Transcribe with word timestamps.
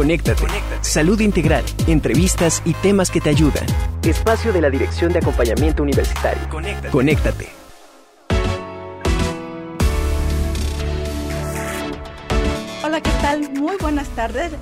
Conéctate. 0.00 0.46
Salud 0.80 1.20
integral, 1.20 1.62
entrevistas 1.86 2.62
y 2.64 2.72
temas 2.72 3.10
que 3.10 3.20
te 3.20 3.28
ayudan. 3.28 3.66
Espacio 4.02 4.50
de 4.50 4.62
la 4.62 4.70
Dirección 4.70 5.12
de 5.12 5.18
Acompañamiento 5.18 5.82
Universitario. 5.82 6.40
Conéctate. 6.48 6.90
Hola, 6.90 7.59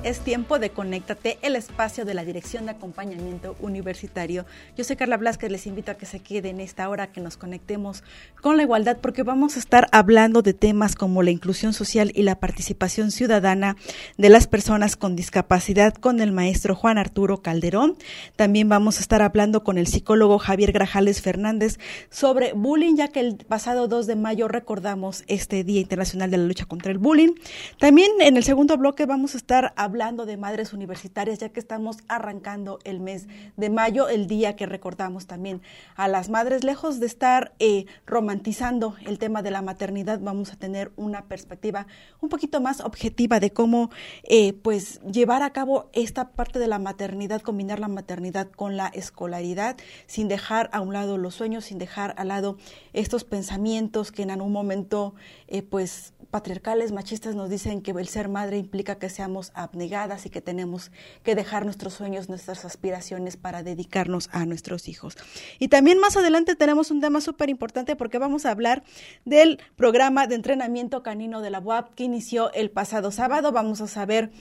Es 0.05 0.21
tiempo 0.21 0.57
de 0.57 0.69
Conéctate, 0.69 1.37
el 1.41 1.57
espacio 1.57 2.05
de 2.05 2.13
la 2.13 2.23
Dirección 2.23 2.63
de 2.63 2.71
Acompañamiento 2.71 3.57
Universitario. 3.59 4.45
Yo 4.77 4.85
soy 4.85 4.95
Carla 4.95 5.17
Blasquez, 5.17 5.51
les 5.51 5.67
invito 5.67 5.91
a 5.91 5.95
que 5.95 6.05
se 6.05 6.21
queden 6.21 6.61
esta 6.61 6.87
hora, 6.87 7.11
que 7.11 7.19
nos 7.19 7.35
conectemos 7.35 8.01
con 8.41 8.55
la 8.55 8.63
igualdad, 8.63 8.99
porque 9.01 9.23
vamos 9.23 9.57
a 9.57 9.59
estar 9.59 9.89
hablando 9.91 10.41
de 10.41 10.53
temas 10.53 10.95
como 10.95 11.23
la 11.23 11.31
inclusión 11.31 11.73
social 11.73 12.13
y 12.15 12.23
la 12.23 12.39
participación 12.39 13.11
ciudadana 13.11 13.75
de 14.17 14.29
las 14.29 14.47
personas 14.47 14.95
con 14.95 15.17
discapacidad 15.17 15.93
con 15.93 16.21
el 16.21 16.31
maestro 16.31 16.73
Juan 16.73 16.97
Arturo 16.97 17.41
Calderón. 17.41 17.97
También 18.37 18.69
vamos 18.69 18.99
a 18.99 19.01
estar 19.01 19.21
hablando 19.21 19.65
con 19.65 19.77
el 19.77 19.87
psicólogo 19.87 20.39
Javier 20.39 20.71
Grajales 20.71 21.21
Fernández 21.21 21.79
sobre 22.09 22.53
bullying, 22.53 22.95
ya 22.95 23.09
que 23.09 23.19
el 23.19 23.35
pasado 23.35 23.89
2 23.89 24.07
de 24.07 24.15
mayo 24.15 24.47
recordamos 24.47 25.25
este 25.27 25.65
Día 25.65 25.81
Internacional 25.81 26.31
de 26.31 26.37
la 26.37 26.45
Lucha 26.45 26.63
contra 26.63 26.93
el 26.93 26.97
Bullying. 26.97 27.33
También 27.77 28.09
en 28.21 28.37
el 28.37 28.45
segundo 28.45 28.77
bloque 28.77 29.05
vamos 29.05 29.35
a 29.35 29.37
estar 29.37 29.48
hablando 29.49 30.25
de 30.25 30.37
madres 30.37 30.73
universitarias, 30.73 31.39
ya 31.39 31.49
que 31.49 31.59
estamos 31.59 31.97
arrancando 32.07 32.79
el 32.83 32.99
mes 32.99 33.27
de 33.57 33.69
mayo, 33.69 34.07
el 34.07 34.27
día 34.27 34.55
que 34.55 34.65
recordamos 34.65 35.25
también 35.25 35.61
a 35.95 36.07
las 36.07 36.29
madres. 36.29 36.63
Lejos 36.63 36.99
de 36.99 37.07
estar 37.07 37.53
eh, 37.59 37.85
romantizando 38.05 38.95
el 39.05 39.17
tema 39.17 39.41
de 39.41 39.51
la 39.51 39.61
maternidad, 39.61 40.19
vamos 40.21 40.53
a 40.53 40.55
tener 40.55 40.91
una 40.97 41.25
perspectiva 41.25 41.87
un 42.21 42.29
poquito 42.29 42.61
más 42.61 42.81
objetiva 42.81 43.39
de 43.39 43.51
cómo 43.51 43.89
eh, 44.23 44.53
pues 44.53 45.01
llevar 45.01 45.41
a 45.41 45.51
cabo 45.51 45.89
esta 45.93 46.29
parte 46.29 46.59
de 46.59 46.67
la 46.67 46.77
maternidad, 46.77 47.41
combinar 47.41 47.79
la 47.79 47.87
maternidad 47.87 48.51
con 48.51 48.77
la 48.77 48.87
escolaridad, 48.87 49.77
sin 50.05 50.27
dejar 50.27 50.69
a 50.73 50.81
un 50.81 50.93
lado 50.93 51.17
los 51.17 51.33
sueños, 51.33 51.65
sin 51.65 51.79
dejar 51.79 52.13
al 52.17 52.27
lado 52.27 52.57
estos 52.93 53.23
pensamientos 53.23 54.11
que 54.11 54.21
en 54.21 54.31
algún 54.31 54.51
momento 54.51 55.15
eh, 55.47 55.63
pues 55.63 56.13
patriarcales, 56.29 56.91
machistas 56.91 57.35
nos 57.35 57.49
dicen 57.49 57.81
que 57.81 57.91
el 57.91 58.07
ser 58.07 58.29
madre 58.29 58.57
implica 58.57 58.99
que 58.99 59.09
abnegadas 59.53 60.25
y 60.25 60.29
que 60.29 60.41
tenemos 60.41 60.91
que 61.23 61.35
dejar 61.35 61.65
nuestros 61.65 61.93
sueños, 61.93 62.29
nuestras 62.29 62.65
aspiraciones 62.65 63.37
para 63.37 63.63
dedicarnos 63.63 64.29
a 64.31 64.45
nuestros 64.45 64.87
hijos. 64.87 65.17
Y 65.59 65.67
también 65.67 65.99
más 65.99 66.17
adelante 66.17 66.55
tenemos 66.55 66.91
un 66.91 67.01
tema 67.01 67.21
súper 67.21 67.49
importante 67.49 67.95
porque 67.95 68.17
vamos 68.17 68.45
a 68.45 68.51
hablar 68.51 68.83
del 69.25 69.59
programa 69.75 70.27
de 70.27 70.35
entrenamiento 70.35 71.03
canino 71.03 71.41
de 71.41 71.49
la 71.49 71.59
UAP 71.59 71.93
que 71.95 72.03
inició 72.03 72.51
el 72.53 72.71
pasado 72.71 73.11
sábado. 73.11 73.51
Vamos 73.51 73.81
a 73.81 73.87
saber 73.87 74.31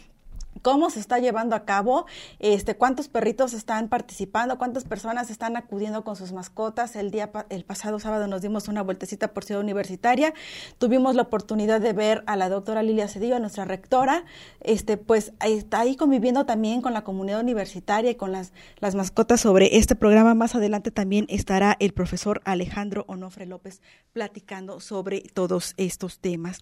cómo 0.63 0.91
se 0.91 1.01
está 1.01 1.19
llevando 1.19 1.57
a 1.57 1.65
cabo, 1.65 2.07
este, 2.39 2.77
cuántos 2.77 3.09
perritos 3.09 3.53
están 3.53 3.89
participando, 3.89 4.59
cuántas 4.59 4.85
personas 4.85 5.31
están 5.31 5.57
acudiendo 5.57 6.05
con 6.05 6.17
sus 6.17 6.33
mascotas. 6.33 6.97
El 6.97 7.11
día 7.11 7.31
el 7.49 7.65
pasado 7.65 7.99
sábado 7.99 8.27
nos 8.27 8.43
dimos 8.43 8.69
una 8.69 8.83
vueltecita 8.83 9.29
por 9.33 9.45
Ciudad 9.45 9.63
Universitaria. 9.63 10.35
Tuvimos 10.79 11.15
la 11.15 11.23
oportunidad 11.23 11.81
de 11.81 11.93
ver 11.93 12.23
a 12.27 12.37
la 12.37 12.49
doctora 12.49 12.83
Lilia 12.83 13.09
Cedillo, 13.09 13.39
nuestra 13.39 13.65
rectora, 13.65 14.25
este, 14.61 14.97
pues 14.97 15.33
está 15.45 15.81
ahí 15.81 15.97
conviviendo 15.97 16.47
también 16.47 16.83
con 16.83 16.93
la 16.93 17.03
comunidad 17.03 17.41
universitaria 17.41 18.11
y 18.11 18.15
con 18.15 18.33
las, 18.33 18.53
las 18.79 18.95
mascotas 18.95 19.41
sobre 19.41 19.79
este 19.79 19.95
programa. 19.95 20.35
Más 20.35 20.55
adelante 20.55 20.91
también 20.91 21.27
estará 21.29 21.77
el 21.81 21.93
profesor 21.93 22.41
Alejandro 22.45 23.05
Onofre 23.09 23.47
López 23.47 23.81
platicando 24.13 24.81
sobre 24.81 25.21
todos 25.21 25.75
estos 25.77 26.19
temas. 26.19 26.61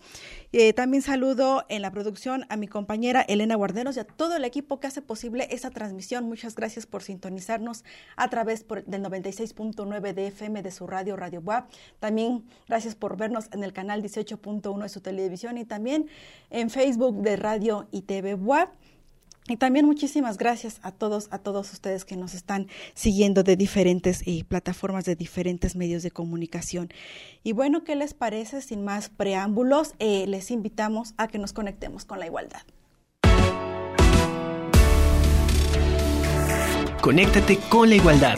Eh, 0.53 0.73
también 0.73 1.03
saludo 1.03 1.65
en 1.69 1.83
la 1.83 1.91
producción 1.91 2.45
a 2.49 2.57
mi 2.57 2.69
compañera 2.69 3.23
Elena 3.23 3.57
Y 3.95 4.01
a 4.01 4.05
todo 4.05 4.35
el 4.35 4.45
equipo 4.45 4.81
que 4.81 4.89
hace 4.89 5.01
posible 5.01 5.47
esa 5.53 5.71
transmisión. 5.71 6.27
Muchas 6.27 6.57
gracias 6.57 6.87
por 6.87 7.05
sintonizarnos 7.05 7.85
a 8.17 8.29
través 8.29 8.67
del 8.87 9.03
96.9 9.05 10.13
de 10.13 10.27
FM 10.27 10.63
de 10.63 10.73
su 10.73 10.89
radio, 10.89 11.15
Radio 11.15 11.41
WAP. 11.41 11.71
También 12.01 12.45
gracias 12.67 12.97
por 12.97 13.17
vernos 13.17 13.49
en 13.53 13.63
el 13.63 13.73
canal 13.73 14.03
18.1 14.03 14.83
de 14.83 14.89
su 14.89 15.01
televisión 15.01 15.57
y 15.57 15.65
también 15.65 16.09
en 16.51 16.69
Facebook 16.69 17.23
de 17.23 17.37
Radio 17.37 17.87
y 17.93 18.03
TV 18.03 18.35
WAP. 18.35 18.71
Y 19.49 19.57
también 19.57 19.87
muchísimas 19.87 20.37
gracias 20.37 20.81
a 20.83 20.91
todos, 20.91 21.29
a 21.31 21.39
todos 21.39 21.73
ustedes 21.73 22.05
que 22.05 22.17
nos 22.17 22.35
están 22.35 22.67
siguiendo 22.95 23.45
de 23.45 23.55
diferentes 23.55 24.23
eh, 24.27 24.43
plataformas, 24.43 25.05
de 25.05 25.15
diferentes 25.15 25.77
medios 25.77 26.03
de 26.03 26.11
comunicación. 26.11 26.89
Y 27.45 27.53
bueno, 27.53 27.85
¿qué 27.85 27.95
les 27.95 28.15
parece? 28.15 28.61
Sin 28.63 28.83
más 28.83 29.11
preámbulos, 29.11 29.95
eh, 30.01 30.27
les 30.27 30.51
invitamos 30.51 31.15
a 31.17 31.29
que 31.29 31.39
nos 31.39 31.53
conectemos 31.53 32.05
con 32.05 32.19
la 32.19 32.27
igualdad. 32.27 32.63
Conéctate 37.07 37.61
con 37.69 37.89
la 37.89 37.95
igualdad. 37.95 38.37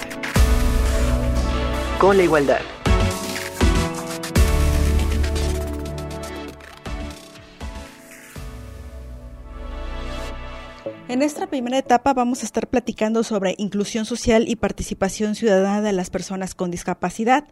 Con 1.98 2.18
la 2.18 2.22
igualdad. 2.22 2.60
En 11.08 11.22
esta 11.22 11.46
primera 11.46 11.78
etapa 11.78 12.12
vamos 12.12 12.42
a 12.42 12.44
estar 12.44 12.68
platicando 12.68 13.22
sobre 13.22 13.54
inclusión 13.56 14.04
social 14.04 14.46
y 14.46 14.56
participación 14.56 15.34
ciudadana 15.34 15.80
de 15.80 15.94
las 15.94 16.10
personas 16.10 16.54
con 16.54 16.70
discapacidad. 16.70 17.48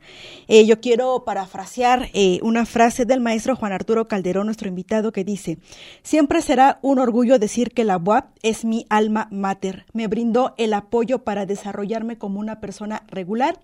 Eh, 0.47 0.67
yo 0.67 0.79
quiero 0.83 1.25
parafrasear 1.25 2.11
eh, 2.13 2.39
una 2.43 2.67
frase 2.67 3.07
del 3.07 3.23
maestro 3.23 3.57
Juan 3.57 3.73
Arturo 3.73 4.09
Calderón, 4.09 4.45
nuestro 4.45 4.69
invitado, 4.69 5.11
que 5.11 5.25
dice, 5.25 5.57
siempre 6.03 6.43
será 6.43 6.79
un 6.83 6.99
orgullo 6.99 7.39
decir 7.39 7.71
que 7.71 7.85
la 7.85 7.97
UAP 7.97 8.27
es 8.43 8.67
mi 8.67 8.85
alma 8.91 9.27
mater. 9.31 9.87
Me 9.95 10.07
brindó 10.07 10.53
el 10.59 10.75
apoyo 10.75 11.25
para 11.25 11.47
desarrollarme 11.47 12.19
como 12.19 12.41
una 12.41 12.61
persona 12.61 13.05
regular. 13.09 13.59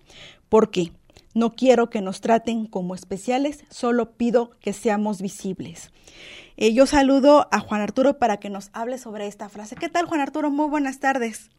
¿Por 0.49 0.71
qué? 0.71 0.91
No 1.33 1.55
quiero 1.55 1.89
que 1.89 2.01
nos 2.01 2.21
traten 2.21 2.67
como 2.67 2.93
especiales, 2.93 3.65
solo 3.69 4.13
pido 4.13 4.51
que 4.59 4.73
seamos 4.73 5.21
visibles. 5.21 5.91
Eh, 6.57 6.73
yo 6.73 6.85
saludo 6.85 7.47
a 7.51 7.59
Juan 7.59 7.81
Arturo 7.81 8.19
para 8.19 8.37
que 8.37 8.49
nos 8.49 8.69
hable 8.73 8.97
sobre 8.97 9.27
esta 9.27 9.49
frase. 9.49 9.75
¿Qué 9.75 9.89
tal, 9.89 10.05
Juan 10.05 10.21
Arturo? 10.21 10.51
Muy 10.51 10.69
buenas 10.69 10.99
tardes. 10.99 11.49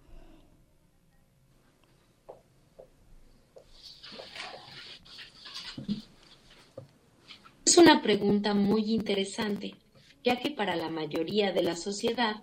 Es 7.67 7.79
una 7.79 8.03
pregunta 8.03 8.55
muy 8.55 8.95
interesante, 8.95 9.75
ya 10.23 10.39
que 10.39 10.51
para 10.51 10.77
la 10.77 10.91
mayoría 10.91 11.51
de 11.53 11.63
la 11.63 11.75
sociedad 11.75 12.37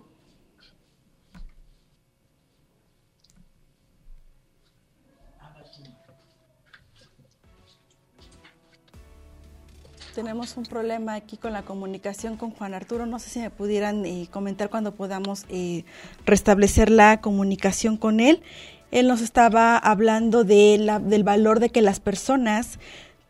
Tenemos 10.14 10.58
un 10.58 10.64
problema 10.64 11.14
aquí 11.14 11.38
con 11.38 11.54
la 11.54 11.62
comunicación 11.62 12.36
con 12.36 12.50
Juan 12.50 12.74
Arturo. 12.74 13.06
No 13.06 13.18
sé 13.18 13.30
si 13.30 13.38
me 13.38 13.48
pudieran 13.48 14.04
eh, 14.04 14.28
comentar 14.30 14.68
cuando 14.68 14.94
podamos 14.94 15.46
eh, 15.48 15.84
restablecer 16.26 16.90
la 16.90 17.22
comunicación 17.22 17.96
con 17.96 18.20
él. 18.20 18.42
Él 18.90 19.08
nos 19.08 19.22
estaba 19.22 19.78
hablando 19.78 20.44
de 20.44 20.76
la, 20.78 20.98
del 20.98 21.24
valor 21.24 21.60
de 21.60 21.70
que 21.70 21.80
las 21.80 21.98
personas 21.98 22.78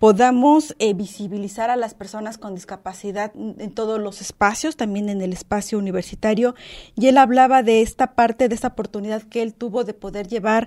podamos 0.01 0.75
eh, 0.81 0.93
visibilizar 0.93 1.71
a 1.71 1.77
las 1.77 1.95
personas 1.95 2.37
con 2.37 2.57
discapacidad 2.57 3.31
en 3.37 3.71
todos 3.71 4.01
los 4.01 4.21
espacios, 4.21 4.75
también 4.75 5.09
en 5.09 5.23
el 5.23 5.33
espacio 5.33 5.79
universitario. 5.79 6.57
Y 6.97 7.07
él 7.07 7.17
hablaba 7.17 7.63
de 7.63 7.83
esta 7.83 8.17
parte, 8.17 8.49
de 8.49 8.57
esta 8.57 8.69
oportunidad 8.69 9.23
que 9.23 9.43
él 9.43 9.55
tuvo 9.55 9.85
de 9.85 9.95
poder 9.95 10.27
llevar 10.27 10.67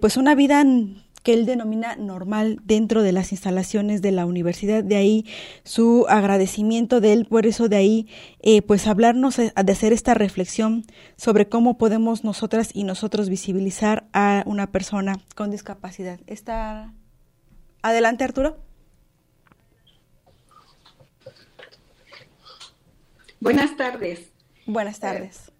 pues 0.00 0.16
una 0.16 0.34
vida 0.34 0.64
que 1.22 1.34
él 1.34 1.46
denomina 1.46 1.96
normal 1.96 2.60
dentro 2.64 3.02
de 3.02 3.12
las 3.12 3.32
instalaciones 3.32 4.02
de 4.02 4.12
la 4.12 4.26
universidad. 4.26 4.82
De 4.82 4.96
ahí 4.96 5.26
su 5.64 6.06
agradecimiento 6.08 7.00
de 7.00 7.12
él, 7.12 7.26
por 7.26 7.46
eso 7.46 7.68
de 7.68 7.76
ahí, 7.76 8.08
eh, 8.40 8.62
pues 8.62 8.86
hablarnos 8.86 9.38
eh, 9.38 9.52
de 9.54 9.72
hacer 9.72 9.92
esta 9.92 10.14
reflexión 10.14 10.84
sobre 11.16 11.48
cómo 11.48 11.78
podemos 11.78 12.24
nosotras 12.24 12.70
y 12.74 12.84
nosotros 12.84 13.28
visibilizar 13.28 14.08
a 14.12 14.42
una 14.46 14.70
persona 14.72 15.20
con 15.34 15.50
discapacidad. 15.50 16.20
Está 16.26 16.92
adelante, 17.82 18.24
Arturo. 18.24 18.58
Buenas 23.40 23.76
tardes. 23.76 24.30
Buenas 24.66 25.00
tardes 25.00 25.51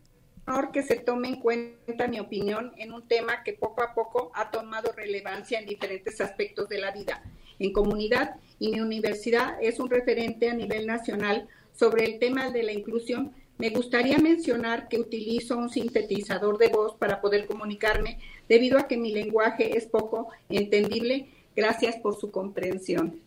que 0.73 0.83
se 0.83 0.97
tome 0.97 1.29
en 1.29 1.37
cuenta 1.37 2.09
mi 2.09 2.19
opinión 2.19 2.73
en 2.77 2.93
un 2.93 3.06
tema 3.06 3.43
que 3.43 3.53
poco 3.53 3.83
a 3.83 3.94
poco 3.94 4.33
ha 4.35 4.50
tomado 4.50 4.93
relevancia 4.93 5.59
en 5.59 5.67
diferentes 5.67 6.21
aspectos 6.21 6.69
de 6.69 6.79
la 6.79 6.91
vida 6.91 7.23
en 7.59 7.73
comunidad 7.73 8.37
y 8.59 8.71
mi 8.71 8.81
universidad 8.81 9.56
es 9.62 9.79
un 9.79 9.89
referente 9.89 10.50
a 10.50 10.55
nivel 10.55 10.87
nacional 10.87 11.49
sobre 11.75 12.05
el 12.05 12.19
tema 12.19 12.50
de 12.50 12.65
la 12.65 12.73
inclusión. 12.73 13.33
Me 13.59 13.71
gustaría 13.71 14.19
mencionar 14.19 14.89
que 14.89 14.99
utilizo 14.99 15.56
un 15.56 15.71
sintetizador 15.71 16.59
de 16.59 16.69
voz 16.69 16.97
para 16.97 17.21
poder 17.21 17.47
comunicarme 17.47 18.19
debido 18.49 18.79
a 18.79 18.88
que 18.88 18.97
mi 18.97 19.12
lenguaje 19.12 19.77
es 19.77 19.87
poco 19.87 20.29
entendible. 20.49 21.29
Gracias 21.55 21.97
por 21.97 22.19
su 22.19 22.31
comprensión. 22.31 23.21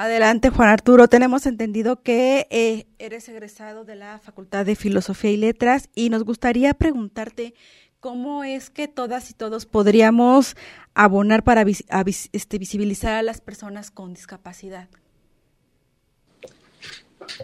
Adelante, 0.00 0.48
Juan 0.48 0.70
Arturo. 0.70 1.08
Tenemos 1.08 1.44
entendido 1.44 2.02
que 2.02 2.46
eh, 2.48 2.86
eres 2.98 3.28
egresado 3.28 3.84
de 3.84 3.96
la 3.96 4.18
Facultad 4.18 4.64
de 4.64 4.74
Filosofía 4.74 5.30
y 5.30 5.36
Letras 5.36 5.90
y 5.94 6.08
nos 6.08 6.24
gustaría 6.24 6.72
preguntarte 6.72 7.52
cómo 8.00 8.42
es 8.42 8.70
que 8.70 8.88
todas 8.88 9.28
y 9.28 9.34
todos 9.34 9.66
podríamos 9.66 10.56
abonar 10.94 11.44
para 11.44 11.66
este, 12.32 12.58
visibilizar 12.58 13.12
a 13.12 13.22
las 13.22 13.42
personas 13.42 13.90
con 13.90 14.14
discapacidad. 14.14 14.88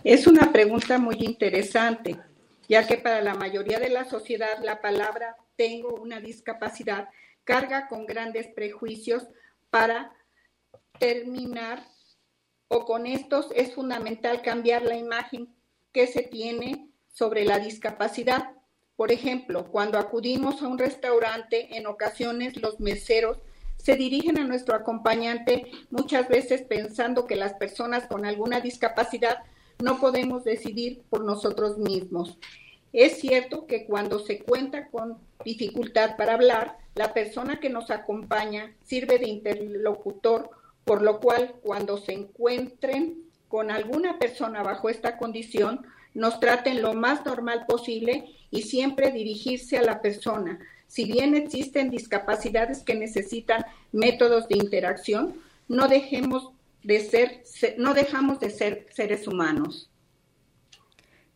Es 0.02 0.26
una 0.26 0.50
pregunta 0.50 0.96
muy 0.96 1.16
interesante, 1.18 2.16
ya 2.70 2.86
que 2.86 2.96
para 2.96 3.20
la 3.20 3.34
mayoría 3.34 3.78
de 3.78 3.90
la 3.90 4.06
sociedad 4.06 4.64
la 4.64 4.80
palabra 4.80 5.36
tengo 5.56 5.94
una 5.96 6.20
discapacidad 6.20 7.10
carga 7.44 7.86
con 7.86 8.06
grandes 8.06 8.46
prejuicios 8.46 9.24
para 9.68 10.10
terminar 10.98 11.84
o 12.68 12.84
con 12.84 13.06
estos 13.06 13.48
es 13.54 13.74
fundamental 13.74 14.42
cambiar 14.42 14.82
la 14.82 14.96
imagen 14.96 15.54
que 15.92 16.06
se 16.06 16.22
tiene 16.22 16.88
sobre 17.12 17.44
la 17.44 17.58
discapacidad. 17.58 18.52
Por 18.96 19.12
ejemplo, 19.12 19.70
cuando 19.70 19.98
acudimos 19.98 20.62
a 20.62 20.68
un 20.68 20.78
restaurante, 20.78 21.76
en 21.76 21.86
ocasiones 21.86 22.56
los 22.60 22.80
meseros 22.80 23.38
se 23.76 23.94
dirigen 23.94 24.38
a 24.38 24.44
nuestro 24.44 24.74
acompañante 24.74 25.70
muchas 25.90 26.28
veces 26.28 26.62
pensando 26.62 27.26
que 27.26 27.36
las 27.36 27.54
personas 27.54 28.06
con 28.06 28.24
alguna 28.24 28.60
discapacidad 28.60 29.44
no 29.82 30.00
podemos 30.00 30.44
decidir 30.44 31.02
por 31.10 31.24
nosotros 31.24 31.78
mismos. 31.78 32.38
Es 32.92 33.20
cierto 33.20 33.66
que 33.66 33.84
cuando 33.84 34.18
se 34.18 34.40
cuenta 34.40 34.88
con 34.88 35.18
dificultad 35.44 36.16
para 36.16 36.34
hablar, 36.34 36.78
la 36.94 37.12
persona 37.12 37.60
que 37.60 37.68
nos 37.68 37.90
acompaña 37.90 38.74
sirve 38.82 39.18
de 39.18 39.28
interlocutor 39.28 40.50
por 40.86 41.02
lo 41.02 41.18
cual 41.18 41.56
cuando 41.62 41.98
se 41.98 42.12
encuentren 42.12 43.24
con 43.48 43.72
alguna 43.72 44.20
persona 44.20 44.62
bajo 44.62 44.88
esta 44.88 45.18
condición, 45.18 45.84
nos 46.14 46.38
traten 46.38 46.80
lo 46.80 46.94
más 46.94 47.26
normal 47.26 47.66
posible 47.66 48.24
y 48.52 48.62
siempre 48.62 49.10
dirigirse 49.10 49.76
a 49.76 49.82
la 49.82 50.00
persona. 50.00 50.60
Si 50.86 51.04
bien 51.04 51.34
existen 51.34 51.90
discapacidades 51.90 52.84
que 52.84 52.94
necesitan 52.94 53.66
métodos 53.90 54.46
de 54.46 54.58
interacción, 54.58 55.34
no 55.66 55.88
dejemos 55.88 56.52
de 56.84 57.00
ser, 57.00 57.42
no 57.78 57.92
dejamos 57.92 58.38
de 58.38 58.50
ser 58.50 58.86
seres 58.94 59.26
humanos. 59.26 59.90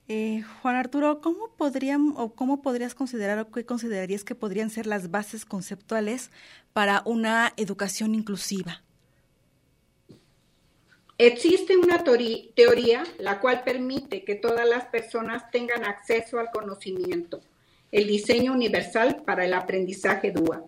Eh, 0.07 0.45
Juan 0.63 0.77
Arturo, 0.77 1.21
¿cómo 1.21 1.49
podrían 1.57 2.15
o 2.17 2.35
cómo 2.35 2.63
podrías 2.63 2.95
considerar 2.95 3.41
o 3.41 3.51
qué 3.51 3.67
considerarías 3.67 4.23
que 4.23 4.37
podrían 4.37 4.71
ser 4.71 4.87
las 4.87 5.11
bases 5.11 5.45
conceptuales 5.45 6.31
para 6.73 7.03
una 7.05 7.53
educación 7.57 8.15
inclusiva? 8.15 8.85
Existe 11.23 11.77
una 11.77 12.03
teoría 12.03 13.05
la 13.19 13.41
cual 13.41 13.63
permite 13.63 14.25
que 14.25 14.37
todas 14.37 14.67
las 14.67 14.87
personas 14.87 15.51
tengan 15.51 15.85
acceso 15.85 16.39
al 16.39 16.51
conocimiento, 16.51 17.43
el 17.93 18.07
diseño 18.07 18.55
universal 18.55 19.23
para 19.27 19.45
el 19.45 19.53
aprendizaje 19.53 20.31
DUA. 20.31 20.65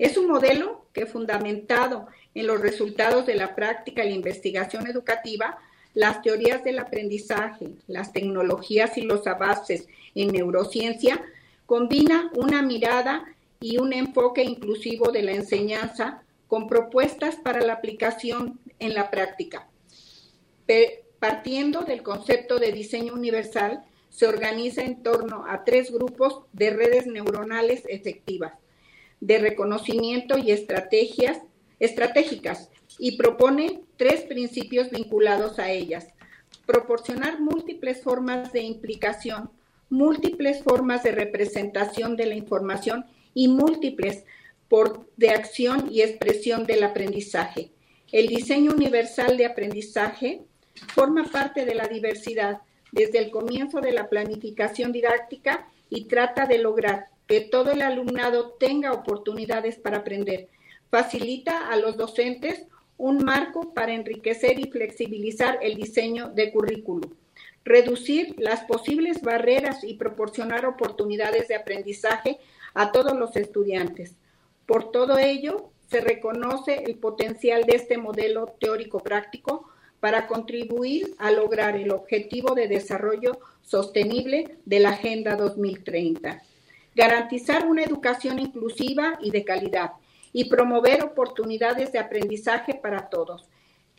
Es 0.00 0.16
un 0.16 0.26
modelo 0.26 0.86
que 0.92 1.06
fundamentado 1.06 2.08
en 2.34 2.48
los 2.48 2.60
resultados 2.60 3.24
de 3.24 3.36
la 3.36 3.54
práctica 3.54 4.04
y 4.04 4.08
la 4.08 4.16
investigación 4.16 4.88
educativa, 4.88 5.58
las 5.94 6.22
teorías 6.22 6.64
del 6.64 6.80
aprendizaje, 6.80 7.68
las 7.86 8.12
tecnologías 8.12 8.98
y 8.98 9.02
los 9.02 9.28
avances 9.28 9.86
en 10.16 10.32
neurociencia, 10.32 11.24
combina 11.66 12.32
una 12.34 12.62
mirada 12.62 13.26
y 13.60 13.78
un 13.78 13.92
enfoque 13.92 14.42
inclusivo 14.42 15.12
de 15.12 15.22
la 15.22 15.34
enseñanza 15.34 16.24
con 16.48 16.66
propuestas 16.66 17.36
para 17.36 17.60
la 17.60 17.74
aplicación 17.74 18.58
en 18.80 18.94
la 18.94 19.08
práctica 19.08 19.68
partiendo 21.18 21.82
del 21.82 22.02
concepto 22.02 22.58
de 22.58 22.72
diseño 22.72 23.14
universal, 23.14 23.84
se 24.10 24.26
organiza 24.26 24.82
en 24.82 25.02
torno 25.02 25.44
a 25.48 25.64
tres 25.64 25.90
grupos 25.90 26.42
de 26.52 26.70
redes 26.70 27.06
neuronales 27.06 27.82
efectivas, 27.88 28.52
de 29.20 29.38
reconocimiento 29.38 30.38
y 30.38 30.52
estrategias 30.52 31.40
estratégicas, 31.80 32.70
y 32.98 33.16
propone 33.16 33.82
tres 33.96 34.22
principios 34.22 34.90
vinculados 34.90 35.58
a 35.58 35.70
ellas. 35.70 36.06
Proporcionar 36.66 37.40
múltiples 37.40 38.02
formas 38.02 38.52
de 38.52 38.62
implicación, 38.62 39.50
múltiples 39.90 40.62
formas 40.62 41.02
de 41.02 41.12
representación 41.12 42.16
de 42.16 42.26
la 42.26 42.34
información 42.34 43.04
y 43.34 43.48
múltiples 43.48 44.24
por, 44.68 45.06
de 45.16 45.30
acción 45.30 45.88
y 45.90 46.02
expresión 46.02 46.66
del 46.66 46.84
aprendizaje. 46.84 47.70
El 48.12 48.28
diseño 48.28 48.72
universal 48.72 49.36
de 49.36 49.46
aprendizaje 49.46 50.42
forma 50.94 51.24
parte 51.24 51.64
de 51.64 51.74
la 51.74 51.88
diversidad 51.88 52.60
desde 52.92 53.18
el 53.18 53.30
comienzo 53.30 53.80
de 53.80 53.92
la 53.92 54.08
planificación 54.08 54.92
didáctica 54.92 55.68
y 55.90 56.04
trata 56.04 56.46
de 56.46 56.58
lograr 56.58 57.08
que 57.26 57.40
todo 57.40 57.72
el 57.72 57.82
alumnado 57.82 58.52
tenga 58.52 58.92
oportunidades 58.92 59.76
para 59.76 59.98
aprender. 59.98 60.48
Facilita 60.90 61.68
a 61.68 61.76
los 61.76 61.96
docentes 61.96 62.66
un 62.96 63.24
marco 63.24 63.74
para 63.74 63.92
enriquecer 63.92 64.60
y 64.60 64.70
flexibilizar 64.70 65.58
el 65.62 65.74
diseño 65.74 66.28
de 66.28 66.52
currículo, 66.52 67.10
reducir 67.64 68.36
las 68.38 68.64
posibles 68.64 69.22
barreras 69.22 69.82
y 69.82 69.94
proporcionar 69.94 70.66
oportunidades 70.66 71.48
de 71.48 71.56
aprendizaje 71.56 72.38
a 72.74 72.92
todos 72.92 73.18
los 73.18 73.34
estudiantes. 73.36 74.14
Por 74.66 74.92
todo 74.92 75.18
ello, 75.18 75.70
se 75.88 76.00
reconoce 76.00 76.84
el 76.84 76.96
potencial 76.96 77.64
de 77.64 77.76
este 77.76 77.98
modelo 77.98 78.54
teórico 78.58 79.00
práctico 79.00 79.68
para 80.04 80.26
contribuir 80.26 81.14
a 81.16 81.30
lograr 81.30 81.76
el 81.76 81.90
objetivo 81.90 82.54
de 82.54 82.68
desarrollo 82.68 83.38
sostenible 83.62 84.58
de 84.66 84.78
la 84.78 84.90
Agenda 84.90 85.34
2030. 85.34 86.42
Garantizar 86.94 87.66
una 87.66 87.84
educación 87.84 88.38
inclusiva 88.38 89.18
y 89.22 89.30
de 89.30 89.44
calidad 89.44 89.92
y 90.30 90.50
promover 90.50 91.02
oportunidades 91.02 91.90
de 91.90 92.00
aprendizaje 92.00 92.74
para 92.74 93.08
todos. 93.08 93.48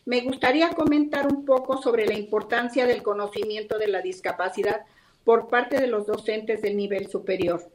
Me 0.04 0.20
gustaría 0.20 0.70
comentar 0.74 1.26
un 1.26 1.44
poco 1.44 1.82
sobre 1.82 2.06
la 2.06 2.14
importancia 2.14 2.86
del 2.86 3.02
conocimiento 3.02 3.76
de 3.76 3.88
la 3.88 4.00
discapacidad 4.00 4.82
por 5.24 5.48
parte 5.48 5.80
de 5.80 5.88
los 5.88 6.06
docentes 6.06 6.62
del 6.62 6.76
nivel 6.76 7.08
superior, 7.08 7.68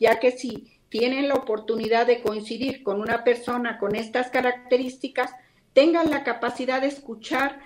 ya 0.00 0.18
que 0.18 0.32
si 0.32 0.72
tienen 0.88 1.28
la 1.28 1.34
oportunidad 1.34 2.04
de 2.08 2.20
coincidir 2.20 2.82
con 2.82 3.00
una 3.00 3.22
persona 3.22 3.78
con 3.78 3.94
estas 3.94 4.28
características, 4.30 5.30
tengan 5.72 6.10
la 6.10 6.24
capacidad 6.24 6.80
de 6.80 6.88
escuchar 6.88 7.60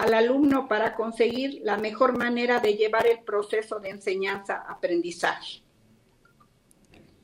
al 0.00 0.14
alumno 0.14 0.66
para 0.66 0.94
conseguir 0.94 1.60
la 1.62 1.76
mejor 1.76 2.16
manera 2.16 2.58
de 2.58 2.74
llevar 2.74 3.06
el 3.06 3.20
proceso 3.20 3.80
de 3.80 3.90
enseñanza-aprendizaje. 3.90 5.62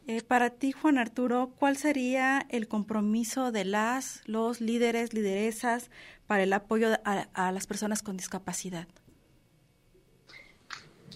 Eh, 0.07 0.23
para 0.23 0.51
ti, 0.51 0.73
Juan 0.73 0.99
Arturo, 0.99 1.53
¿cuál 1.59 1.77
sería 1.77 2.47
el 2.51 2.69
compromiso 2.69 3.51
de 3.51 3.65
las, 3.65 4.23
los 4.27 4.61
líderes, 4.61 5.15
lideresas 5.15 5.91
para 6.27 6.43
el 6.43 6.53
apoyo 6.53 6.89
a, 7.05 7.29
a 7.33 7.51
las 7.51 7.67
personas 7.67 8.03
con 8.03 8.17
discapacidad? 8.17 8.87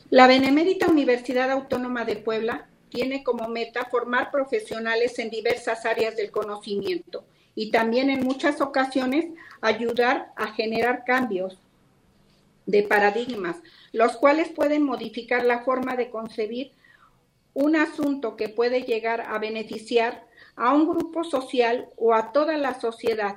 La 0.08 0.26
Benemérita 0.26 0.88
Universidad 0.88 1.50
Autónoma 1.50 2.04
de 2.04 2.16
Puebla 2.16 2.66
tiene 2.88 3.22
como 3.22 3.48
meta 3.48 3.84
formar 3.84 4.30
profesionales 4.32 5.18
en 5.20 5.30
diversas 5.30 5.86
áreas 5.86 6.16
del 6.16 6.30
conocimiento 6.32 7.24
y 7.54 7.70
también 7.70 8.10
en 8.10 8.24
muchas 8.24 8.60
ocasiones 8.60 9.26
ayudar 9.60 10.32
a 10.36 10.52
generar 10.52 11.04
cambios 11.04 11.58
de 12.66 12.82
paradigmas, 12.82 13.56
los 13.92 14.16
cuales 14.16 14.48
pueden 14.48 14.82
modificar 14.82 15.44
la 15.44 15.60
forma 15.60 15.96
de 15.96 16.10
concebir 16.10 16.72
un 17.54 17.76
asunto 17.76 18.36
que 18.36 18.48
puede 18.48 18.82
llegar 18.82 19.22
a 19.22 19.38
beneficiar 19.38 20.24
a 20.56 20.72
un 20.72 20.88
grupo 20.88 21.24
social 21.24 21.88
o 21.96 22.14
a 22.14 22.32
toda 22.32 22.56
la 22.56 22.78
sociedad. 22.78 23.36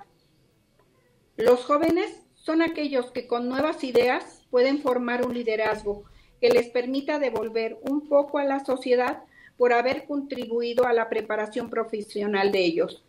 Los 1.36 1.65
jóvenes 1.65 2.22
son 2.36 2.62
aquellos 2.62 3.12
que 3.12 3.27
con 3.27 3.50
nuevas 3.50 3.84
ideas 3.84 4.43
pueden 4.51 4.82
formar 4.82 5.25
un 5.25 5.34
liderazgo 5.34 6.03
que 6.39 6.50
les 6.50 6.67
permita 6.67 7.20
devolver 7.20 7.77
un 7.82 8.08
poco 8.08 8.38
a 8.38 8.43
la 8.43 8.63
sociedad 8.63 9.24
por 9.58 9.74
haber 9.74 10.05
contribuido 10.05 10.86
a 10.86 10.93
la 10.93 11.10
preparación 11.10 11.70
profesional 11.70 12.51
de 12.51 12.60
ellos. 12.65 13.03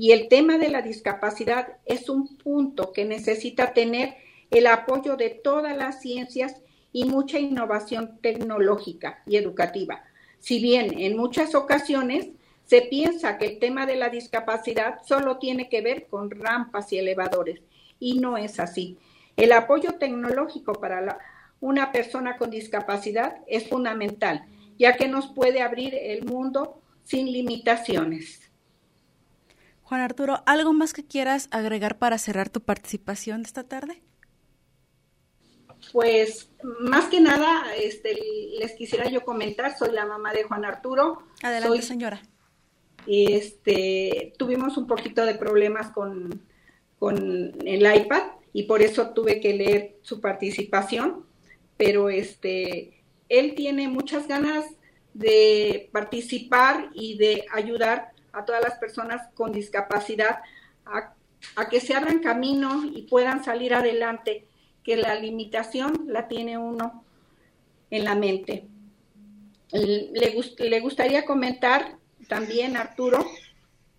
Y 0.00 0.12
el 0.12 0.28
tema 0.28 0.56
de 0.56 0.70
la 0.70 0.80
discapacidad 0.80 1.76
es 1.84 2.08
un 2.08 2.38
punto 2.38 2.90
que 2.90 3.04
necesita 3.04 3.74
tener 3.74 4.14
el 4.50 4.66
apoyo 4.66 5.18
de 5.18 5.28
todas 5.28 5.76
las 5.76 6.00
ciencias 6.00 6.56
y 6.90 7.04
mucha 7.04 7.38
innovación 7.38 8.18
tecnológica 8.22 9.22
y 9.26 9.36
educativa. 9.36 10.02
Si 10.38 10.58
bien 10.58 10.98
en 10.98 11.18
muchas 11.18 11.54
ocasiones 11.54 12.30
se 12.64 12.80
piensa 12.80 13.36
que 13.36 13.44
el 13.44 13.58
tema 13.58 13.84
de 13.84 13.96
la 13.96 14.08
discapacidad 14.08 15.02
solo 15.06 15.36
tiene 15.36 15.68
que 15.68 15.82
ver 15.82 16.06
con 16.06 16.30
rampas 16.30 16.90
y 16.94 16.98
elevadores, 16.98 17.60
y 17.98 18.20
no 18.20 18.38
es 18.38 18.58
así. 18.58 18.96
El 19.36 19.52
apoyo 19.52 19.98
tecnológico 19.98 20.72
para 20.72 21.18
una 21.60 21.92
persona 21.92 22.38
con 22.38 22.48
discapacidad 22.48 23.42
es 23.46 23.68
fundamental, 23.68 24.46
ya 24.78 24.96
que 24.96 25.08
nos 25.08 25.26
puede 25.26 25.60
abrir 25.60 25.94
el 25.94 26.24
mundo 26.24 26.80
sin 27.04 27.30
limitaciones. 27.30 28.49
Juan 29.90 30.02
Arturo, 30.02 30.40
¿algo 30.46 30.72
más 30.72 30.92
que 30.92 31.04
quieras 31.04 31.48
agregar 31.50 31.98
para 31.98 32.16
cerrar 32.16 32.48
tu 32.48 32.60
participación 32.60 33.42
esta 33.42 33.64
tarde? 33.64 34.00
Pues 35.92 36.48
más 36.78 37.06
que 37.06 37.20
nada, 37.20 37.64
este, 37.76 38.16
les 38.60 38.70
quisiera 38.76 39.10
yo 39.10 39.24
comentar, 39.24 39.76
soy 39.76 39.90
la 39.90 40.06
mamá 40.06 40.32
de 40.32 40.44
Juan 40.44 40.64
Arturo. 40.64 41.24
Adelante, 41.42 41.82
señora. 41.82 42.22
Este, 43.04 44.32
tuvimos 44.38 44.76
un 44.76 44.86
poquito 44.86 45.26
de 45.26 45.34
problemas 45.34 45.90
con, 45.90 46.40
con 47.00 47.52
el 47.66 47.96
iPad 47.96 48.22
y 48.52 48.62
por 48.62 48.82
eso 48.82 49.10
tuve 49.10 49.40
que 49.40 49.54
leer 49.54 49.96
su 50.02 50.20
participación, 50.20 51.26
pero 51.76 52.10
este, 52.10 53.02
él 53.28 53.56
tiene 53.56 53.88
muchas 53.88 54.28
ganas 54.28 54.66
de 55.14 55.90
participar 55.90 56.90
y 56.94 57.18
de 57.18 57.44
ayudar 57.52 58.12
a 58.32 58.44
todas 58.44 58.62
las 58.62 58.78
personas 58.78 59.28
con 59.34 59.52
discapacidad 59.52 60.40
a, 60.86 61.14
que 61.68 61.80
se 61.80 61.94
abran 61.94 62.20
camino 62.20 62.84
y 62.84 63.02
puedan 63.02 63.42
salir 63.44 63.74
adelante 63.74 64.46
que 64.84 64.96
la 64.96 65.14
limitación 65.14 66.06
la 66.06 66.28
tiene 66.28 66.58
uno 66.58 67.04
en 67.90 68.04
la 68.04 68.14
mente. 68.14 68.66
Le, 69.72 70.34
le 70.58 70.80
gustaría 70.80 71.24
comentar 71.24 71.96
también, 72.28 72.76
Arturo, 72.76 73.24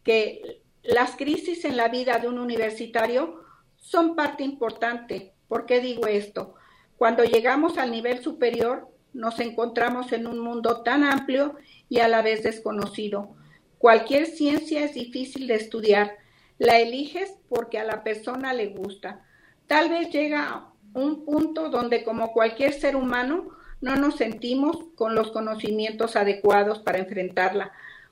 que 0.03 0.61
las 0.83 1.15
crisis 1.15 1.65
en 1.65 1.77
la 1.77 1.87
vida 1.87 2.17
de 2.19 2.27
un 2.27 2.39
universitario 2.39 3.43
son 3.77 4.15
parte 4.15 4.43
importante. 4.43 5.33
¿Por 5.47 5.65
qué 5.65 5.79
digo 5.79 6.07
esto? 6.07 6.55
Cuando 6.97 7.23
llegamos 7.23 7.77
al 7.77 7.91
nivel 7.91 8.21
superior, 8.23 8.87
nos 9.13 9.39
encontramos 9.39 10.11
en 10.13 10.27
un 10.27 10.39
mundo 10.39 10.81
tan 10.83 11.03
amplio 11.03 11.55
y 11.89 11.99
a 11.99 12.07
la 12.07 12.21
vez 12.21 12.43
desconocido. 12.43 13.35
Cualquier 13.81 14.27
ciencia 14.27 14.83
es 14.85 14.93
difícil 14.93 15.47
de 15.47 15.55
estudiar. 15.55 16.11
La 16.59 16.77
eliges 16.77 17.33
porque 17.49 17.79
a 17.79 17.83
la 17.83 18.03
persona 18.03 18.53
le 18.53 18.67
gusta. 18.67 19.25
Tal 19.65 19.89
vez 19.89 20.11
llega 20.11 20.67
un 20.93 21.25
punto 21.25 21.69
donde 21.69 22.03
como 22.03 22.31
cualquier 22.31 22.73
ser 22.73 22.95
humano 22.95 23.49
no 23.81 23.95
nos 23.95 24.17
sentimos 24.17 24.77
con 24.93 25.15
los 25.15 25.31
conocimientos 25.31 26.15
adecuados 26.15 26.77
para 26.77 26.99
enfrentarla. 26.99 27.71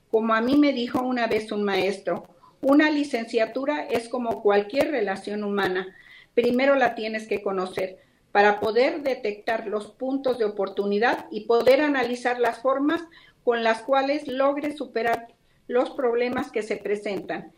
Como 0.10 0.34
a 0.34 0.42
mí 0.42 0.58
me 0.58 0.74
dijo 0.74 1.04
una 1.04 1.28
vez 1.28 1.52
un 1.52 1.64
maestro, 1.64 2.24
una 2.62 2.90
licenciatura 2.90 3.86
es 3.86 4.10
como 4.10 4.42
cualquier 4.42 4.90
relación 4.90 5.44
humana. 5.44 5.96
Primero 6.34 6.74
la 6.74 6.96
tienes 6.96 7.28
que 7.28 7.44
conocer 7.44 8.00
para 8.32 8.60
poder 8.60 9.04
detectar 9.04 9.68
los 9.68 9.92
puntos 9.92 10.40
de 10.40 10.46
oportunidad 10.46 11.28
y 11.30 11.42
poder 11.42 11.82
analizar 11.82 12.40
las 12.40 12.58
formas 12.58 13.04
con 13.44 13.64
las 13.64 13.84
cuales 13.84 14.28
logres 14.28 14.76
superar 14.76 15.28
los 15.70 15.92
problemas 15.92 16.52
que 16.52 16.64
se 16.64 16.76
presentan. 16.76 17.54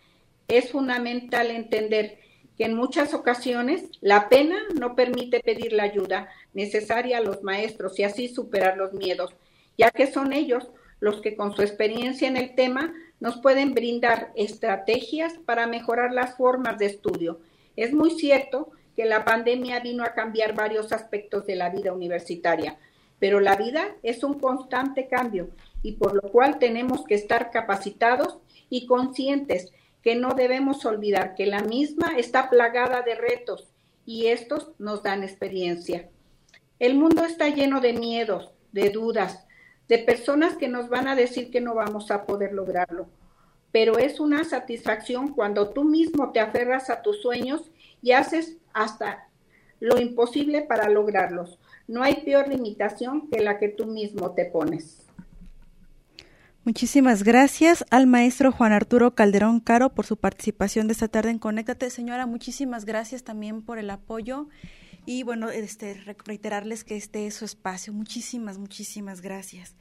Es 0.47 0.69
fundamental 0.69 1.49
entender 1.49 2.19
en 2.63 2.75
muchas 2.75 3.13
ocasiones 3.13 3.89
la 4.01 4.29
pena 4.29 4.59
no 4.79 4.95
permite 4.95 5.39
pedir 5.39 5.73
la 5.73 5.83
ayuda 5.83 6.29
necesaria 6.53 7.17
a 7.17 7.21
los 7.21 7.41
maestros 7.43 7.97
y 7.97 8.03
así 8.03 8.27
superar 8.27 8.77
los 8.77 8.93
miedos, 8.93 9.35
ya 9.77 9.89
que 9.89 10.05
son 10.05 10.31
ellos 10.31 10.69
los 10.99 11.21
que 11.21 11.35
con 11.35 11.55
su 11.55 11.63
experiencia 11.63 12.27
en 12.27 12.37
el 12.37 12.53
tema 12.53 12.93
nos 13.19 13.39
pueden 13.39 13.73
brindar 13.73 14.31
estrategias 14.35 15.33
para 15.45 15.65
mejorar 15.65 16.11
las 16.11 16.37
formas 16.37 16.77
de 16.77 16.85
estudio. 16.85 17.39
Es 17.75 17.93
muy 17.93 18.11
cierto 18.11 18.71
que 18.95 19.05
la 19.05 19.25
pandemia 19.25 19.79
vino 19.79 20.03
a 20.03 20.13
cambiar 20.13 20.53
varios 20.53 20.91
aspectos 20.91 21.47
de 21.47 21.55
la 21.55 21.69
vida 21.69 21.93
universitaria, 21.93 22.77
pero 23.21 23.39
la 23.39 23.55
vida 23.55 23.95
es 24.01 24.23
un 24.23 24.39
constante 24.39 25.07
cambio 25.07 25.51
y 25.83 25.91
por 25.91 26.15
lo 26.15 26.23
cual 26.23 26.57
tenemos 26.57 27.05
que 27.05 27.13
estar 27.13 27.51
capacitados 27.51 28.39
y 28.67 28.87
conscientes 28.87 29.71
que 30.01 30.15
no 30.15 30.33
debemos 30.33 30.83
olvidar 30.85 31.35
que 31.35 31.45
la 31.45 31.61
misma 31.61 32.17
está 32.17 32.49
plagada 32.49 33.03
de 33.03 33.13
retos 33.13 33.67
y 34.07 34.25
estos 34.25 34.71
nos 34.79 35.03
dan 35.03 35.21
experiencia. 35.21 36.09
El 36.79 36.95
mundo 36.95 37.23
está 37.23 37.47
lleno 37.49 37.79
de 37.79 37.93
miedos, 37.93 38.49
de 38.71 38.89
dudas, 38.89 39.45
de 39.87 39.99
personas 39.99 40.57
que 40.57 40.67
nos 40.67 40.89
van 40.89 41.07
a 41.07 41.15
decir 41.15 41.51
que 41.51 41.61
no 41.61 41.75
vamos 41.75 42.09
a 42.09 42.25
poder 42.25 42.53
lograrlo. 42.53 43.07
Pero 43.71 43.99
es 43.99 44.19
una 44.19 44.45
satisfacción 44.45 45.35
cuando 45.35 45.69
tú 45.69 45.83
mismo 45.83 46.31
te 46.31 46.39
aferras 46.39 46.89
a 46.89 47.03
tus 47.03 47.21
sueños 47.21 47.69
y 48.01 48.13
haces 48.13 48.57
hasta 48.73 49.27
lo 49.79 49.99
imposible 49.99 50.63
para 50.63 50.89
lograrlos. 50.89 51.59
No 51.87 52.03
hay 52.03 52.23
peor 52.23 52.47
limitación 52.47 53.29
que 53.29 53.41
la 53.41 53.59
que 53.59 53.69
tú 53.69 53.85
mismo 53.85 54.31
te 54.31 54.45
pones. 54.45 55.05
Muchísimas 56.63 57.23
gracias 57.23 57.83
al 57.89 58.05
maestro 58.05 58.51
Juan 58.51 58.71
Arturo 58.71 59.15
Calderón 59.15 59.59
Caro 59.61 59.89
por 59.89 60.05
su 60.05 60.17
participación 60.17 60.87
de 60.87 60.93
esta 60.93 61.07
tarde 61.07 61.31
en 61.31 61.39
Conéctate. 61.39 61.89
Señora, 61.89 62.27
muchísimas 62.27 62.85
gracias 62.85 63.23
también 63.23 63.63
por 63.63 63.79
el 63.79 63.89
apoyo 63.89 64.47
y 65.07 65.23
bueno, 65.23 65.49
este 65.49 65.95
reiterarles 66.25 66.83
que 66.83 66.97
este 66.97 67.25
es 67.25 67.33
su 67.33 67.45
espacio. 67.45 67.93
Muchísimas, 67.93 68.59
muchísimas 68.59 69.21
gracias. 69.21 69.75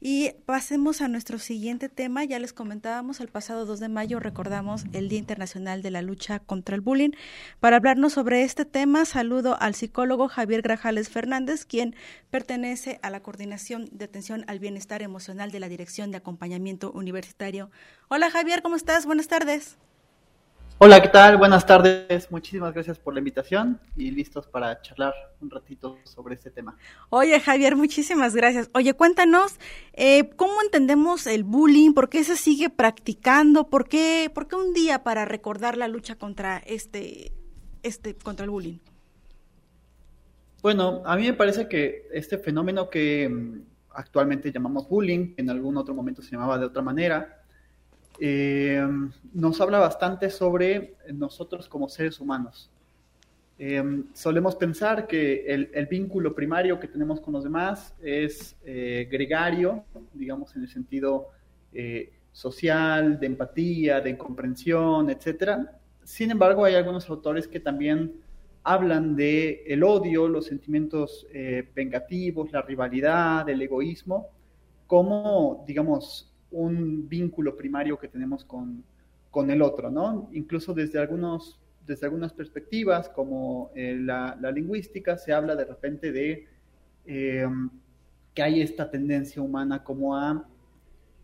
Y 0.00 0.30
pasemos 0.46 1.00
a 1.00 1.08
nuestro 1.08 1.38
siguiente 1.38 1.88
tema. 1.88 2.24
Ya 2.24 2.38
les 2.38 2.52
comentábamos, 2.52 3.18
el 3.20 3.28
pasado 3.28 3.66
2 3.66 3.80
de 3.80 3.88
mayo 3.88 4.20
recordamos 4.20 4.84
el 4.92 5.08
Día 5.08 5.18
Internacional 5.18 5.82
de 5.82 5.90
la 5.90 6.02
Lucha 6.02 6.38
contra 6.38 6.76
el 6.76 6.80
Bullying. 6.80 7.10
Para 7.58 7.76
hablarnos 7.76 8.12
sobre 8.12 8.42
este 8.42 8.64
tema, 8.64 9.04
saludo 9.04 9.60
al 9.60 9.74
psicólogo 9.74 10.28
Javier 10.28 10.62
Grajales 10.62 11.08
Fernández, 11.08 11.64
quien 11.64 11.96
pertenece 12.30 13.00
a 13.02 13.10
la 13.10 13.20
Coordinación 13.20 13.88
de 13.90 14.04
Atención 14.04 14.44
al 14.46 14.60
Bienestar 14.60 15.02
Emocional 15.02 15.50
de 15.50 15.60
la 15.60 15.68
Dirección 15.68 16.12
de 16.12 16.18
Acompañamiento 16.18 16.92
Universitario. 16.92 17.70
Hola 18.08 18.30
Javier, 18.30 18.62
¿cómo 18.62 18.76
estás? 18.76 19.04
Buenas 19.04 19.26
tardes. 19.26 19.78
Hola, 20.80 21.02
¿qué 21.02 21.08
tal? 21.08 21.36
Buenas 21.38 21.66
tardes. 21.66 22.30
Muchísimas 22.30 22.72
gracias 22.72 23.00
por 23.00 23.12
la 23.12 23.18
invitación 23.18 23.80
y 23.96 24.12
listos 24.12 24.46
para 24.46 24.80
charlar 24.80 25.12
un 25.40 25.50
ratito 25.50 25.98
sobre 26.04 26.36
este 26.36 26.52
tema. 26.52 26.76
Oye, 27.10 27.40
Javier, 27.40 27.74
muchísimas 27.74 28.32
gracias. 28.36 28.70
Oye, 28.74 28.94
cuéntanos, 28.94 29.58
eh, 29.94 30.30
¿cómo 30.36 30.62
entendemos 30.62 31.26
el 31.26 31.42
bullying? 31.42 31.94
¿Por 31.94 32.08
qué 32.08 32.22
se 32.22 32.36
sigue 32.36 32.70
practicando? 32.70 33.68
¿Por 33.68 33.88
qué, 33.88 34.30
por 34.32 34.46
qué 34.46 34.54
un 34.54 34.72
día 34.72 35.02
para 35.02 35.24
recordar 35.24 35.76
la 35.76 35.88
lucha 35.88 36.14
contra 36.14 36.58
este, 36.58 37.32
este, 37.82 38.14
contra 38.14 38.44
el 38.44 38.50
bullying? 38.50 38.78
Bueno, 40.62 41.02
a 41.04 41.16
mí 41.16 41.24
me 41.24 41.34
parece 41.34 41.68
que 41.68 42.06
este 42.12 42.38
fenómeno 42.38 42.88
que 42.88 43.28
mm, 43.28 43.62
actualmente 43.94 44.52
llamamos 44.52 44.88
bullying, 44.88 45.34
en 45.38 45.50
algún 45.50 45.76
otro 45.76 45.92
momento 45.92 46.22
se 46.22 46.30
llamaba 46.30 46.56
de 46.56 46.66
otra 46.66 46.82
manera, 46.82 47.42
eh, 48.20 48.86
nos 49.32 49.60
habla 49.60 49.78
bastante 49.78 50.30
sobre 50.30 50.96
nosotros 51.12 51.68
como 51.68 51.88
seres 51.88 52.20
humanos. 52.20 52.70
Eh, 53.58 53.82
solemos 54.12 54.54
pensar 54.56 55.06
que 55.06 55.44
el, 55.46 55.86
vínculo 55.86 56.34
primario 56.34 56.78
que 56.78 56.86
tenemos 56.86 57.20
con 57.20 57.34
los 57.34 57.44
demás 57.44 57.94
es 58.00 58.56
eh, 58.64 59.08
gregario, 59.10 59.84
digamos 60.12 60.54
en 60.56 60.62
el 60.62 60.68
sentido 60.68 61.28
social, 62.32 63.20
de 63.20 63.26
empatía, 63.26 64.00
de 64.00 64.16
comprensión, 64.16 65.10
etc. 65.10 65.68
Sin 66.02 66.30
embargo, 66.30 66.64
hay 66.64 66.74
algunos 66.74 67.08
autores 67.10 67.46
que 67.46 67.60
también 67.60 68.14
hablan 68.62 69.14
de 69.16 69.64
el 69.66 69.82
odio, 69.84 70.28
los 70.28 70.46
sentimientos 70.46 71.26
vengativos, 71.74 72.50
la 72.52 72.62
rivalidad, 72.62 73.48
el 73.48 73.60
egoísmo, 73.60 74.28
como, 74.86 75.62
digamos, 75.66 76.32
un 76.50 77.08
vínculo 77.08 77.56
primario 77.56 77.98
que 77.98 78.08
tenemos 78.08 78.44
con, 78.44 78.84
el 79.48 79.62
otro, 79.62 79.88
¿no? 79.88 80.28
Incluso 80.32 80.74
desde, 80.74 80.98
algunos, 80.98 81.60
desde 81.86 82.06
algunas 82.06 82.32
perspectivas, 82.32 83.08
como 83.08 83.70
eh, 83.76 83.96
la, 84.00 84.36
lingüística, 84.52 85.16
se 85.16 85.32
habla 85.32 85.54
de 85.54 85.64
repente 85.64 86.10
de 86.10 86.48
em, 87.06 87.70
que 88.34 88.42
hay 88.42 88.60
esta 88.60 88.90
tendencia 88.90 89.40
humana 89.40 89.84
como 89.84 90.16
a 90.16 90.44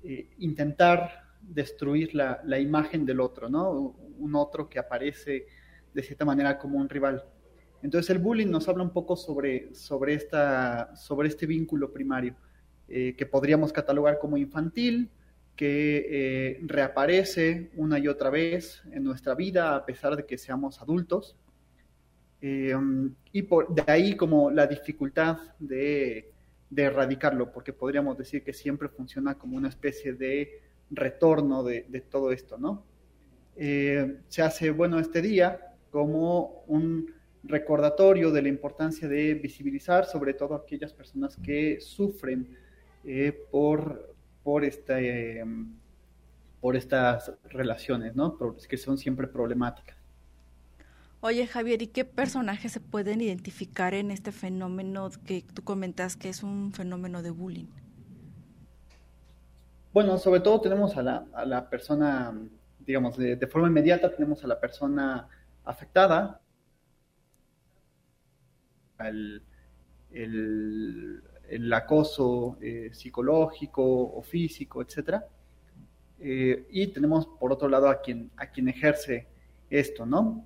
eh, 0.04 0.28
intentar 0.38 1.24
destruir 1.40 2.14
la, 2.14 2.60
imagen 2.60 3.04
del 3.04 3.20
otro, 3.20 3.48
¿no? 3.48 3.96
Un 4.18 4.34
otro 4.36 4.68
que 4.68 4.78
aparece 4.78 5.46
de 5.92 6.02
cierta 6.02 6.24
manera 6.24 6.58
como 6.58 6.78
un 6.78 6.88
rival. 6.88 7.24
Entonces 7.82 8.10
el 8.10 8.18
bullying 8.18 8.46
nos 8.46 8.68
habla 8.68 8.82
un 8.82 8.92
poco 8.92 9.16
sobre, 9.16 9.74
sobre, 9.74 10.14
esta, 10.14 10.94
sobre 10.96 11.28
este 11.28 11.46
vínculo 11.46 11.92
primario. 11.92 12.34
Eh, 12.86 13.14
que 13.16 13.24
podríamos 13.24 13.72
catalogar 13.72 14.18
como 14.18 14.36
infantil, 14.36 15.08
que 15.56 16.06
eh, 16.10 16.60
reaparece 16.64 17.70
una 17.76 17.98
y 17.98 18.08
otra 18.08 18.28
vez 18.28 18.82
en 18.92 19.04
nuestra 19.04 19.34
vida 19.34 19.74
a 19.74 19.86
pesar 19.86 20.16
de 20.16 20.26
que 20.26 20.36
seamos 20.36 20.82
adultos. 20.82 21.34
Eh, 22.42 22.74
y 23.32 23.42
por, 23.42 23.74
de 23.74 23.84
ahí 23.90 24.16
como 24.16 24.50
la 24.50 24.66
dificultad 24.66 25.38
de, 25.58 26.30
erradicarlo, 26.76 27.52
porque 27.52 27.72
podríamos 27.72 28.18
decir 28.18 28.42
que 28.42 28.52
siempre 28.52 28.88
funciona 28.88 29.36
como 29.36 29.56
una 29.56 29.68
especie 29.68 30.12
de 30.12 30.60
retorno 30.90 31.62
de, 31.62 32.04
todo 32.10 32.32
esto, 32.32 32.58
¿no? 32.58 32.84
se 33.56 34.42
hace 34.42 34.70
bueno 34.70 34.98
este 34.98 35.22
día 35.22 35.76
como 35.90 36.64
un 36.66 37.14
recordatorio 37.44 38.32
de 38.32 38.42
la 38.42 38.48
importancia 38.48 39.06
de 39.06 39.34
visibilizar 39.34 40.06
sobre 40.06 40.34
todo 40.34 40.56
aquellas 40.56 40.92
personas 40.92 41.36
que 41.36 41.80
sufren 41.80 42.48
eh, 43.04 43.46
por, 43.50 44.14
por, 44.42 44.64
este, 44.64 45.44
por 46.60 46.76
estas 46.76 47.32
relaciones, 47.44 48.14
¿no? 48.16 48.36
que 48.68 48.76
son 48.76 48.98
siempre 48.98 49.26
problemáticas. 49.26 49.96
Oye, 51.20 51.46
Javier, 51.46 51.80
¿y 51.80 51.86
qué 51.86 52.04
personajes 52.04 52.72
se 52.72 52.80
pueden 52.80 53.22
identificar 53.22 53.94
en 53.94 54.10
este 54.10 54.30
fenómeno 54.30 55.08
que 55.24 55.42
tú 55.54 55.64
comentas 55.64 56.16
que 56.16 56.28
es 56.28 56.42
un 56.42 56.74
fenómeno 56.74 57.22
de 57.22 57.30
bullying? 57.30 57.68
Bueno, 59.94 60.18
sobre 60.18 60.40
todo 60.40 60.60
tenemos 60.60 60.96
a 60.98 61.02
la, 61.02 61.24
a 61.32 61.46
la 61.46 61.70
persona, 61.70 62.34
digamos, 62.80 63.16
de, 63.16 63.46
forma 63.46 63.68
inmediata 63.68 64.10
tenemos 64.10 64.44
a 64.44 64.48
la 64.48 64.60
persona 64.60 65.28
afectada, 65.64 66.42
el, 68.98 69.42
el, 71.54 71.72
acoso 71.72 72.58
eh, 72.60 72.90
psicológico 72.92 73.82
o 73.82 74.22
físico, 74.22 74.82
etcétera. 74.82 75.26
Eh, 76.18 76.66
y 76.70 76.86
tenemos 76.88 77.26
por 77.38 77.52
otro 77.52 77.68
lado 77.68 77.88
a 77.88 78.00
quien, 78.00 78.30
a 78.36 78.46
quien 78.46 78.68
ejerce 78.68 79.28
esto, 79.70 80.06
¿no? 80.06 80.44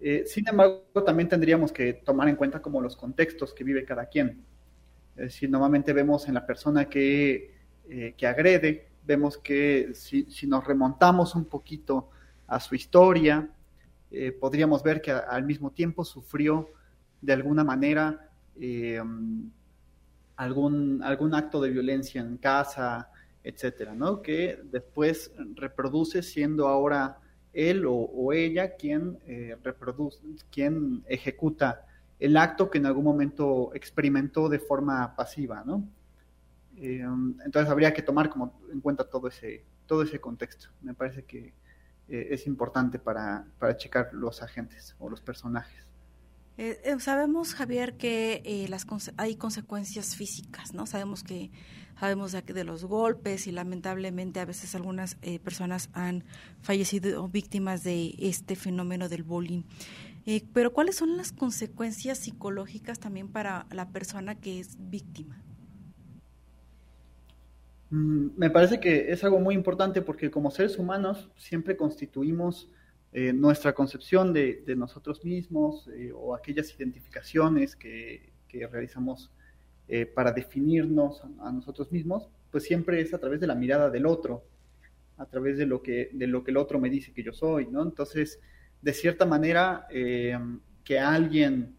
Eh, 0.00 0.24
sin 0.26 0.48
embargo, 0.48 1.04
también 1.04 1.28
tendríamos 1.28 1.72
que 1.72 1.92
tomar 1.92 2.28
en 2.28 2.36
cuenta 2.36 2.62
como 2.62 2.80
los 2.80 2.96
contextos 2.96 3.52
que 3.52 3.64
vive 3.64 3.84
cada 3.84 4.06
quien. 4.06 4.44
Es 5.16 5.24
decir, 5.24 5.50
normalmente 5.50 5.92
vemos 5.92 6.26
en 6.28 6.34
la 6.34 6.46
persona 6.46 6.88
que, 6.88 7.54
que 8.16 8.26
agrede, 8.26 8.88
vemos 9.04 9.36
que 9.36 9.90
si, 9.92 10.24
si, 10.30 10.46
nos 10.46 10.64
remontamos 10.64 11.34
un 11.34 11.44
poquito 11.44 12.08
a 12.46 12.60
su 12.60 12.74
historia, 12.74 13.50
podríamos 14.40 14.82
ver 14.82 15.02
que 15.02 15.10
al 15.10 15.44
mismo 15.44 15.72
tiempo 15.72 16.04
sufrió 16.04 16.70
de 17.20 17.32
alguna 17.32 17.64
manera 17.64 18.30
algún, 20.40 21.02
algún 21.02 21.34
acto 21.34 21.60
de 21.60 21.68
violencia 21.68 22.18
en 22.22 22.38
casa, 22.38 23.10
etcétera, 23.44 23.94
¿no? 23.94 24.22
Que 24.22 24.58
después 24.64 25.32
reproduce 25.54 26.22
siendo 26.22 26.66
ahora 26.66 27.18
él 27.52 27.84
o, 27.86 28.32
ella 28.32 28.74
quien 28.76 29.18
eh, 29.26 29.54
reproduce, 29.62 30.18
quien 30.50 31.04
ejecuta 31.08 31.84
el 32.18 32.38
acto 32.38 32.70
que 32.70 32.78
en 32.78 32.86
algún 32.86 33.04
momento 33.04 33.70
experimentó 33.74 34.48
de 34.48 34.58
forma 34.58 35.14
pasiva, 35.14 35.62
¿no? 35.66 35.86
Eh, 36.76 37.04
entonces 37.44 37.70
habría 37.70 37.92
que 37.92 38.00
tomar 38.00 38.30
como 38.30 38.58
en 38.72 38.80
cuenta 38.80 39.04
todo 39.04 39.28
ese, 39.28 39.62
todo 39.84 40.02
ese 40.04 40.22
contexto. 40.22 40.68
Me 40.80 40.94
parece 40.94 41.24
que 41.24 41.52
eh, 42.08 42.28
es 42.30 42.46
importante 42.46 42.98
para, 42.98 43.44
para 43.58 43.76
checar 43.76 44.08
los 44.14 44.42
agentes 44.42 44.96
o 44.98 45.10
los 45.10 45.20
personajes. 45.20 45.89
Sabemos, 46.98 47.54
Javier, 47.54 47.94
que 47.96 48.66
las 48.68 48.86
hay 49.16 49.36
consecuencias 49.36 50.16
físicas, 50.16 50.74
¿no? 50.74 50.86
Sabemos 50.86 51.22
que 51.22 51.50
sabemos 52.00 52.32
de, 52.32 52.64
los 52.64 52.84
golpes 52.84 53.46
y 53.46 53.52
lamentablemente 53.52 54.40
a 54.40 54.46
veces 54.46 54.74
algunas 54.74 55.18
eh, 55.20 55.38
personas 55.38 55.90
han 55.92 56.24
fallecido 56.62 57.28
víctimas 57.28 57.84
de 57.84 58.14
este 58.18 58.56
fenómeno 58.56 59.10
del 59.10 59.22
bullying. 59.22 59.62
Eh, 60.24 60.42
pero 60.54 60.72
¿cuáles 60.72 60.96
son 60.96 61.18
las 61.18 61.30
consecuencias 61.30 62.18
psicológicas 62.18 62.98
también 62.98 63.28
para 63.28 63.66
la 63.70 63.90
persona 63.90 64.34
que 64.34 64.60
es 64.60 64.78
víctima? 64.78 65.42
Mm, 67.90 68.28
me 68.36 68.48
parece 68.48 68.80
que 68.80 69.12
es 69.12 69.22
algo 69.22 69.38
muy 69.38 69.54
importante 69.54 70.00
porque 70.00 70.30
como 70.30 70.50
seres 70.50 70.78
humanos 70.78 71.28
siempre 71.36 71.76
constituimos 71.76 72.70
eh, 73.12 73.32
nuestra 73.32 73.74
concepción 73.74 74.32
de, 74.32 74.62
nosotros 74.76 75.24
mismos 75.24 75.88
o 76.14 76.34
aquellas 76.34 76.74
identificaciones 76.74 77.76
que, 77.76 78.30
realizamos 78.70 79.30
eh, 79.92 80.06
para 80.06 80.30
definirnos 80.30 81.20
a, 81.40 81.50
nosotros 81.50 81.90
mismos, 81.90 82.28
pues 82.52 82.62
siempre 82.62 83.00
es 83.00 83.12
a 83.12 83.18
través 83.18 83.40
de 83.40 83.48
la 83.48 83.56
mirada 83.56 83.90
del 83.90 84.06
otro, 84.06 84.44
a 85.16 85.26
través 85.26 85.58
de 85.58 85.66
lo 85.66 85.82
que, 85.82 86.10
de 86.12 86.28
lo 86.28 86.44
que 86.44 86.52
el 86.52 86.58
otro 86.58 86.78
me 86.78 86.88
dice 86.88 87.12
que 87.12 87.24
yo 87.24 87.32
soy, 87.32 87.66
¿no? 87.66 87.82
Entonces, 87.82 88.38
de 88.80 88.92
cierta 88.92 89.26
manera, 89.26 89.88
eh, 89.90 90.38
que 90.84 91.00
alguien 91.00 91.74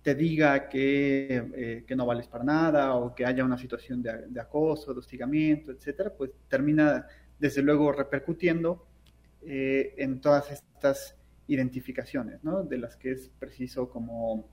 te 0.00 0.14
diga 0.14 0.68
que, 0.68 1.44
eh, 1.56 1.84
que, 1.84 1.96
no 1.96 2.06
vales 2.06 2.28
para 2.28 2.44
nada 2.44 2.94
o 2.94 3.16
que 3.16 3.26
haya 3.26 3.44
una 3.44 3.58
situación 3.58 4.00
de, 4.00 4.28
de, 4.28 4.40
acoso, 4.40 4.94
de 4.94 5.00
hostigamiento, 5.00 5.72
etcétera, 5.72 6.14
pues 6.16 6.30
termina 6.46 7.04
desde 7.36 7.62
luego 7.62 7.90
repercutiendo 7.90 8.86
en 9.42 10.20
todas 10.20 10.50
estas 10.50 11.16
identificaciones, 11.46 12.44
¿no? 12.44 12.62
De 12.62 12.78
las 12.78 12.96
que 12.96 13.12
es 13.12 13.30
preciso 13.38 13.90
como 13.90 14.48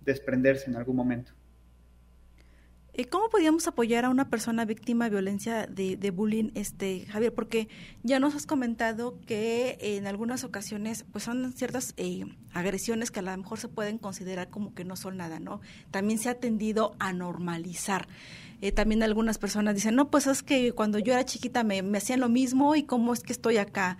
desprenderse 0.00 0.70
en 0.70 0.76
algún 0.76 0.96
momento. 0.96 1.32
Eh, 2.98 3.04
¿Cómo 3.04 3.28
podríamos 3.28 3.66
apoyar 3.66 4.06
a 4.06 4.08
una 4.08 4.30
persona 4.30 4.64
víctima 4.64 5.04
de 5.04 5.10
violencia 5.10 5.66
de, 5.66 6.10
bullying, 6.10 6.50
este 6.54 7.04
Javier? 7.04 7.34
Porque 7.34 7.68
ya 8.02 8.18
nos 8.20 8.34
has 8.34 8.46
comentado 8.46 9.20
que 9.26 9.76
en 9.82 10.06
algunas 10.06 10.44
ocasiones 10.44 11.04
pues 11.12 11.24
son 11.24 11.52
ciertas 11.52 11.92
eh, 11.98 12.24
agresiones 12.54 13.10
que 13.10 13.18
a 13.18 13.22
lo 13.22 13.36
mejor 13.36 13.58
se 13.58 13.68
pueden 13.68 13.98
considerar 13.98 14.48
como 14.48 14.74
que 14.74 14.86
no 14.86 14.96
son 14.96 15.18
nada, 15.18 15.40
¿no? 15.40 15.60
También 15.90 16.18
se 16.18 16.30
ha 16.30 16.40
tendido 16.40 16.96
a 16.98 17.12
normalizar. 17.12 18.08
Eh, 18.62 18.72
también 18.72 19.02
algunas 19.02 19.38
personas 19.38 19.74
dicen, 19.74 19.94
no, 19.94 20.10
pues 20.10 20.26
es 20.26 20.42
que 20.42 20.72
cuando 20.72 20.98
yo 20.98 21.12
era 21.12 21.24
chiquita 21.24 21.62
me, 21.62 21.82
me 21.82 21.98
hacían 21.98 22.20
lo 22.20 22.28
mismo 22.28 22.74
y 22.74 22.84
cómo 22.84 23.12
es 23.12 23.20
que 23.20 23.32
estoy 23.32 23.58
acá. 23.58 23.98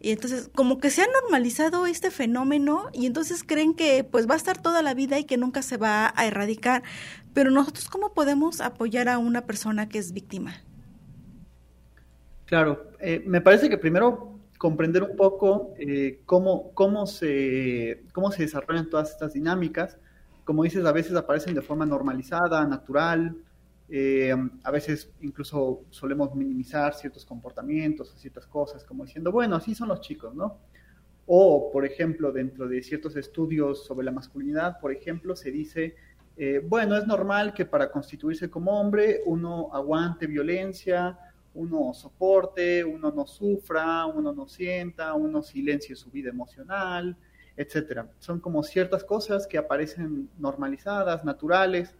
Y 0.00 0.12
entonces, 0.12 0.50
como 0.54 0.78
que 0.78 0.90
se 0.90 1.02
ha 1.02 1.06
normalizado 1.22 1.86
este 1.86 2.10
fenómeno 2.10 2.88
y 2.92 3.06
entonces 3.06 3.42
creen 3.42 3.74
que 3.74 4.04
pues 4.04 4.28
va 4.28 4.34
a 4.34 4.36
estar 4.36 4.62
toda 4.62 4.82
la 4.82 4.94
vida 4.94 5.18
y 5.18 5.24
que 5.24 5.36
nunca 5.36 5.62
se 5.62 5.76
va 5.76 6.12
a 6.14 6.26
erradicar. 6.26 6.82
Pero 7.34 7.50
nosotros, 7.50 7.88
¿cómo 7.88 8.14
podemos 8.14 8.60
apoyar 8.60 9.08
a 9.08 9.18
una 9.18 9.44
persona 9.46 9.88
que 9.88 9.98
es 9.98 10.12
víctima? 10.12 10.54
Claro, 12.46 12.92
eh, 13.00 13.22
me 13.26 13.40
parece 13.40 13.68
que 13.68 13.76
primero 13.76 14.38
comprender 14.56 15.02
un 15.02 15.16
poco 15.16 15.74
eh, 15.78 16.20
cómo, 16.24 16.72
cómo, 16.74 17.06
se, 17.06 18.04
cómo 18.12 18.30
se 18.30 18.42
desarrollan 18.42 18.88
todas 18.88 19.10
estas 19.10 19.32
dinámicas. 19.34 19.98
Como 20.44 20.62
dices, 20.62 20.84
a 20.86 20.92
veces 20.92 21.14
aparecen 21.14 21.54
de 21.54 21.60
forma 21.60 21.84
normalizada, 21.84 22.66
natural, 22.66 23.36
eh, 23.90 24.34
a 24.64 24.70
veces 24.70 25.10
incluso 25.20 25.84
solemos 25.90 26.34
minimizar 26.34 26.94
ciertos 26.94 27.24
comportamientos 27.24 28.12
o 28.12 28.16
ciertas 28.16 28.46
cosas, 28.46 28.84
como 28.84 29.04
diciendo, 29.04 29.32
bueno, 29.32 29.56
así 29.56 29.74
son 29.74 29.88
los 29.88 30.00
chicos, 30.00 30.34
¿no? 30.34 30.58
O, 31.26 31.70
por 31.72 31.84
ejemplo, 31.84 32.32
dentro 32.32 32.68
de 32.68 32.82
ciertos 32.82 33.16
estudios 33.16 33.84
sobre 33.84 34.04
la 34.04 34.12
masculinidad, 34.12 34.78
por 34.80 34.92
ejemplo, 34.92 35.36
se 35.36 35.50
dice, 35.50 35.94
eh, 36.36 36.62
bueno, 36.64 36.96
es 36.96 37.06
normal 37.06 37.52
que 37.52 37.64
para 37.64 37.90
constituirse 37.90 38.48
como 38.48 38.80
hombre 38.80 39.22
uno 39.26 39.70
aguante 39.72 40.26
violencia, 40.26 41.18
uno 41.54 41.92
soporte, 41.92 42.84
uno 42.84 43.10
no 43.10 43.26
sufra, 43.26 44.06
uno 44.06 44.32
no 44.32 44.46
sienta, 44.46 45.14
uno 45.14 45.42
silencie 45.42 45.96
su 45.96 46.10
vida 46.10 46.30
emocional, 46.30 47.16
etcétera. 47.56 48.08
Son 48.18 48.38
como 48.38 48.62
ciertas 48.62 49.02
cosas 49.02 49.46
que 49.46 49.58
aparecen 49.58 50.30
normalizadas, 50.38 51.24
naturales, 51.24 51.96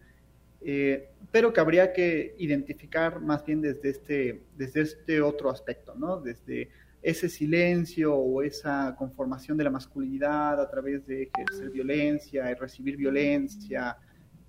eh, 0.61 1.11
pero 1.31 1.53
que 1.53 1.61
habría 1.61 1.92
que 1.92 2.35
identificar 2.38 3.21
más 3.21 3.44
bien 3.44 3.61
desde 3.61 3.90
este, 3.90 4.42
desde 4.57 4.81
este 4.83 5.21
otro 5.21 5.51
aspecto, 5.51 5.94
¿no? 5.94 6.21
Desde 6.21 6.71
ese 7.03 7.29
silencio 7.29 8.14
o 8.14 8.42
esa 8.42 8.94
conformación 8.99 9.57
de 9.57 9.64
la 9.64 9.71
masculinidad 9.71 10.61
a 10.61 10.68
través 10.68 11.07
de 11.07 11.31
ejercer 11.33 11.71
violencia 11.71 12.51
y 12.51 12.55
recibir 12.55 12.97
violencia, 12.97 13.97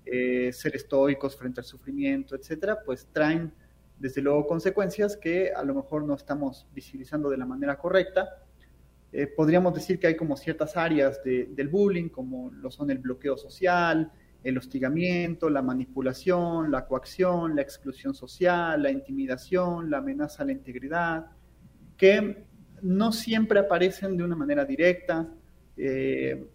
eh, 0.04 0.50
ser 0.52 0.74
estoicos 0.74 1.36
frente 1.36 1.60
al 1.60 1.64
sufrimiento, 1.64 2.34
etcétera, 2.34 2.80
pues 2.84 3.06
traen 3.12 3.52
desde 3.98 4.22
luego 4.22 4.46
consecuencias 4.46 5.16
que 5.16 5.52
a 5.52 5.62
lo 5.62 5.74
mejor 5.74 6.02
no 6.04 6.14
estamos 6.14 6.66
visibilizando 6.74 7.30
de 7.30 7.36
la 7.36 7.46
manera 7.46 7.76
correcta. 7.78 8.42
Eh, 9.12 9.26
podríamos 9.26 9.74
decir 9.74 10.00
que 10.00 10.06
hay 10.06 10.16
como 10.16 10.36
ciertas 10.36 10.76
áreas 10.76 11.22
del 11.22 11.68
bullying, 11.68 12.08
como 12.08 12.50
lo 12.50 12.70
son 12.70 12.90
el 12.90 12.98
bloqueo 12.98 13.36
social, 13.36 14.10
el 14.42 14.58
hostigamiento, 14.58 15.50
la 15.50 15.62
manipulación, 15.62 16.70
la 16.70 16.86
coacción, 16.86 17.54
la 17.56 17.62
exclusión 17.62 18.14
social, 18.14 18.82
la 18.82 18.90
intimidación, 18.90 19.90
la 19.90 19.98
amenaza 19.98 20.42
a 20.42 20.46
la 20.46 20.52
integridad, 20.52 21.26
que 21.96 22.44
no 22.82 23.12
siempre 23.12 23.58
aparecen 23.58 24.16
de 24.16 24.24
una 24.24 24.36
manera 24.36 24.64
directa, 24.64 25.28
eh, 25.76 26.46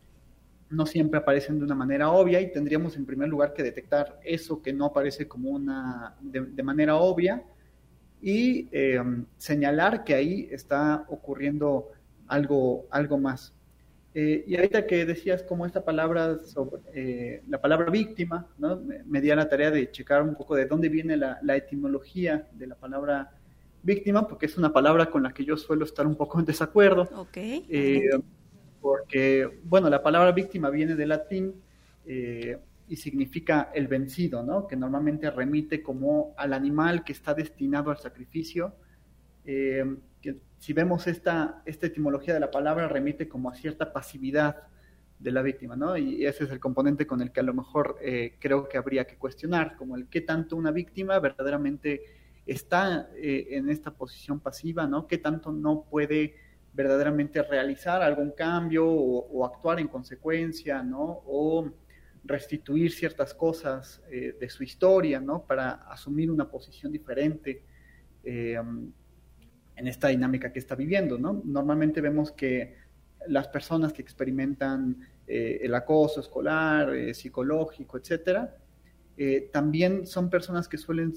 no 0.70 0.86
siempre 0.86 1.20
aparecen 1.20 1.60
de 1.60 1.66
una 1.66 1.76
manera 1.76 2.10
obvia 2.10 2.42
y 2.42 2.52
tendríamos 2.52 2.98
en 2.98 3.06
primer 3.06 3.30
lugar 3.30 3.54
que 3.54 3.64
detectar 3.64 4.20
eso 4.24 4.62
que 4.62 4.74
no 4.74 4.86
aparece 4.86 5.28
como 5.28 5.52
una 5.52 6.16
de, 6.22 6.64
manera 6.64 6.96
obvia 6.96 7.44
y 8.22 8.68
eh, 8.72 9.00
señalar 9.38 10.04
que 10.04 10.16
ahí 10.16 10.48
está 10.52 11.06
ocurriendo 11.10 11.92
algo, 12.28 12.88
algo 12.90 13.20
más. 13.20 13.55
Eh, 14.18 14.46
y 14.48 14.56
ahorita 14.56 14.88
que 14.88 15.06
decías 15.06 15.44
como 15.44 15.66
esta 15.66 15.84
palabra, 15.84 16.40
sobre, 16.46 16.82
eh, 16.94 17.44
la 17.50 17.60
palabra 17.60 17.92
víctima, 17.92 18.48
¿no? 18.58 18.82
me, 19.06 19.20
di 19.20 19.30
a 19.30 19.36
la 19.36 19.50
tarea 19.50 19.70
de 19.72 19.92
checar 19.92 20.24
un 20.24 20.36
poco 20.36 20.56
de 20.56 20.66
dónde 20.66 20.88
viene 20.88 21.18
la, 21.18 21.56
etimología 21.58 22.48
de 22.54 22.66
la 22.66 22.76
palabra 22.76 23.34
víctima, 23.84 24.26
porque 24.26 24.46
es 24.46 24.58
una 24.58 24.72
palabra 24.72 25.08
con 25.08 25.22
la 25.22 25.34
que 25.34 25.44
yo 25.44 25.58
suelo 25.58 25.84
estar 25.84 26.08
un 26.08 26.16
poco 26.16 26.40
en 26.40 26.46
desacuerdo. 26.46 27.10
Okay. 27.14 27.66
Eh, 27.68 28.10
porque, 28.80 29.60
bueno, 29.66 29.90
la 29.90 30.02
palabra 30.02 30.32
víctima 30.32 30.70
viene 30.70 30.96
del 30.96 31.10
latín 31.10 31.54
y 32.88 32.96
significa 32.96 33.70
el 33.74 33.90
vencido, 33.90 34.44
¿no? 34.44 34.66
que 34.66 34.78
normalmente 34.78 35.30
remite 35.30 35.84
como 35.84 36.34
al 36.38 36.54
animal 36.54 37.04
que 37.04 37.12
está 37.12 37.34
destinado 37.34 37.92
al 37.92 37.98
sacrificio 37.98 38.76
si 40.66 40.74
vemos 40.74 41.06
esta, 41.06 41.62
esta 41.68 41.86
etimología 41.86 42.34
de 42.34 42.40
la 42.40 42.50
palabra, 42.50 42.88
remite 42.88 43.30
como 43.30 43.52
a 43.52 43.54
cierta 43.54 43.94
pasividad 43.94 44.64
de 45.20 45.32
la 45.32 45.44
víctima, 45.44 45.76
¿no? 45.76 45.96
Y 45.96 46.26
ese 46.26 46.46
es 46.46 46.50
el 46.50 46.60
componente 46.60 47.06
con 47.06 47.22
el 47.22 47.32
que 47.32 47.42
a 47.42 47.44
lo 47.44 47.54
mejor 47.54 48.00
eh, 48.02 48.38
creo 48.40 48.68
que 48.68 48.80
habría 48.80 49.06
que 49.06 49.16
cuestionar, 49.16 49.76
como 49.76 49.96
el 49.96 50.08
qué 50.08 50.22
tanto 50.22 50.56
una 50.56 50.72
víctima 50.72 51.20
verdaderamente 51.20 52.02
está 52.48 53.12
eh, 53.16 53.50
en 53.52 53.70
esta 53.70 53.92
posición 53.92 54.40
pasiva, 54.40 54.88
¿no? 54.88 55.06
Qué 55.06 55.20
tanto 55.20 55.52
no 55.52 55.84
puede 55.84 56.34
verdaderamente 56.74 57.44
realizar 57.44 58.02
algún 58.02 58.32
cambio 58.32 58.88
o, 58.88 59.46
actuar 59.46 59.80
en 59.80 59.88
consecuencia, 59.88 60.82
¿no? 60.82 61.22
O 61.28 61.70
restituir 62.24 62.92
ciertas 62.92 63.36
cosas 63.36 64.02
eh, 64.10 64.36
de 64.40 64.50
su 64.50 64.64
historia, 64.64 65.20
¿no? 65.20 65.46
Para 65.46 65.74
asumir 65.92 66.32
una 66.32 66.50
posición 66.50 66.92
diferente 66.92 67.62
en 69.76 69.88
esta 69.88 70.08
dinámica 70.08 70.52
que 70.52 70.60
está 70.60 70.76
viviendo, 70.76 71.18
¿no? 71.18 71.42
Normalmente 71.44 72.02
vemos 72.02 72.32
que 72.32 72.76
las 73.28 73.48
personas 73.48 73.94
que 73.94 74.02
experimentan 74.02 74.98
eh, 75.28 75.60
el 75.62 75.74
acoso 75.74 76.20
escolar, 76.20 76.94
eh, 76.94 77.14
psicológico, 77.14 77.98
etcétera, 77.98 78.58
eh, 79.18 79.50
también 79.52 80.06
son 80.06 80.30
personas 80.30 80.68
que 80.68 80.78
suelen 80.78 81.14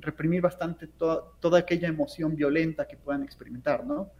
reprimir 0.00 0.40
bastante 0.40 0.86
toda 0.86 1.58
aquella 1.58 1.86
emoción 1.86 2.34
violenta 2.34 2.88
que 2.88 2.96
puedan 2.96 3.22
experimentar, 3.22 3.84
¿no? 3.84 4.10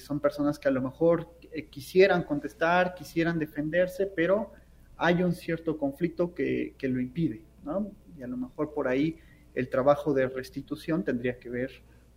son 0.00 0.18
personas 0.18 0.58
que 0.58 0.66
a 0.66 0.72
lo 0.72 0.82
mejor 0.82 1.38
quisieran 1.70 2.24
contestar, 2.24 2.94
quisieran 2.94 3.38
defenderse, 3.38 4.06
pero 4.06 4.50
hay 4.96 5.22
un 5.22 5.32
cierto 5.32 5.78
conflicto 5.78 6.34
que, 6.34 6.74
que, 6.76 6.88
lo 6.88 7.00
impide, 7.00 7.44
¿no? 7.62 7.92
Y 8.18 8.24
a 8.24 8.26
lo 8.26 8.36
mejor 8.36 8.74
por 8.74 8.88
ahí 8.88 9.16
el 9.54 9.68
trabajo 9.68 10.12
de 10.12 10.26
restitución 10.26 11.04
tendría 11.04 11.38
que 11.38 11.50
ver 11.50 11.70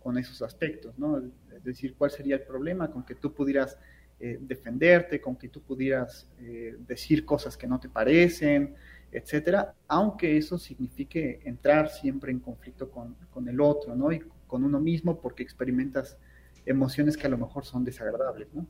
con 0.08 0.16
esos 0.16 0.40
aspectos, 0.40 0.98
¿no? 0.98 1.18
Es 1.54 1.62
decir, 1.62 1.94
¿cuál 1.94 2.10
sería 2.10 2.36
el 2.36 2.40
problema 2.40 2.90
con 2.90 3.04
que 3.04 3.14
tú 3.14 3.34
pudieras 3.34 3.76
eh, 4.18 4.38
defenderte, 4.40 5.20
con 5.20 5.36
que 5.36 5.50
tú 5.50 5.60
pudieras 5.60 6.26
eh, 6.40 6.74
decir 6.78 7.26
cosas 7.26 7.58
que 7.58 7.66
no 7.66 7.78
te 7.78 7.90
parecen, 7.90 8.74
etcétera, 9.12 9.74
aunque 9.86 10.38
eso 10.38 10.56
signifique 10.56 11.42
entrar 11.44 11.90
siempre 11.90 12.32
en 12.32 12.38
conflicto 12.38 12.90
con, 12.90 13.16
con, 13.30 13.50
el 13.50 13.60
otro, 13.60 13.94
¿no? 13.94 14.10
Y 14.10 14.24
con 14.46 14.64
uno 14.64 14.80
mismo 14.80 15.20
porque 15.20 15.42
experimentas 15.42 16.16
emociones 16.64 17.18
que 17.18 17.26
a 17.26 17.30
lo 17.30 17.36
mejor 17.36 17.66
son 17.66 17.84
desagradables, 17.84 18.48
¿no? 18.54 18.66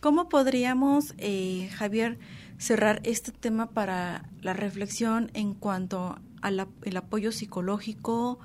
¿Cómo 0.00 0.28
podríamos, 0.28 1.14
eh, 1.16 1.70
Javier, 1.72 2.18
cerrar 2.58 3.00
este 3.04 3.32
tema 3.32 3.70
para 3.70 4.28
la 4.42 4.52
reflexión 4.52 5.30
en 5.32 5.54
cuanto 5.54 6.18
al 6.42 6.96
apoyo 6.96 7.32
psicológico, 7.32 8.38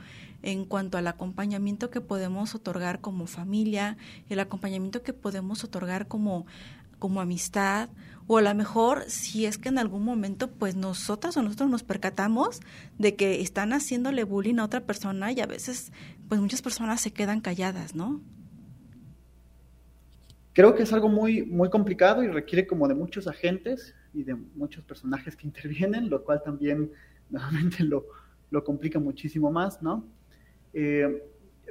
en 0.43 0.65
cuanto 0.65 0.97
al 0.97 1.07
acompañamiento 1.07 1.89
que 1.89 2.01
podemos 2.01 2.55
otorgar 2.55 3.01
como 3.01 3.27
familia, 3.27 3.97
el 4.29 4.39
acompañamiento 4.39 5.03
que 5.03 5.13
podemos 5.13 5.63
otorgar 5.63 6.07
como, 6.07 6.45
como 6.99 7.21
amistad, 7.21 7.89
o 8.27 8.37
a 8.37 8.41
lo 8.41 8.53
mejor 8.53 9.05
si 9.07 9.45
es 9.45 9.57
que 9.57 9.69
en 9.69 9.79
algún 9.79 10.03
momento 10.03 10.49
pues 10.49 10.75
nosotras 10.75 11.37
o 11.37 11.41
nosotros 11.41 11.69
nos 11.69 11.83
percatamos 11.83 12.59
de 12.97 13.15
que 13.15 13.41
están 13.41 13.71
haciéndole 13.71 14.25
bullying 14.25 14.59
a 14.59 14.65
otra 14.65 14.81
persona 14.81 15.31
y 15.31 15.39
a 15.39 15.45
veces 15.45 15.91
pues 16.27 16.41
muchas 16.41 16.61
personas 16.61 17.01
se 17.01 17.11
quedan 17.11 17.41
calladas, 17.41 17.95
¿no? 17.95 18.21
Creo 20.53 20.75
que 20.75 20.83
es 20.83 20.91
algo 20.91 21.07
muy, 21.07 21.43
muy 21.43 21.69
complicado 21.69 22.23
y 22.23 22.27
requiere 22.27 22.65
como 22.67 22.87
de 22.87 22.95
muchos 22.95 23.27
agentes 23.27 23.93
y 24.13 24.23
de 24.23 24.35
muchos 24.35 24.83
personajes 24.83 25.35
que 25.35 25.47
intervienen, 25.47 26.09
lo 26.09 26.23
cual 26.23 26.41
también 26.43 26.91
nuevamente 27.29 27.83
lo, 27.83 28.05
lo 28.49 28.63
complica 28.63 28.99
muchísimo 28.99 29.51
más, 29.51 29.81
¿no? 29.81 30.05
Eh, 30.73 31.23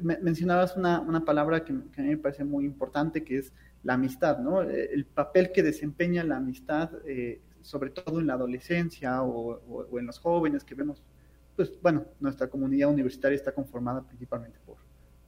mencionabas 0.03 0.77
una, 0.77 1.01
una 1.01 1.25
palabra 1.25 1.64
que, 1.64 1.73
a 1.73 2.03
mí 2.03 2.09
me 2.09 2.16
parece 2.19 2.45
muy 2.45 2.64
importante, 2.64 3.25
que 3.25 3.38
es 3.38 3.53
la 3.83 3.95
amistad, 3.95 4.38
¿no? 4.38 4.62
Eh, 4.62 4.90
el 4.92 5.07
papel 5.07 5.53
que 5.53 5.62
desempeña 5.62 6.23
la 6.25 6.37
amistad, 6.37 6.90
eh, 7.07 7.40
sobre 7.62 7.90
todo 7.90 8.21
en 8.21 8.27
la 8.27 8.35
adolescencia 8.35 9.23
o, 9.23 9.99
en 9.99 10.07
los 10.07 10.19
jóvenes 10.19 10.64
que 10.64 10.75
vemos, 10.75 11.03
pues 11.55 11.73
bueno, 11.81 12.05
nuestra 12.21 12.49
comunidad 12.49 12.90
universitaria 12.90 13.37
está 13.37 13.53
conformada 13.53 14.03
principalmente 14.03 14.59
por, 14.64 14.77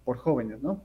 por 0.04 0.18
jóvenes, 0.18 0.62
¿no? 0.62 0.84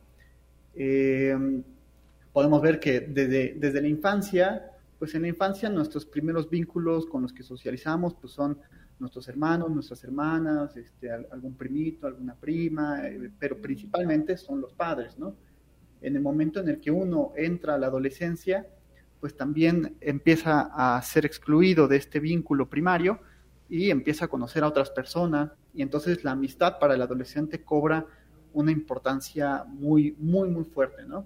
podemos 2.32 2.63
ver 2.63 2.79
que 2.79 3.01
desde, 3.01 3.53
desde 3.58 3.79
la 3.79 3.88
infancia, 3.88 4.71
pues 4.97 5.13
en 5.13 5.21
la 5.21 5.27
infancia 5.27 5.69
nuestros 5.69 6.03
primeros 6.03 6.49
vínculos 6.49 7.06
con 7.06 7.21
los 7.21 7.32
que 7.32 7.43
socializamos, 7.43 8.15
pues 8.15 8.34
son 8.34 8.58
nuestros 8.99 9.27
hermanos, 9.27 9.69
nuestras 9.71 10.03
hermanas, 10.03 10.75
este, 10.77 11.12
algún 11.12 11.56
primito, 11.56 12.08
alguna 12.08 12.36
prima, 12.36 13.08
eh, 13.08 13.32
pero 13.39 13.58
principalmente 13.62 14.38
son 14.38 14.62
los 14.62 14.73
padres, 14.73 15.17
¿no? 15.17 15.36
En 16.01 16.15
el 16.15 16.21
momento 16.21 16.60
en 16.60 16.69
el 16.69 16.79
que 16.79 16.91
uno 16.91 17.32
entra 17.36 17.75
a 17.75 17.77
la 17.77 17.88
adolescencia, 17.88 18.67
pues 19.19 19.36
también 19.36 19.95
empieza 20.01 20.69
a 20.73 21.01
ser 21.01 21.25
excluido 21.25 21.88
de 21.88 21.97
este 21.97 22.19
vínculo 22.19 22.69
primario 22.69 23.19
y 23.69 23.89
empieza 23.89 24.25
a 24.25 24.27
conocer 24.27 24.63
a 24.63 24.67
otras 24.67 24.89
personas 24.89 25.51
y 25.73 25.82
entonces 25.82 26.23
la 26.23 26.32
amistad 26.32 26.77
para 26.79 26.93
el 26.93 27.01
adolescente 27.01 27.63
cobra 27.63 28.06
una 28.51 28.71
importancia 28.71 29.63
muy, 29.65 30.15
muy, 30.19 30.49
muy 30.49 30.63
fuerte, 30.65 31.06
¿no? 31.06 31.25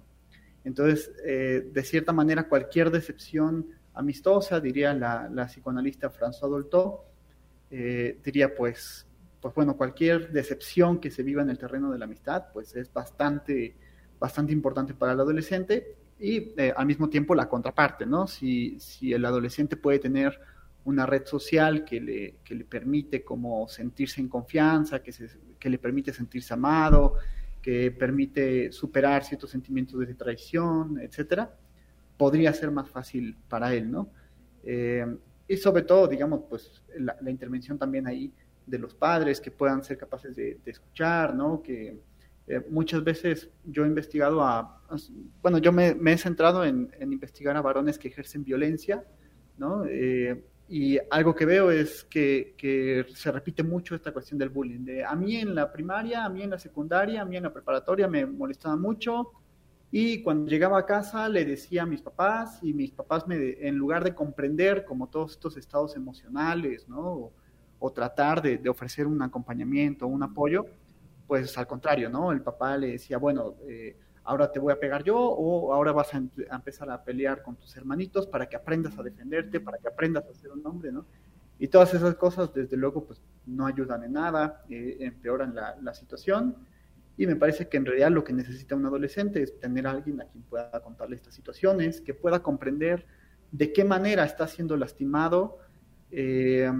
Entonces, 0.64 1.12
eh, 1.24 1.70
de 1.72 1.82
cierta 1.82 2.12
manera, 2.12 2.48
cualquier 2.48 2.90
decepción 2.90 3.66
amistosa, 3.94 4.60
diría 4.60 4.94
la, 4.94 5.46
psicoanalista 5.46 6.10
François 6.10 6.48
Dolto, 6.48 7.04
eh, 7.70 8.18
diría 8.24 8.54
pues, 8.54 9.06
pues 9.40 9.54
bueno, 9.54 9.76
cualquier 9.76 10.32
decepción 10.32 10.98
que 10.98 11.10
se 11.10 11.22
viva 11.22 11.42
en 11.42 11.50
el 11.50 11.58
terreno 11.58 11.90
de 11.90 11.98
la 11.98 12.06
amistad, 12.06 12.46
pues 12.52 12.74
es 12.76 12.92
bastante, 12.92 13.76
bastante 14.18 14.52
importante 14.52 14.94
para 14.94 15.12
el 15.12 15.20
adolescente 15.20 15.96
y 16.18 16.52
eh, 16.56 16.72
al 16.76 16.86
mismo 16.86 17.08
tiempo 17.08 17.34
la 17.34 17.48
contraparte, 17.48 18.04
¿no? 18.04 18.26
Si, 18.26 18.78
si 18.80 19.12
el 19.12 19.24
adolescente 19.24 19.76
puede 19.76 19.98
tener 19.98 20.38
una 20.84 21.06
red 21.06 21.26
social 21.26 21.84
que 21.84 22.00
le, 22.00 22.34
que 22.42 22.54
le 22.54 22.64
permite 22.64 23.22
como 23.22 23.68
sentirse 23.68 24.20
en 24.20 24.28
confianza, 24.28 25.02
que, 25.02 25.12
se, 25.12 25.28
que 25.58 25.68
le 25.68 25.78
permite 25.78 26.12
sentirse 26.12 26.54
amado, 26.54 27.16
que 27.60 27.90
permite 27.90 28.72
superar 28.72 29.24
ciertos 29.24 29.50
sentimientos 29.50 30.00
de 30.00 30.14
traición, 30.14 30.98
etcétera, 30.98 31.54
podría 32.16 32.52
ser 32.52 32.70
más 32.70 32.88
fácil 32.88 33.36
para 33.48 33.74
él, 33.74 33.90
¿no? 33.90 34.10
Eh, 34.64 35.06
y 35.48 35.56
sobre 35.56 35.82
todo, 35.82 36.06
digamos, 36.06 36.42
pues 36.48 36.82
la, 36.98 37.30
intervención 37.30 37.78
también 37.78 38.06
ahí 38.06 38.30
de 38.66 38.78
los 38.78 38.94
padres 38.94 39.40
que 39.40 39.50
puedan 39.50 39.82
ser 39.82 39.96
capaces 39.96 40.36
de, 40.36 40.60
escuchar, 40.66 41.34
¿no? 41.34 41.62
Que 41.62 41.98
eh, 42.46 42.60
muchas 42.68 43.02
veces 43.02 43.48
yo 43.64 43.84
he 43.84 43.88
investigado 43.88 44.42
a, 44.42 44.82
bueno, 45.40 45.56
yo 45.56 45.72
me, 45.72 45.96
he 46.04 46.18
centrado 46.18 46.64
en, 46.64 46.90
investigar 47.00 47.56
a 47.56 47.62
varones 47.62 47.98
que 47.98 48.08
ejercen 48.08 48.44
violencia, 48.44 49.02
¿no? 49.56 49.86
Eh, 49.86 50.44
y 50.68 50.98
algo 51.10 51.34
que 51.34 51.46
veo 51.46 51.70
es 51.70 52.04
que, 52.04 52.54
que, 52.58 53.06
se 53.14 53.32
repite 53.32 53.62
mucho 53.62 53.94
esta 53.94 54.12
cuestión 54.12 54.38
del 54.38 54.50
bullying. 54.50 54.84
De, 54.84 55.02
a 55.02 55.16
mí 55.16 55.36
en 55.36 55.54
la 55.54 55.72
primaria, 55.72 56.26
a 56.26 56.28
mí 56.28 56.42
en 56.42 56.50
la 56.50 56.58
secundaria, 56.58 57.22
a 57.22 57.24
mí 57.24 57.38
en 57.38 57.44
la 57.44 57.52
preparatoria 57.52 58.06
me 58.06 58.26
molestaba 58.26 58.76
mucho, 58.76 59.32
y 59.90 60.22
cuando 60.22 60.50
llegaba 60.50 60.78
a 60.78 60.86
casa 60.86 61.28
le 61.28 61.44
decía 61.44 61.84
a 61.84 61.86
mis 61.86 62.02
papás 62.02 62.58
y 62.62 62.74
mis 62.74 62.90
papás 62.90 63.26
me, 63.26 63.56
en 63.66 63.76
lugar 63.76 64.04
de 64.04 64.14
comprender 64.14 64.84
como 64.84 65.08
todos 65.08 65.32
estos 65.32 65.56
estados 65.56 65.96
emocionales, 65.96 66.88
¿no? 66.88 67.32
O, 67.80 67.92
tratar 67.92 68.42
de, 68.42 68.68
ofrecer 68.68 69.06
un 69.06 69.22
acompañamiento, 69.22 70.06
un 70.06 70.22
apoyo, 70.22 70.66
pues 71.26 71.56
al 71.56 71.66
contrario, 71.66 72.10
¿no? 72.10 72.32
El 72.32 72.42
papá 72.42 72.76
le 72.76 72.88
decía, 72.88 73.18
bueno, 73.18 73.54
eh, 73.66 73.96
ahora 74.24 74.50
te 74.50 74.58
voy 74.58 74.72
a 74.72 74.80
pegar 74.80 75.04
yo 75.04 75.16
o 75.16 75.72
ahora 75.72 75.92
vas 75.92 76.12
a, 76.12 76.18
empezar 76.18 76.90
a 76.90 77.02
pelear 77.02 77.42
con 77.42 77.56
tus 77.56 77.74
hermanitos 77.76 78.26
para 78.26 78.46
que 78.46 78.56
aprendas 78.56 78.98
a 78.98 79.02
defenderte, 79.02 79.60
para 79.60 79.78
que 79.78 79.88
aprendas 79.88 80.26
a 80.26 80.34
ser 80.34 80.50
un 80.50 80.66
hombre, 80.66 80.92
¿no? 80.92 81.06
Y 81.58 81.68
todas 81.68 81.94
esas 81.94 82.14
cosas, 82.16 82.52
desde 82.52 82.76
luego, 82.76 83.04
pues 83.04 83.22
no 83.46 83.66
ayudan 83.66 84.04
en 84.04 84.12
nada, 84.12 84.64
eh, 84.68 84.98
empeoran 85.00 85.54
la 85.54 85.94
situación 85.94 86.56
y 87.18 87.26
me 87.26 87.34
parece 87.34 87.68
que 87.68 87.76
en 87.76 87.84
realidad 87.84 88.12
lo 88.12 88.22
que 88.22 88.32
necesita 88.32 88.76
un 88.76 88.86
adolescente 88.86 89.42
es 89.42 89.58
tener 89.58 89.88
alguien 89.88 90.20
a 90.20 90.24
quien 90.26 90.44
pueda 90.44 90.70
contarle 90.80 91.16
estas 91.16 91.34
situaciones, 91.34 92.00
que 92.00 92.14
pueda 92.14 92.44
comprender 92.44 93.04
de 93.50 93.72
qué 93.72 93.82
manera 93.82 94.24
está 94.24 94.46
siendo 94.46 94.76
lastimado, 94.76 95.58
eh, 96.12 96.70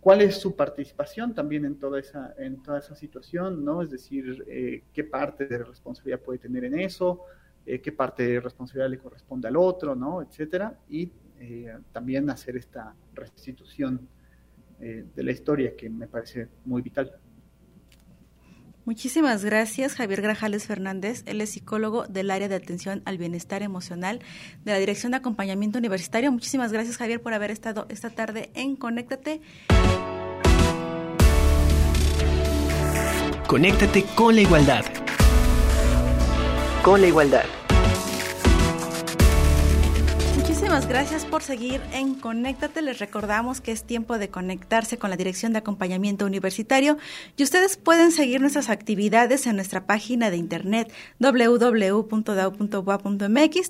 cuál 0.00 0.22
es 0.22 0.36
su 0.36 0.56
participación 0.56 1.32
también 1.32 1.64
en 1.64 1.78
toda 1.78 2.00
esa, 2.00 2.34
en 2.38 2.60
toda 2.60 2.80
esa 2.80 2.96
situación, 2.96 3.64
¿no? 3.64 3.80
Es 3.80 3.90
decir, 3.90 4.44
eh, 4.48 4.82
qué 4.92 5.04
parte 5.04 5.46
de 5.46 5.58
responsabilidad 5.58 6.22
puede 6.22 6.40
tener 6.40 6.64
en 6.64 6.76
eso, 6.80 7.20
eh, 7.64 7.80
qué 7.80 7.92
parte 7.92 8.26
de 8.26 8.40
responsabilidad 8.40 8.90
le 8.90 8.98
corresponde 8.98 9.46
al 9.46 9.56
otro, 9.56 9.94
¿no? 9.94 10.22
Etcétera. 10.22 10.76
Y 10.88 11.12
también 11.92 12.28
hacer 12.30 12.56
esta 12.56 12.96
restitución 13.14 14.08
de 14.80 15.22
la 15.22 15.30
historia 15.30 15.76
que 15.76 15.88
me 15.88 16.08
parece 16.08 16.48
muy 16.64 16.82
vital. 16.82 17.16
Muchísimas 18.88 19.44
gracias, 19.44 19.94
Javier 19.94 20.22
Grajales 20.22 20.66
Fernández. 20.66 21.22
Él 21.26 21.42
es 21.42 21.50
psicólogo 21.50 22.06
del 22.06 22.30
área 22.30 22.48
de 22.48 22.54
atención 22.54 23.02
al 23.04 23.18
bienestar 23.18 23.62
emocional 23.62 24.20
de 24.64 24.72
la 24.72 24.78
Dirección 24.78 25.12
de 25.12 25.18
Acompañamiento 25.18 25.78
Universitario. 25.78 26.32
Muchísimas 26.32 26.72
gracias, 26.72 26.96
Javier, 26.96 27.20
por 27.20 27.34
haber 27.34 27.50
estado 27.50 27.84
esta 27.90 28.08
tarde 28.08 28.50
en 28.54 28.76
Conéctate. 28.76 29.42
Conéctate 33.46 34.06
con 34.14 34.34
la 34.34 34.40
igualdad. 34.40 34.86
Con 36.82 37.02
la 37.02 37.08
igualdad. 37.08 37.44
Gracias 40.86 41.24
por 41.24 41.42
seguir 41.42 41.80
en 41.92 42.14
Conéctate. 42.14 42.82
Les 42.82 42.98
recordamos 42.98 43.60
que 43.60 43.72
es 43.72 43.84
tiempo 43.84 44.16
de 44.18 44.28
conectarse 44.28 44.96
con 44.96 45.10
la 45.10 45.16
Dirección 45.16 45.52
de 45.52 45.58
Acompañamiento 45.58 46.24
Universitario 46.24 46.98
y 47.36 47.42
ustedes 47.42 47.76
pueden 47.76 48.12
seguir 48.12 48.40
nuestras 48.40 48.70
actividades 48.70 49.46
en 49.46 49.56
nuestra 49.56 49.86
página 49.86 50.30
de 50.30 50.36
internet 50.36 50.92
www.dau.ua.mx, 51.18 52.20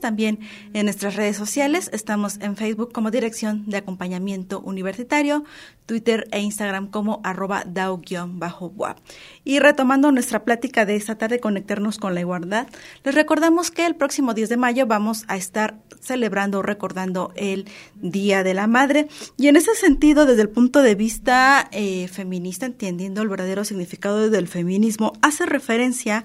también 0.01 0.41
en 0.75 0.85
nuestras 0.85 1.17
redes 1.17 1.37
sociales. 1.37 1.89
Estamos 1.93 2.39
en 2.41 2.57
Facebook 2.57 2.93
como 2.93 3.11
Dirección 3.11 3.65
de 3.67 3.79
Acompañamiento 3.79 4.61
Universitario, 4.61 5.45
Twitter 5.87 6.29
e 6.31 6.41
Instagram 6.41 6.89
como 6.89 7.21
arroba 7.25 7.65
dau-wap. 7.67 8.99
Y 9.45 9.59
retomando 9.61 10.13
nuestra 10.13 10.45
plática 10.45 10.85
de 10.85 10.97
esta 10.97 11.17
tarde, 11.17 11.41
conectarnos 11.41 11.99
con 11.99 12.15
la 12.15 12.21
igualdad, 12.21 12.69
les 13.03 13.15
recordamos 13.15 13.71
que 13.71 13.87
el 13.87 13.97
próximo 13.97 14.35
10 14.35 14.51
de 14.51 14.57
mayo 14.57 14.87
vamos 14.87 15.25
a 15.29 15.37
estar 15.37 15.79
celebrando, 16.01 16.63
recordando 16.63 16.98
el 17.37 17.67
Día 17.97 18.43
de 18.43 18.55
la 18.55 18.67
Madre. 18.67 19.09
Y 19.37 19.49
en 19.49 19.57
ese 19.57 19.75
sentido, 19.75 20.27
desde 20.27 20.43
el 20.43 20.49
punto 20.49 20.83
de 20.83 20.95
vista 20.95 21.69
eh, 21.73 22.09
feminista, 22.09 22.67
entendiendo 22.67 23.23
el 23.23 23.29
verdadero 23.29 23.65
significado 23.65 24.31
del 24.31 24.49
feminismo, 24.49 25.13
hace 25.23 25.47
referencia 25.47 26.25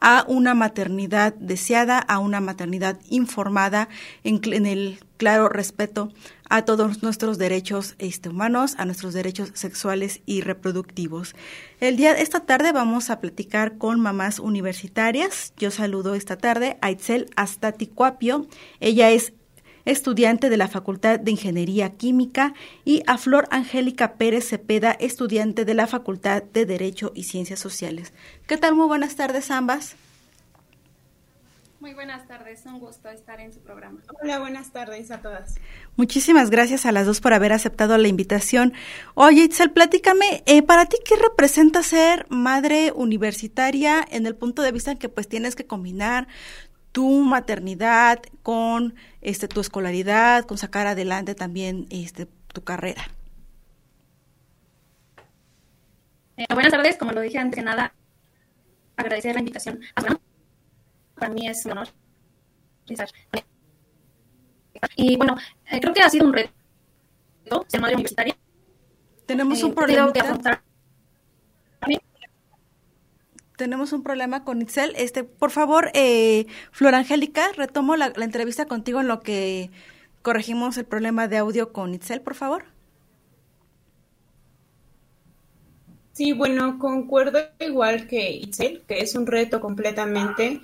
a 0.00 0.24
una 0.28 0.54
maternidad 0.54 1.34
deseada, 1.34 1.98
a 1.98 2.18
una 2.18 2.40
maternidad 2.40 2.98
informada 3.08 3.88
en, 4.22 4.66
el 4.66 4.98
claro 5.16 5.48
respeto 5.48 6.12
a 6.50 6.66
todos 6.66 7.02
nuestros 7.02 7.38
derechos 7.38 7.94
este, 7.98 8.28
humanos, 8.28 8.74
a 8.76 8.84
nuestros 8.84 9.14
derechos 9.14 9.50
sexuales 9.54 10.20
y 10.26 10.42
reproductivos. 10.42 11.34
El 11.80 11.96
día 11.96 12.12
esta 12.12 12.40
tarde 12.40 12.72
vamos 12.72 13.08
a 13.08 13.20
platicar 13.20 13.78
con 13.78 13.98
mamás 13.98 14.40
universitarias. 14.40 15.54
Yo 15.56 15.70
saludo 15.70 16.14
esta 16.14 16.36
tarde 16.36 16.76
a 16.82 16.90
Itzel 16.90 17.30
Astaticuapio. 17.36 18.46
Ella 18.80 19.10
es 19.10 19.32
estudiante 19.84 20.50
de 20.50 20.56
la 20.56 20.68
Facultad 20.68 21.20
de 21.20 21.30
Ingeniería 21.30 21.90
Química, 21.90 22.54
y 22.84 23.02
a 23.06 23.18
Flor 23.18 23.46
Angélica 23.50 24.14
Pérez 24.14 24.48
Cepeda, 24.48 24.92
estudiante 24.92 25.64
de 25.64 25.74
la 25.74 25.86
Facultad 25.86 26.42
de 26.42 26.66
Derecho 26.66 27.12
y 27.14 27.24
Ciencias 27.24 27.60
Sociales. 27.60 28.12
¿Qué 28.46 28.56
tal? 28.56 28.74
Muy 28.74 28.86
buenas 28.86 29.16
tardes 29.16 29.50
ambas. 29.50 29.96
Muy 31.84 31.92
buenas 31.92 32.26
tardes, 32.26 32.64
un 32.64 32.80
gusto 32.80 33.10
estar 33.10 33.40
en 33.40 33.52
su 33.52 33.60
programa. 33.60 34.00
Hola, 34.22 34.38
buenas 34.38 34.72
tardes 34.72 35.10
a 35.10 35.20
todas. 35.20 35.56
Muchísimas 35.96 36.48
gracias 36.48 36.86
a 36.86 36.92
las 36.92 37.04
dos 37.04 37.20
por 37.20 37.34
haber 37.34 37.52
aceptado 37.52 37.98
la 37.98 38.08
invitación. 38.08 38.72
Oye, 39.12 39.42
Itzel, 39.42 39.70
platícame, 39.70 40.42
eh, 40.46 40.62
¿para 40.62 40.86
ti 40.86 40.96
qué 41.04 41.14
representa 41.16 41.82
ser 41.82 42.26
madre 42.30 42.90
universitaria 42.96 44.02
en 44.10 44.24
el 44.24 44.34
punto 44.34 44.62
de 44.62 44.72
vista 44.72 44.92
en 44.92 44.96
que 44.96 45.10
pues 45.10 45.28
tienes 45.28 45.56
que 45.56 45.66
combinar 45.66 46.26
tu 46.92 47.10
maternidad 47.20 48.22
con 48.42 48.94
este 49.24 49.48
tu 49.48 49.60
escolaridad, 49.60 50.44
con 50.44 50.58
sacar 50.58 50.86
adelante 50.86 51.34
también 51.34 51.86
este 51.90 52.26
tu 52.52 52.62
carrera? 52.62 53.02
Eh, 56.36 56.46
buenas 56.52 56.72
tardes, 56.72 56.96
como 56.96 57.12
lo 57.12 57.20
dije 57.20 57.38
antes 57.38 57.56
que 57.56 57.64
nada, 57.64 57.94
agradecer 58.96 59.34
la 59.34 59.40
invitación. 59.40 59.80
Para 61.14 61.32
mí 61.32 61.48
es 61.48 61.64
un 61.64 61.72
honor 61.72 61.88
Y 64.96 65.16
bueno, 65.16 65.36
eh, 65.70 65.80
creo 65.80 65.94
que 65.94 66.02
ha 66.02 66.10
sido 66.10 66.26
un 66.26 66.32
reto 66.32 66.52
ser 67.68 67.80
madre 67.80 67.94
universitaria. 67.94 68.36
Tenemos 69.26 69.62
un 69.62 69.70
eh, 69.70 69.74
problema. 69.74 70.12
Tenemos 73.56 73.92
un 73.92 74.02
problema 74.02 74.44
con 74.44 74.60
Itzel. 74.60 74.94
Este, 74.96 75.22
por 75.22 75.50
favor, 75.50 75.90
eh, 75.94 76.46
Flor 76.72 76.94
Angélica, 76.94 77.52
retomo 77.56 77.96
la, 77.96 78.12
entrevista 78.16 78.66
contigo 78.66 79.00
en 79.00 79.08
lo 79.08 79.20
que 79.20 79.70
corregimos 80.22 80.76
el 80.76 80.84
problema 80.84 81.28
de 81.28 81.38
audio 81.38 81.72
con 81.72 81.94
Itzel, 81.94 82.20
por 82.20 82.34
favor. 82.34 82.64
Sí, 86.12 86.32
bueno, 86.32 86.78
concuerdo 86.78 87.40
igual 87.60 88.06
que 88.06 88.30
Itzel, 88.30 88.82
que 88.88 89.00
es 89.00 89.14
un 89.14 89.26
reto 89.26 89.60
completamente 89.60 90.60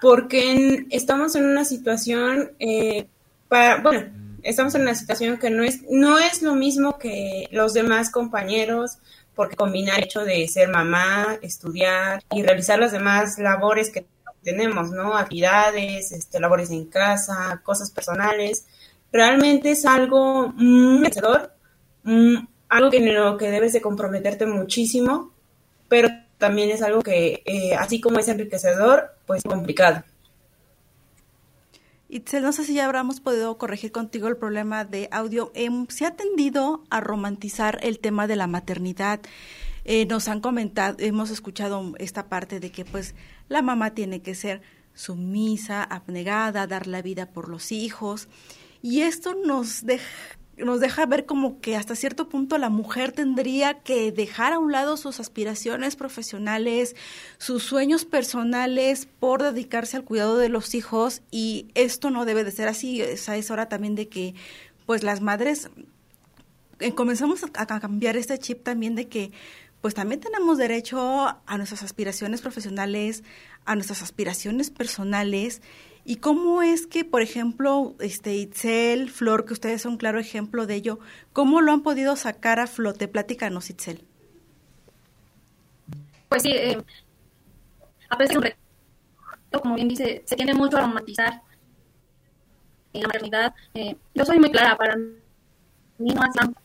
porque 0.00 0.86
estamos 0.90 1.34
en 1.34 1.44
una 1.44 1.64
situación, 1.64 2.52
eh, 2.58 3.08
para, 3.48 3.80
bueno, 3.80 4.08
estamos 4.42 4.74
en 4.74 4.82
una 4.82 4.94
situación 4.94 5.38
que 5.38 5.50
no 5.50 5.64
es, 5.64 5.82
no 5.90 6.18
es 6.18 6.42
lo 6.42 6.54
mismo 6.54 6.98
que 6.98 7.48
los 7.50 7.74
demás 7.74 8.10
compañeros, 8.10 8.98
porque 9.38 9.54
combina 9.54 9.94
el 9.94 10.02
hecho 10.02 10.24
de 10.24 10.48
ser 10.48 10.68
mamá, 10.68 11.38
estudiar 11.42 12.20
y 12.32 12.42
realizar 12.42 12.76
las 12.76 12.90
demás 12.90 13.38
labores 13.38 13.88
que 13.88 14.04
tenemos, 14.42 14.90
¿no? 14.90 15.16
Actividades, 15.16 16.10
este, 16.10 16.40
labores 16.40 16.72
en 16.72 16.86
casa, 16.86 17.60
cosas 17.62 17.92
personales. 17.92 18.66
Realmente 19.12 19.70
es 19.70 19.86
algo 19.86 20.48
muy 20.48 21.02
vencedor, 21.02 21.52
mm, 22.02 22.34
algo 22.68 22.90
que 22.90 22.96
en 22.96 23.14
lo 23.14 23.38
que 23.38 23.52
debes 23.52 23.72
de 23.74 23.80
comprometerte 23.80 24.44
muchísimo, 24.44 25.32
pero 25.88 26.08
también 26.36 26.70
es 26.70 26.82
algo 26.82 27.00
que, 27.02 27.44
eh, 27.46 27.76
así 27.76 28.00
como 28.00 28.18
es 28.18 28.26
enriquecedor, 28.26 29.14
pues 29.24 29.44
complicado. 29.44 30.02
Itzel, 32.10 32.42
no 32.42 32.52
sé 32.52 32.64
si 32.64 32.72
ya 32.72 32.86
habríamos 32.86 33.20
podido 33.20 33.58
corregir 33.58 33.92
contigo 33.92 34.28
el 34.28 34.38
problema 34.38 34.86
de 34.86 35.08
audio. 35.12 35.52
Em, 35.54 35.86
se 35.88 36.06
ha 36.06 36.16
tendido 36.16 36.82
a 36.88 37.00
romantizar 37.00 37.78
el 37.82 37.98
tema 37.98 38.26
de 38.26 38.36
la 38.36 38.46
maternidad. 38.46 39.20
Eh, 39.84 40.06
nos 40.06 40.28
han 40.28 40.40
comentado, 40.40 40.96
hemos 41.00 41.30
escuchado 41.30 41.94
esta 41.98 42.28
parte 42.28 42.60
de 42.60 42.70
que 42.70 42.86
pues 42.86 43.14
la 43.48 43.60
mamá 43.60 43.92
tiene 43.94 44.22
que 44.22 44.34
ser 44.34 44.62
sumisa, 44.94 45.84
abnegada, 45.84 46.66
dar 46.66 46.86
la 46.86 47.02
vida 47.02 47.26
por 47.26 47.50
los 47.50 47.72
hijos. 47.72 48.28
Y 48.80 49.02
esto 49.02 49.34
nos 49.34 49.84
deja 49.84 50.37
nos 50.58 50.80
deja 50.80 51.06
ver 51.06 51.26
como 51.26 51.60
que 51.60 51.76
hasta 51.76 51.94
cierto 51.94 52.28
punto 52.28 52.58
la 52.58 52.68
mujer 52.68 53.12
tendría 53.12 53.80
que 53.80 54.12
dejar 54.12 54.52
a 54.52 54.58
un 54.58 54.72
lado 54.72 54.96
sus 54.96 55.20
aspiraciones 55.20 55.96
profesionales, 55.96 56.96
sus 57.38 57.62
sueños 57.62 58.04
personales 58.04 59.08
por 59.20 59.42
dedicarse 59.42 59.96
al 59.96 60.04
cuidado 60.04 60.38
de 60.38 60.48
los 60.48 60.74
hijos 60.74 61.22
y 61.30 61.68
esto 61.74 62.10
no 62.10 62.24
debe 62.24 62.44
de 62.44 62.50
ser 62.50 62.68
así. 62.68 63.00
Es, 63.00 63.28
es 63.28 63.50
hora 63.50 63.68
también 63.68 63.94
de 63.94 64.08
que 64.08 64.34
pues 64.86 65.02
las 65.02 65.20
madres 65.20 65.70
eh, 66.80 66.92
comenzamos 66.92 67.42
a, 67.44 67.48
a 67.54 67.80
cambiar 67.80 68.16
este 68.16 68.38
chip 68.38 68.62
también 68.62 68.94
de 68.94 69.08
que 69.08 69.32
pues 69.80 69.94
también 69.94 70.20
tenemos 70.20 70.58
derecho 70.58 70.98
a 71.46 71.56
nuestras 71.56 71.84
aspiraciones 71.84 72.40
profesionales, 72.40 73.22
a 73.64 73.74
nuestras 73.76 74.02
aspiraciones 74.02 74.70
personales 74.70 75.62
¿Y 76.08 76.16
cómo 76.16 76.62
es 76.62 76.86
que, 76.86 77.04
por 77.04 77.20
ejemplo, 77.20 77.94
este 78.00 78.34
Itzel, 78.34 79.10
Flor, 79.10 79.44
que 79.44 79.52
ustedes 79.52 79.82
son 79.82 79.92
un 79.92 79.98
claro 79.98 80.18
ejemplo 80.18 80.66
de 80.66 80.74
ello, 80.74 81.00
cómo 81.34 81.60
lo 81.60 81.70
han 81.70 81.82
podido 81.82 82.16
sacar 82.16 82.60
a 82.60 82.66
flote? 82.66 83.08
Platícanos, 83.08 83.68
Itzel. 83.68 84.02
Pues 86.30 86.44
sí, 86.44 86.50
eh, 86.50 86.82
a 88.08 88.16
pesar 88.16 88.40
de 88.40 88.56
como 89.52 89.74
bien 89.74 89.88
dice, 89.88 90.22
se 90.24 90.34
tiende 90.34 90.54
mucho 90.54 90.78
a 90.78 90.80
romantizar 90.80 91.42
en 92.94 93.02
la 93.02 93.08
maternidad. 93.08 93.54
Eh, 93.74 93.94
yo 94.14 94.24
soy 94.24 94.38
muy 94.38 94.50
clara, 94.50 94.78
para 94.78 94.96
mí 94.96 95.12
no 95.98 96.24
es 96.24 96.32
tan 96.32 96.56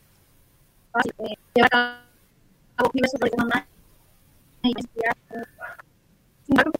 fácil 0.90 1.12
eh, 1.18 1.36
llevar 1.54 1.74
a 1.74 2.02
cabo 2.76 2.90
y 2.94 4.72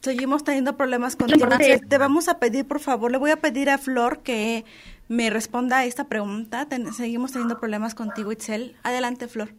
Seguimos 0.03 0.44
teniendo 0.44 0.77
problemas 0.77 1.16
con 1.16 1.29
Te 1.29 1.98
vamos 1.98 2.29
a 2.29 2.38
pedir, 2.38 2.66
por 2.66 2.81
favor, 2.81 3.11
le 3.11 3.18
voy 3.18 3.31
a 3.31 3.37
pedir 3.37 3.70
a 3.70 3.79
Flor 3.79 4.20
que 4.22 4.64
me 5.09 5.31
responda 5.31 5.79
a 5.79 5.85
esta 5.85 6.09
pregunta. 6.09 6.68
seguimos 6.96 7.33
teniendo 7.33 7.59
problemas 7.59 7.94
contigo, 7.94 8.31
Itzel. 8.33 8.77
Adelante, 8.83 9.29
Flor. 9.29 9.55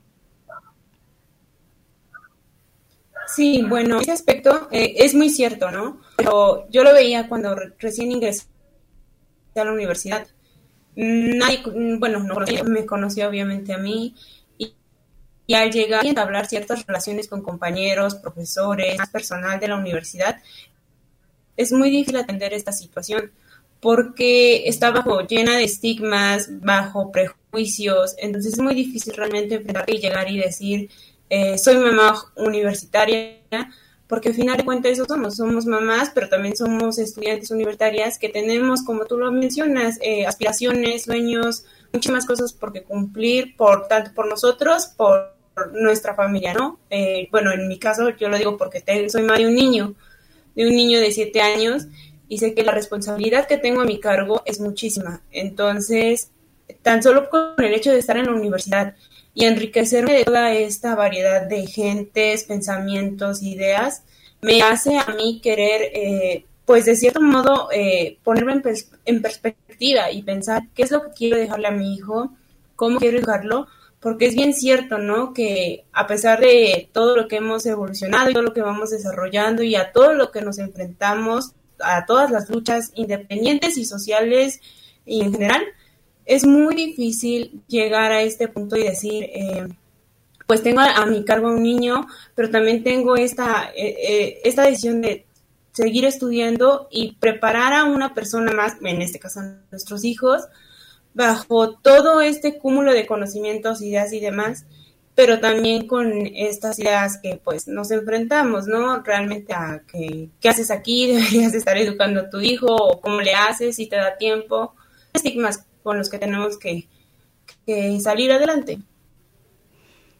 Sí, 3.27 3.63
bueno, 3.67 3.99
ese 3.99 4.11
aspecto 4.11 4.67
eh, 4.71 4.93
es 4.97 5.15
muy 5.15 5.29
cierto, 5.29 5.71
¿no? 5.71 5.99
Pero 6.15 6.69
yo 6.69 6.83
lo 6.83 6.93
veía 6.93 7.27
cuando 7.27 7.55
recién 7.79 8.11
ingresé 8.11 8.45
a 9.55 9.65
la 9.65 9.71
universidad. 9.71 10.27
Nadie, 10.95 11.61
bueno, 11.97 12.19
no 12.19 12.35
me 12.65 12.85
conoció 12.85 13.27
obviamente 13.27 13.73
a 13.73 13.79
mí 13.79 14.15
y 15.47 15.53
al 15.53 15.71
llegar 15.71 16.05
y 16.05 16.09
entablar 16.09 16.47
ciertas 16.47 16.85
relaciones 16.85 17.27
con 17.27 17.41
compañeros, 17.41 18.15
profesores, 18.15 18.97
más 18.97 19.09
personal 19.09 19.59
de 19.59 19.67
la 19.67 19.77
universidad, 19.77 20.41
es 21.57 21.71
muy 21.71 21.89
difícil 21.89 22.17
atender 22.17 22.53
esta 22.53 22.71
situación 22.71 23.31
porque 23.79 24.67
está 24.67 24.91
bajo 24.91 25.21
llena 25.21 25.57
de 25.57 25.63
estigmas, 25.63 26.47
bajo 26.61 27.11
prejuicios, 27.11 28.15
entonces 28.17 28.53
es 28.53 28.59
muy 28.59 28.73
difícil 28.73 29.13
realmente 29.13 29.55
enfrentar 29.55 29.89
y 29.89 29.99
llegar 29.99 30.29
y 30.29 30.39
decir 30.39 30.89
eh, 31.29 31.57
soy 31.57 31.77
mamá 31.77 32.15
universitaria, 32.35 33.39
porque 34.07 34.29
al 34.29 34.35
final 34.35 34.57
de 34.57 34.65
cuentas 34.65 34.91
eso 34.91 35.05
somos, 35.05 35.35
somos 35.35 35.65
mamás, 35.65 36.11
pero 36.13 36.29
también 36.29 36.55
somos 36.55 36.99
estudiantes 36.99 37.49
universitarias 37.49 38.19
que 38.19 38.29
tenemos, 38.29 38.83
como 38.83 39.05
tú 39.05 39.17
lo 39.17 39.31
mencionas, 39.31 39.97
eh, 40.01 40.25
aspiraciones, 40.27 41.03
sueños, 41.03 41.65
muchas 41.91 42.13
más 42.13 42.25
cosas 42.25 42.53
por 42.53 42.79
cumplir, 42.83 43.55
por 43.57 43.87
tanto 43.87 44.11
por 44.13 44.27
nosotros, 44.27 44.87
por 44.95 45.34
nuestra 45.73 46.15
familia, 46.15 46.53
¿no? 46.53 46.79
Eh, 46.89 47.27
bueno, 47.31 47.51
en 47.51 47.67
mi 47.67 47.79
caso 47.79 48.09
yo 48.09 48.29
lo 48.29 48.37
digo 48.37 48.57
porque 48.57 48.83
soy 49.09 49.23
madre 49.23 49.43
de 49.43 49.49
un 49.49 49.55
niño, 49.55 49.95
de 50.55 50.67
un 50.67 50.75
niño 50.75 50.99
de 50.99 51.11
siete 51.11 51.41
años 51.41 51.87
y 52.27 52.39
sé 52.39 52.53
que 52.53 52.63
la 52.63 52.71
responsabilidad 52.71 53.47
que 53.47 53.57
tengo 53.57 53.81
a 53.81 53.85
mi 53.85 53.99
cargo 53.99 54.41
es 54.45 54.59
muchísima. 54.59 55.21
Entonces, 55.31 56.31
tan 56.81 57.03
solo 57.03 57.29
con 57.29 57.53
el 57.57 57.73
hecho 57.73 57.91
de 57.91 57.99
estar 57.99 58.17
en 58.17 58.25
la 58.25 58.33
universidad 58.33 58.95
y 59.33 59.45
enriquecerme 59.45 60.13
de 60.13 60.23
toda 60.23 60.53
esta 60.53 60.95
variedad 60.95 61.43
de 61.47 61.67
gentes, 61.67 62.45
pensamientos, 62.45 63.43
ideas, 63.43 64.03
me 64.41 64.61
hace 64.61 64.97
a 64.97 65.07
mí 65.07 65.41
querer, 65.41 65.91
eh, 65.93 66.45
pues 66.65 66.85
de 66.85 66.95
cierto 66.95 67.21
modo, 67.21 67.69
eh, 67.71 68.17
ponerme 68.23 68.53
en, 68.53 68.63
en, 69.05 69.21
perspectiva 69.21 70.11
y 70.11 70.23
pensar 70.23 70.63
qué 70.73 70.83
es 70.83 70.91
lo 70.91 71.03
que 71.03 71.11
quiero 71.11 71.37
dejarle 71.37 71.67
a 71.67 71.71
mi 71.71 71.95
hijo, 71.95 72.31
cómo 72.75 72.99
quiero 72.99 73.17
educarlo, 73.17 73.67
porque 73.99 74.27
es 74.27 74.35
bien 74.35 74.53
cierto, 74.53 74.97
¿no? 74.97 75.33
Que 75.33 75.85
a 75.91 76.07
pesar 76.07 76.39
de 76.39 76.89
todo 76.91 77.15
lo 77.15 77.27
que 77.27 77.37
hemos 77.37 77.65
evolucionado 77.65 78.29
y 78.29 78.33
todo 78.33 78.43
lo 78.43 78.53
que 78.53 78.61
vamos 78.61 78.91
desarrollando 78.91 79.63
y 79.63 79.75
a 79.75 79.91
todo 79.91 80.13
lo 80.13 80.31
que 80.31 80.41
nos 80.41 80.59
enfrentamos, 80.59 81.53
a 81.79 82.05
todas 82.05 82.31
las 82.31 82.49
luchas 82.49 82.91
independientes 82.95 83.77
y 83.77 83.85
sociales 83.85 84.61
y 85.05 85.21
en 85.21 85.33
general, 85.33 85.63
es 86.25 86.45
muy 86.45 86.75
difícil 86.75 87.61
llegar 87.67 88.11
a 88.11 88.21
este 88.21 88.47
punto 88.47 88.75
y 88.75 88.83
decir, 88.83 89.23
eh, 89.23 89.67
pues 90.47 90.61
tengo 90.61 90.81
a, 90.81 91.05
mi 91.05 91.23
cargo 91.23 91.47
a 91.47 91.51
un 91.51 91.63
niño, 91.63 92.07
pero 92.35 92.49
también 92.49 92.83
tengo 92.83 93.15
esta, 93.15 93.71
eh, 93.75 93.95
eh, 93.99 94.41
esta 94.43 94.63
decisión 94.63 95.01
de 95.01 95.25
seguir 95.71 96.05
estudiando 96.05 96.87
y 96.89 97.13
preparar 97.13 97.73
a 97.73 97.83
una 97.85 98.13
persona 98.13 98.51
más, 98.53 98.77
en 98.81 99.01
este 99.01 99.19
caso 99.19 99.41
a 99.41 99.57
nuestros 99.71 100.05
hijos, 100.05 100.43
bajo 101.15 101.71
todo 101.71 102.21
este 102.21 102.59
cúmulo 102.59 102.93
de 102.93 103.07
conocimientos, 103.07 103.81
ideas 103.81 104.13
y 104.13 104.19
demás, 104.19 104.65
pero 105.15 105.39
también 105.39 105.87
con 105.87 106.27
estas 106.27 106.77
ideas 106.77 107.17
que 107.23 107.39
pues 107.41 107.69
nos 107.69 107.89
enfrentamos, 107.89 108.67
¿no? 108.67 109.01
Realmente 109.01 109.53
a 109.53 109.81
que, 109.87 110.29
¿qué 110.41 110.49
haces 110.49 110.69
aquí? 110.69 111.07
¿Deberías 111.13 111.53
estar 111.53 111.77
educando 111.77 112.21
a 112.21 112.29
tu 112.29 112.41
hijo? 112.41 112.67
¿O 112.67 112.99
cómo 112.99 113.21
le 113.21 113.33
haces? 113.33 113.77
¿Si 113.77 113.87
te 113.87 113.95
da 113.95 114.17
tiempo? 114.17 114.75
Estigmas 115.13 115.65
con 115.81 115.97
los 115.97 116.09
que 116.09 116.19
tenemos 116.19 116.57
que, 116.57 116.87
salir 118.01 118.31
adelante. 118.31 118.79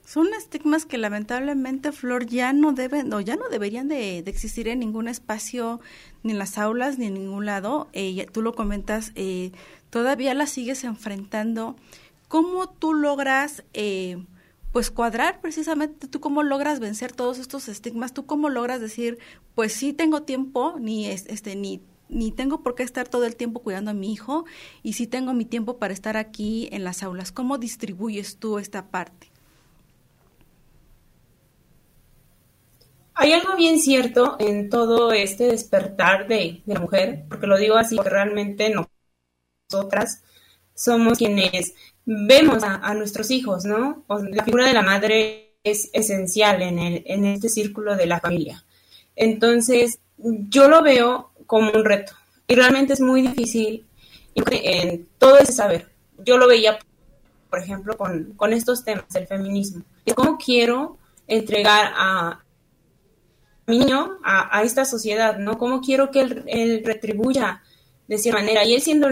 Son 0.06 0.28
estigmas 0.34 0.86
que 0.86 0.98
lamentablemente, 0.98 1.92
Flor, 1.92 2.28
ya 2.28 2.54
no 2.54 2.72
deben 2.72 3.12
o 3.12 3.20
ya 3.20 3.36
no 3.36 3.50
deberían 3.50 3.88
de, 3.88 4.20
existir 4.20 4.68
en 4.68 4.80
ningún 4.80 5.08
espacio, 5.08 5.82
ni 6.24 6.32
en 6.32 6.40
las 6.40 6.58
aulas, 6.58 7.00
ni 7.00 7.08
en 7.08 7.16
ningún 7.16 7.46
lado. 7.46 7.90
Eh, 7.94 8.28
tú 8.32 8.42
lo 8.42 8.54
comentas, 8.54 9.12
eh, 9.16 9.52
todavía 9.90 10.34
las 10.34 10.50
sigues 10.50 10.84
enfrentando. 10.84 11.76
¿Cómo 12.28 12.70
tú 12.70 12.94
logras, 12.94 13.64
eh, 13.74 14.24
pues, 14.72 14.92
cuadrar 14.92 15.42
precisamente, 15.42 16.08
tú 16.08 16.20
cómo 16.20 16.44
logras 16.44 16.80
vencer 16.80 17.12
todos 17.12 17.40
estos 17.40 17.68
estigmas? 17.68 18.14
¿Tú 18.14 18.26
cómo 18.26 18.50
logras 18.50 18.82
decir, 18.82 19.20
pues 19.54 19.74
sí 19.74 19.94
tengo 19.94 20.24
tiempo, 20.24 20.76
ni, 20.80 21.08
este, 21.08 21.56
ni 21.56 21.82
ni 22.10 22.32
tengo 22.32 22.62
por 22.62 22.76
qué 22.76 22.84
estar 22.84 23.08
todo 23.08 23.26
el 23.26 23.36
tiempo 23.36 23.62
cuidando 23.62 23.92
a 23.92 23.94
mi 23.94 24.14
hijo 24.14 24.46
y 24.84 24.94
si 24.94 25.08
tengo 25.08 25.34
mi 25.34 25.46
tiempo 25.46 25.78
para 25.78 25.94
estar 25.94 26.18
aquí 26.18 26.70
en 26.72 26.84
las 26.84 27.04
aulas. 27.04 27.32
¿Cómo 27.32 27.58
distribuyes 27.58 28.38
tú 28.38 28.60
esta 28.60 28.88
parte? 28.90 29.32
Hay 33.16 33.32
algo 33.32 33.56
bien 33.56 33.80
cierto 33.80 34.36
en 34.40 34.70
todo 34.70 35.14
este 35.14 35.46
despertar 35.46 36.28
de, 36.28 36.62
la 36.66 36.80
mujer, 36.82 37.24
porque 37.30 37.48
lo 37.48 37.58
digo 37.58 37.76
así, 37.78 37.96
porque 37.96 38.10
realmente 38.10 38.70
nosotras 39.72 40.22
somos 40.74 41.18
quienes 41.18 41.74
vemos 42.06 42.64
a, 42.64 42.94
nuestros 42.94 43.32
hijos, 43.32 43.66
¿no? 43.66 44.04
la 44.08 44.44
figura 44.44 44.68
de 44.68 44.74
la 44.74 44.84
madre 44.84 45.56
es 45.64 45.90
esencial 45.94 46.62
en, 46.62 46.78
el, 46.78 47.04
en 47.08 47.26
este 47.26 47.50
círculo 47.50 47.96
de 47.96 48.06
la 48.06 48.20
familia. 48.20 48.64
Entonces, 49.16 50.00
yo 50.18 50.68
lo 50.70 50.84
veo 50.84 51.32
como 51.48 51.72
un 51.72 51.84
reto. 51.84 52.14
Y 52.48 52.56
realmente 52.56 52.94
es 52.94 53.02
muy 53.02 53.24
difícil 53.24 53.86
en 54.36 55.08
todo 55.18 55.38
ese 55.40 55.54
saber. 55.54 55.90
Yo 56.20 56.38
lo 56.38 56.48
veía, 56.48 56.78
por 57.50 57.60
ejemplo, 57.60 57.98
con, 57.98 58.34
con 58.36 58.54
estos 58.54 58.84
temas 58.84 59.10
del 59.10 59.28
feminismo. 59.28 59.84
¿Cómo 60.14 60.38
quiero 60.38 60.98
entregar 61.28 61.92
a 61.96 62.44
mi 63.66 63.80
niño 63.80 64.20
a, 64.24 64.62
esta 64.64 64.86
sociedad? 64.86 65.40
¿no? 65.40 65.58
¿Cómo 65.58 65.82
quiero 65.82 66.12
que 66.12 66.22
él, 66.22 66.84
retribuya 66.86 67.64
de 68.08 68.18
cierta 68.20 68.42
manera? 68.42 68.64
Y 68.66 68.76
él 68.76 68.82
siendo, 68.82 69.10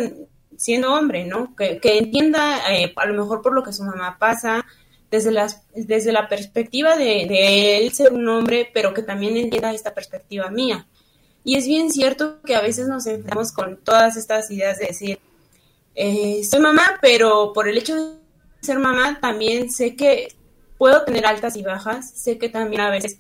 siendo 0.64 0.94
hombre, 0.94 1.26
¿no? 1.26 1.54
Que, 1.58 1.80
entienda 1.84 2.72
eh, 2.72 2.94
a 2.96 3.06
lo 3.06 3.22
mejor 3.22 3.42
por 3.42 3.54
lo 3.54 3.64
que 3.64 3.74
su 3.74 3.84
mamá 3.84 4.18
pasa, 4.18 4.66
desde, 5.12 5.32
las, 5.32 5.62
desde 5.76 6.14
la 6.14 6.30
perspectiva 6.30 6.96
de, 6.96 7.28
de, 7.28 7.80
él 7.80 7.92
ser 7.92 8.14
un 8.14 8.30
hombre, 8.30 8.70
pero 8.74 8.94
que 8.94 9.04
también 9.04 9.36
entienda 9.36 9.74
esta 9.74 9.94
perspectiva 9.94 10.50
mía. 10.50 10.88
Y 11.44 11.58
es 11.58 11.68
bien 11.68 11.92
cierto 11.92 12.42
que 12.44 12.56
a 12.56 12.62
veces 12.62 12.88
nos 12.88 13.06
enfrentamos 13.08 13.52
con 13.52 13.76
todas 13.76 14.16
estas 14.16 14.50
ideas 14.52 14.80
de 14.80 14.86
decir, 14.86 15.20
eh, 15.96 16.42
soy 16.50 16.62
mamá, 16.62 16.98
pero 17.02 17.52
por 17.52 17.68
el 17.68 17.78
hecho 17.78 17.96
de 17.96 18.14
ser 18.62 18.80
mamá 18.80 19.20
también 19.20 19.70
sé 19.70 19.98
que 19.98 20.30
puedo 20.78 21.04
tener 21.04 21.26
altas 21.26 21.58
y 21.58 21.62
bajas, 21.62 22.10
sé 22.10 22.38
que 22.38 22.48
también 22.48 22.82
a 22.82 22.90
veces 22.90 23.18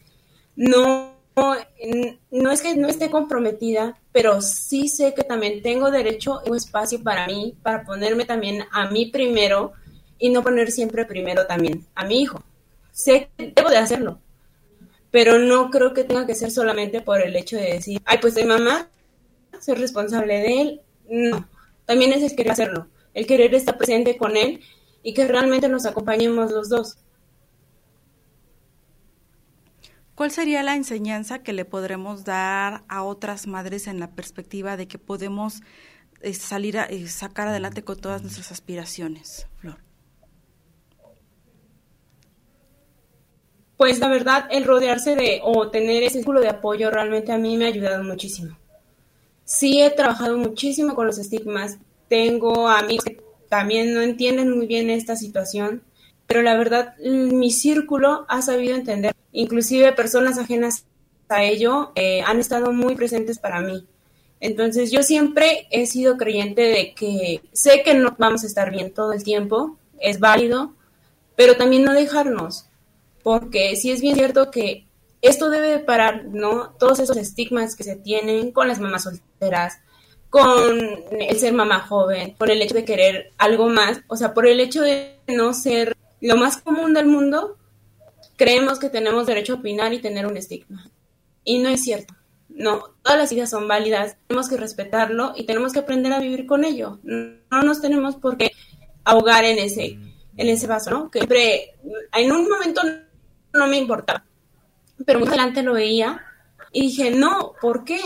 no, 0.55 1.12
no 1.35 2.51
es 2.51 2.61
que 2.61 2.75
no 2.75 2.87
esté 2.87 3.09
comprometida, 3.09 3.97
pero 4.11 4.41
sí 4.41 4.87
sé 4.87 5.13
que 5.13 5.23
también 5.23 5.61
tengo 5.61 5.89
derecho 5.91 6.39
a 6.39 6.43
un 6.49 6.55
espacio 6.55 7.01
para 7.01 7.25
mí, 7.27 7.55
para 7.63 7.83
ponerme 7.83 8.25
también 8.25 8.65
a 8.71 8.89
mí 8.89 9.07
primero 9.07 9.73
y 10.19 10.29
no 10.29 10.43
poner 10.43 10.71
siempre 10.71 11.05
primero 11.05 11.47
también 11.47 11.85
a 11.95 12.05
mi 12.05 12.21
hijo. 12.21 12.43
Sé 12.91 13.29
que 13.37 13.51
debo 13.55 13.69
de 13.69 13.77
hacerlo, 13.77 14.19
pero 15.09 15.39
no 15.39 15.71
creo 15.71 15.93
que 15.93 16.03
tenga 16.03 16.27
que 16.27 16.35
ser 16.35 16.51
solamente 16.51 17.01
por 17.01 17.21
el 17.21 17.35
hecho 17.35 17.57
de 17.57 17.73
decir, 17.73 18.01
ay, 18.05 18.19
pues 18.21 18.35
soy 18.35 18.45
mamá, 18.45 18.87
soy 19.59 19.75
responsable 19.75 20.39
de 20.39 20.61
él. 20.61 20.81
No, 21.09 21.47
también 21.85 22.13
es 22.13 22.23
el 22.23 22.35
querer 22.35 22.53
hacerlo, 22.53 22.87
el 23.13 23.25
querer 23.25 23.53
estar 23.55 23.77
presente 23.77 24.17
con 24.17 24.37
él 24.37 24.61
y 25.01 25.13
que 25.13 25.27
realmente 25.27 25.67
nos 25.67 25.85
acompañemos 25.85 26.51
los 26.51 26.69
dos. 26.69 26.97
¿Cuál 30.15 30.29
sería 30.29 30.61
la 30.61 30.75
enseñanza 30.75 31.39
que 31.39 31.53
le 31.53 31.65
podremos 31.65 32.23
dar 32.23 32.83
a 32.87 33.03
otras 33.03 33.47
madres 33.47 33.87
en 33.87 33.99
la 33.99 34.11
perspectiva 34.11 34.77
de 34.77 34.87
que 34.87 34.99
podemos 34.99 35.61
eh, 36.21 36.33
salir 36.33 36.77
a 36.77 36.85
eh, 36.85 37.07
sacar 37.07 37.47
adelante 37.47 37.83
con 37.83 37.99
todas 37.99 38.21
nuestras 38.21 38.51
aspiraciones, 38.51 39.47
Flor? 39.57 39.77
Pues 43.75 43.99
la 43.99 44.07
verdad, 44.07 44.47
el 44.51 44.65
rodearse 44.65 45.15
de 45.15 45.41
o 45.43 45.69
tener 45.69 46.03
ese 46.03 46.17
círculo 46.17 46.41
de 46.41 46.49
apoyo 46.49 46.91
realmente 46.91 47.31
a 47.31 47.39
mí 47.39 47.57
me 47.57 47.65
ha 47.65 47.69
ayudado 47.69 48.03
muchísimo. 48.03 48.57
Sí 49.45 49.81
he 49.81 49.89
trabajado 49.89 50.37
muchísimo 50.37 50.93
con 50.93 51.07
los 51.07 51.17
estigmas. 51.17 51.79
Tengo 52.07 52.69
amigos 52.69 53.05
que 53.05 53.21
también 53.49 53.93
no 53.93 54.01
entienden 54.01 54.55
muy 54.55 54.67
bien 54.67 54.89
esta 54.89 55.15
situación, 55.15 55.81
pero 56.33 56.41
la 56.41 56.57
verdad 56.57 56.95
mi 56.97 57.51
círculo 57.51 58.25
ha 58.27 58.41
sabido 58.41 58.73
entender. 58.73 59.13
Inclusive 59.33 59.91
personas 59.91 60.39
ajenas 60.39 60.87
a 61.29 61.43
ello 61.43 61.91
eh, 61.93 62.23
han 62.25 62.39
estado 62.39 62.73
muy 62.73 62.95
presentes 62.95 63.37
para 63.37 63.61
mí. 63.61 63.85
Entonces 64.39 64.91
yo 64.91 65.03
siempre 65.03 65.67
he 65.69 65.85
sido 65.85 66.17
creyente 66.17 66.63
de 66.63 66.95
que 66.95 67.41
sé 67.51 67.83
que 67.83 67.93
no 67.93 68.15
vamos 68.17 68.43
a 68.43 68.47
estar 68.47 68.71
bien 68.71 68.91
todo 68.91 69.13
el 69.13 69.23
tiempo, 69.23 69.77
es 69.99 70.19
válido, 70.19 70.73
pero 71.35 71.55
también 71.55 71.83
no 71.83 71.93
dejarnos 71.93 72.65
porque 73.21 73.75
sí 73.75 73.91
es 73.91 74.01
bien 74.01 74.15
cierto 74.15 74.49
que 74.49 74.87
esto 75.21 75.51
debe 75.51 75.77
parar, 75.77 76.25
¿no? 76.25 76.71
Todos 76.79 76.99
esos 76.99 77.17
estigmas 77.17 77.75
que 77.75 77.83
se 77.83 77.95
tienen 77.95 78.51
con 78.51 78.67
las 78.67 78.79
mamás 78.79 79.03
solteras, 79.03 79.81
con 80.31 80.79
el 81.11 81.37
ser 81.37 81.53
mamá 81.53 81.81
joven, 81.81 82.33
por 82.39 82.49
el 82.49 82.59
hecho 82.63 82.73
de 82.73 82.85
querer 82.85 83.33
algo 83.37 83.69
más, 83.69 84.01
o 84.07 84.15
sea, 84.15 84.33
por 84.33 84.47
el 84.47 84.59
hecho 84.59 84.81
de 84.81 85.19
no 85.27 85.53
ser 85.53 85.95
lo 86.23 86.37
más 86.37 86.57
común 86.57 86.93
del 86.93 87.05
mundo, 87.05 87.57
creemos 88.37 88.79
que 88.79 88.89
tenemos 88.89 89.25
derecho 89.25 89.53
a 89.53 89.55
opinar 89.57 89.93
y 89.93 89.99
tener 89.99 90.25
un 90.25 90.37
estigma. 90.37 90.89
Y 91.43 91.59
no 91.59 91.67
es 91.67 91.83
cierto. 91.83 92.15
No, 92.47 92.95
todas 93.01 93.19
las 93.19 93.31
ideas 93.33 93.49
son 93.49 93.67
válidas, 93.67 94.15
tenemos 94.27 94.47
que 94.47 94.55
respetarlo 94.55 95.33
y 95.35 95.45
tenemos 95.45 95.73
que 95.73 95.79
aprender 95.79 96.13
a 96.13 96.19
vivir 96.19 96.45
con 96.45 96.63
ello. 96.63 96.99
No 97.03 97.63
nos 97.63 97.81
tenemos 97.81 98.15
por 98.15 98.37
qué 98.37 98.51
ahogar 99.03 99.43
en 99.43 99.59
ese, 99.59 99.97
en 100.37 100.47
ese 100.47 100.65
vaso, 100.65 100.91
¿no? 100.91 101.11
Que 101.11 101.19
siempre, 101.19 101.75
en 102.13 102.31
un 102.31 102.47
momento 102.47 102.81
no 103.53 103.67
me 103.67 103.77
importaba. 103.77 104.23
Pero 105.05 105.19
más 105.19 105.27
adelante 105.27 105.61
lo 105.61 105.73
veía 105.73 106.21
y 106.71 106.83
dije, 106.83 107.11
no, 107.11 107.53
¿por 107.59 107.83
qué? 107.83 107.99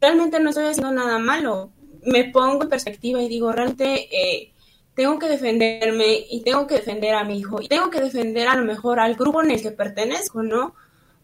Realmente 0.00 0.40
no 0.40 0.50
estoy 0.50 0.64
haciendo 0.64 0.90
nada 0.90 1.20
malo. 1.20 1.70
Me 2.04 2.24
pongo 2.24 2.64
en 2.64 2.68
perspectiva 2.68 3.22
y 3.22 3.28
digo, 3.28 3.52
realmente 3.52 4.08
eh, 4.10 4.52
tengo 4.96 5.18
que 5.18 5.28
defenderme 5.28 6.26
y 6.30 6.40
tengo 6.40 6.66
que 6.66 6.76
defender 6.76 7.14
a 7.14 7.22
mi 7.22 7.38
hijo 7.38 7.60
y 7.60 7.68
tengo 7.68 7.90
que 7.90 8.00
defender 8.00 8.48
a 8.48 8.56
lo 8.56 8.64
mejor 8.64 8.98
al 8.98 9.14
grupo 9.14 9.42
en 9.42 9.50
el 9.50 9.60
que 9.60 9.70
pertenezco, 9.70 10.42
¿no? 10.42 10.74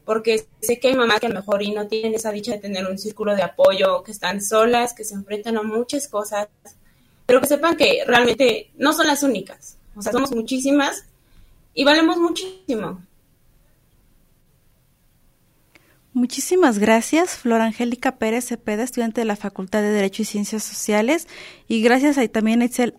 Porque 0.04 0.46
sé 0.60 0.78
que 0.78 0.88
hay 0.88 0.94
mamás 0.94 1.20
que 1.20 1.26
a 1.26 1.28
lo 1.30 1.36
mejor 1.36 1.62
y 1.62 1.72
no 1.72 1.88
tienen 1.88 2.14
esa 2.14 2.30
dicha 2.30 2.52
de 2.52 2.58
tener 2.58 2.86
un 2.86 2.98
círculo 2.98 3.34
de 3.34 3.42
apoyo, 3.42 4.02
que 4.02 4.12
están 4.12 4.42
solas, 4.42 4.92
que 4.92 5.04
se 5.04 5.14
enfrentan 5.14 5.56
a 5.56 5.62
muchas 5.62 6.06
cosas, 6.06 6.48
pero 7.24 7.40
que 7.40 7.46
sepan 7.46 7.76
que 7.76 8.04
realmente 8.06 8.70
no 8.76 8.92
son 8.92 9.06
las 9.06 9.22
únicas. 9.22 9.78
O 9.96 10.02
sea, 10.02 10.12
somos 10.12 10.32
muchísimas 10.32 11.06
y 11.72 11.84
valemos 11.84 12.18
muchísimo. 12.18 13.00
Muchísimas 16.14 16.78
gracias, 16.78 17.38
Flor 17.38 17.62
Angélica 17.62 18.16
Pérez 18.16 18.44
Cepeda, 18.44 18.82
estudiante 18.82 19.22
de 19.22 19.24
la 19.24 19.34
Facultad 19.34 19.80
de 19.80 19.92
Derecho 19.92 20.20
y 20.20 20.24
Ciencias 20.26 20.62
Sociales, 20.62 21.26
y 21.68 21.80
gracias 21.80 22.18
a 22.18 22.28
también 22.28 22.60
a 22.60 22.66
Itzel 22.66 22.94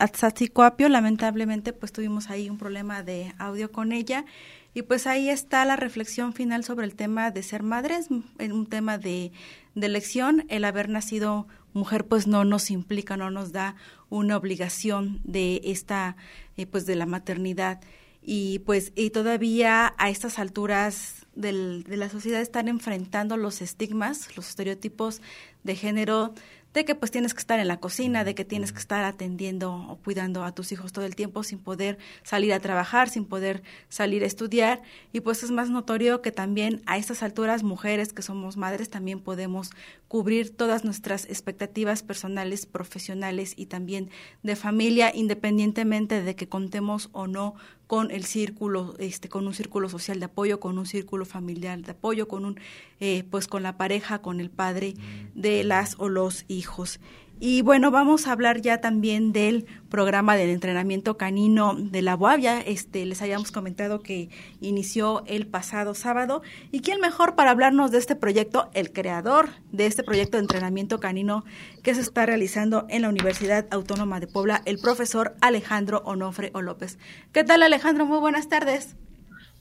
Coapio. 0.52 0.90
Lamentablemente, 0.90 1.74
pues 1.74 1.92
tuvimos 1.92 2.32
ahí 2.32 2.50
un 2.50 2.58
problema 2.58 3.04
de 3.04 3.32
audio 3.38 3.72
con 3.72 3.92
ella, 3.92 4.26
y 4.74 4.82
pues 4.82 5.06
ahí 5.06 5.30
está 5.30 5.64
la 5.64 5.76
reflexión 5.76 6.34
final 6.34 6.64
sobre 6.64 6.88
el 6.88 6.96
tema 6.96 7.30
de 7.30 7.44
ser 7.44 7.62
madres, 7.62 8.08
un 8.10 8.66
tema 8.66 8.98
de, 8.98 9.32
de 9.76 9.86
elección. 9.86 10.46
El 10.50 10.66
haber 10.66 10.90
nacido 10.90 11.48
mujer, 11.74 12.08
pues 12.08 12.26
no 12.26 12.46
nos 12.46 12.72
implica, 12.72 13.16
no 13.16 13.30
nos 13.30 13.52
da 13.52 13.76
una 14.10 14.38
obligación 14.38 15.22
de 15.24 15.62
esta, 15.66 16.16
eh, 16.58 16.66
pues 16.66 16.88
de 16.88 16.96
la 16.96 17.06
maternidad 17.06 17.80
y 18.26 18.60
pues 18.60 18.94
y 18.96 19.10
todavía 19.10 19.94
a 19.98 20.10
estas 20.10 20.40
alturas 20.40 21.23
del, 21.36 21.84
de 21.84 21.98
la 21.98 22.10
sociedad 22.10 22.42
están 22.42 22.68
enfrentando 22.68 23.38
los 23.38 23.62
estigmas, 23.62 24.36
los 24.38 24.50
estereotipos 24.50 25.22
de 25.64 25.76
género 25.76 26.34
de 26.74 26.86
que 26.86 26.96
pues 26.96 27.12
tienes 27.12 27.34
que 27.34 27.40
estar 27.40 27.60
en 27.60 27.68
la 27.68 27.80
cocina, 27.80 28.24
de 28.24 28.34
que 28.36 28.46
tienes 28.46 28.72
que 28.72 28.80
estar 28.80 29.04
atendiendo 29.04 29.74
o 29.74 29.98
cuidando 29.98 30.44
a 30.44 30.54
tus 30.54 30.72
hijos 30.72 30.92
todo 30.92 31.06
el 31.06 31.16
tiempo 31.16 31.44
sin 31.44 31.60
poder 31.60 31.98
salir 32.24 32.52
a 32.54 32.60
trabajar, 32.60 33.10
sin 33.10 33.26
poder 33.26 33.62
salir 33.90 34.24
a 34.24 34.28
estudiar. 34.28 34.82
Y 35.12 35.20
pues 35.20 35.44
es 35.44 35.52
más 35.52 35.70
notorio 35.70 36.22
que 36.22 36.32
también 36.32 36.82
a 36.86 36.98
estas 36.98 37.22
alturas 37.22 37.64
mujeres 37.64 38.12
que 38.12 38.24
somos 38.24 38.58
madres 38.58 38.90
también 38.90 39.20
podemos 39.20 39.70
cubrir 40.08 40.56
todas 40.56 40.84
nuestras 40.84 41.26
expectativas 41.26 42.02
personales, 42.02 42.66
profesionales 42.66 43.54
y 43.56 43.68
también 43.68 44.10
de 44.42 44.56
familia, 44.56 45.12
independientemente 45.14 46.24
de 46.24 46.36
que 46.36 46.50
contemos 46.50 47.10
o 47.14 47.28
no 47.28 47.56
con 47.94 48.10
el 48.10 48.24
círculo, 48.24 48.96
este, 48.98 49.30
con 49.30 49.46
un 49.46 49.54
círculo 49.54 49.88
social 49.88 50.18
de 50.18 50.26
apoyo, 50.26 50.60
con 50.60 50.80
un 50.80 50.88
círculo 50.88 51.26
familiar 51.26 51.80
de 51.80 51.92
apoyo, 51.92 52.28
con 52.28 52.44
un, 52.44 52.60
eh, 53.00 53.24
pues 53.30 53.46
con 53.46 53.62
la 53.62 53.78
pareja, 53.78 54.18
con 54.18 54.40
el 54.40 54.50
padre 54.50 54.96
de 55.36 55.64
las 55.64 55.94
o 56.00 56.10
los 56.10 56.44
hijos. 56.48 57.00
Y 57.46 57.62
bueno, 57.62 57.92
vamos 57.92 58.26
a 58.26 58.32
hablar 58.32 58.62
ya 58.62 58.80
también 58.80 59.34
del 59.34 59.66
programa 59.90 60.38
del 60.38 60.50
entrenamiento 60.50 61.18
canino 61.18 61.76
de 61.78 62.02
la 62.02 62.16
Boavia. 62.16 62.62
Este, 62.62 63.06
les 63.06 63.22
habíamos 63.22 63.52
comentado 63.52 64.02
que 64.02 64.30
inició 64.62 65.26
el 65.28 65.46
pasado 65.46 65.94
sábado. 65.94 66.42
¿Y 66.72 66.80
quién 66.80 67.02
mejor 67.02 67.36
para 67.36 67.52
hablarnos 67.52 67.92
de 67.92 67.98
este 67.98 68.16
proyecto? 68.16 68.72
El 68.74 68.94
creador 68.94 69.50
de 69.74 69.88
este 69.88 70.04
proyecto 70.04 70.38
de 70.38 70.44
entrenamiento 70.44 71.02
canino 71.02 71.44
que 71.84 71.94
se 71.94 72.00
está 72.00 72.26
realizando 72.26 72.86
en 72.88 73.02
la 73.02 73.10
Universidad 73.10 73.68
Autónoma 73.72 74.22
de 74.22 74.28
Puebla, 74.28 74.62
el 74.64 74.80
profesor 74.80 75.36
Alejandro 75.42 76.02
Onofre 76.06 76.50
O. 76.54 76.62
López. 76.62 76.98
¿Qué 77.34 77.44
tal, 77.44 77.62
Alejandro? 77.62 78.06
Muy 78.06 78.20
buenas 78.20 78.48
tardes. 78.48 78.96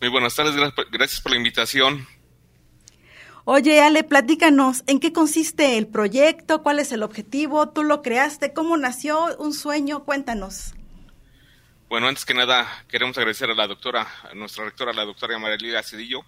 Muy 0.01 0.09
buenas 0.09 0.37
tardes, 0.37 0.55
gracias 0.93 1.21
por 1.21 1.33
la 1.33 1.39
invitación. 1.39 2.07
Oye, 3.45 3.81
Ale, 3.81 4.05
platícanos, 4.05 4.85
¿en 4.87 5.01
qué 5.01 5.13
consiste 5.13 5.77
el 5.77 5.89
proyecto? 5.89 6.63
¿Cuál 6.63 6.79
es 6.79 6.93
el 6.93 7.03
objetivo? 7.03 7.71
¿Tú 7.71 7.83
lo 7.83 8.01
creaste? 8.01 8.53
¿Cómo 8.53 8.77
nació 8.77 9.37
un 9.39 9.53
sueño? 9.53 10.05
Cuéntanos. 10.05 10.75
Bueno, 11.89 12.07
antes 12.07 12.25
que 12.25 12.35
nada, 12.35 12.69
queremos 12.87 13.19
agradecer 13.19 13.51
a 13.51 13.55
la 13.55 13.67
doctora, 13.67 14.07
a 14.31 14.33
nuestra 14.35 14.65
rectora, 14.65 14.93
la 14.93 15.05
doctora 15.05 15.41
María 15.41 15.83
Cedillo, 15.83 16.21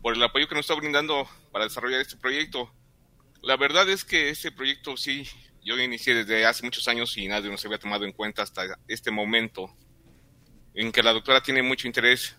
por 0.00 0.14
el 0.14 0.22
apoyo 0.22 0.48
que 0.48 0.54
nos 0.54 0.62
está 0.62 0.74
brindando 0.74 1.28
para 1.52 1.66
desarrollar 1.66 2.00
este 2.00 2.16
proyecto. 2.16 2.72
La 3.42 3.58
verdad 3.58 3.86
es 3.90 4.06
que 4.06 4.30
este 4.30 4.50
proyecto 4.50 4.96
sí, 4.96 5.28
yo 5.62 5.78
inicié 5.78 6.14
desde 6.14 6.46
hace 6.46 6.64
muchos 6.64 6.88
años 6.88 7.18
y 7.18 7.28
nadie 7.28 7.50
nos 7.50 7.62
había 7.66 7.78
tomado 7.78 8.06
en 8.06 8.12
cuenta 8.12 8.42
hasta 8.42 8.78
este 8.88 9.10
momento, 9.10 9.76
en 10.72 10.90
que 10.90 11.02
la 11.02 11.12
doctora 11.12 11.42
tiene 11.42 11.62
mucho 11.62 11.86
interés 11.86 12.34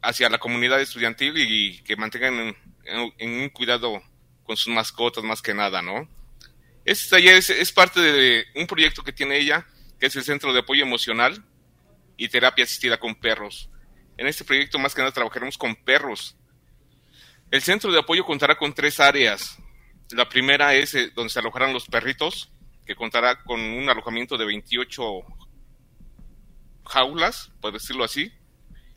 hacia 0.00 0.30
la 0.30 0.38
comunidad 0.38 0.80
estudiantil 0.80 1.34
y 1.36 1.82
que 1.82 1.96
mantengan 1.96 2.54
en, 2.88 3.30
un 3.30 3.48
cuidado 3.50 4.02
con 4.44 4.56
sus 4.56 4.72
mascotas 4.72 5.24
más 5.24 5.42
que 5.42 5.54
nada, 5.54 5.82
¿no? 5.82 6.08
Este 6.84 7.10
taller 7.10 7.36
es, 7.36 7.72
parte 7.72 8.00
de 8.00 8.46
un 8.54 8.66
proyecto 8.66 9.02
que 9.02 9.12
tiene 9.12 9.38
ella, 9.38 9.66
que 10.00 10.06
es 10.06 10.16
el 10.16 10.24
Centro 10.24 10.52
de 10.52 10.60
Apoyo 10.60 10.82
Emocional 10.82 11.44
y 12.16 12.28
Terapia 12.28 12.64
Asistida 12.64 12.98
con 12.98 13.14
Perros. 13.14 13.68
En 14.16 14.26
este 14.26 14.44
proyecto 14.44 14.78
más 14.78 14.94
que 14.94 15.02
nada 15.02 15.12
trabajaremos 15.12 15.58
con 15.58 15.76
perros. 15.76 16.36
El 17.50 17.62
centro 17.62 17.92
de 17.92 18.00
apoyo 18.00 18.24
contará 18.26 18.56
con 18.56 18.74
tres 18.74 19.00
áreas. 19.00 19.58
La 20.10 20.28
primera 20.28 20.74
es 20.74 20.94
eh, 20.94 21.12
donde 21.14 21.30
se 21.30 21.38
alojarán 21.38 21.72
los 21.72 21.86
perritos, 21.86 22.50
que 22.84 22.96
contará 22.96 23.42
con 23.44 23.60
un 23.60 23.88
alojamiento 23.88 24.36
de 24.36 24.44
28 24.44 25.02
jaulas, 26.84 27.52
por 27.60 27.72
decirlo 27.72 28.04
así. 28.04 28.32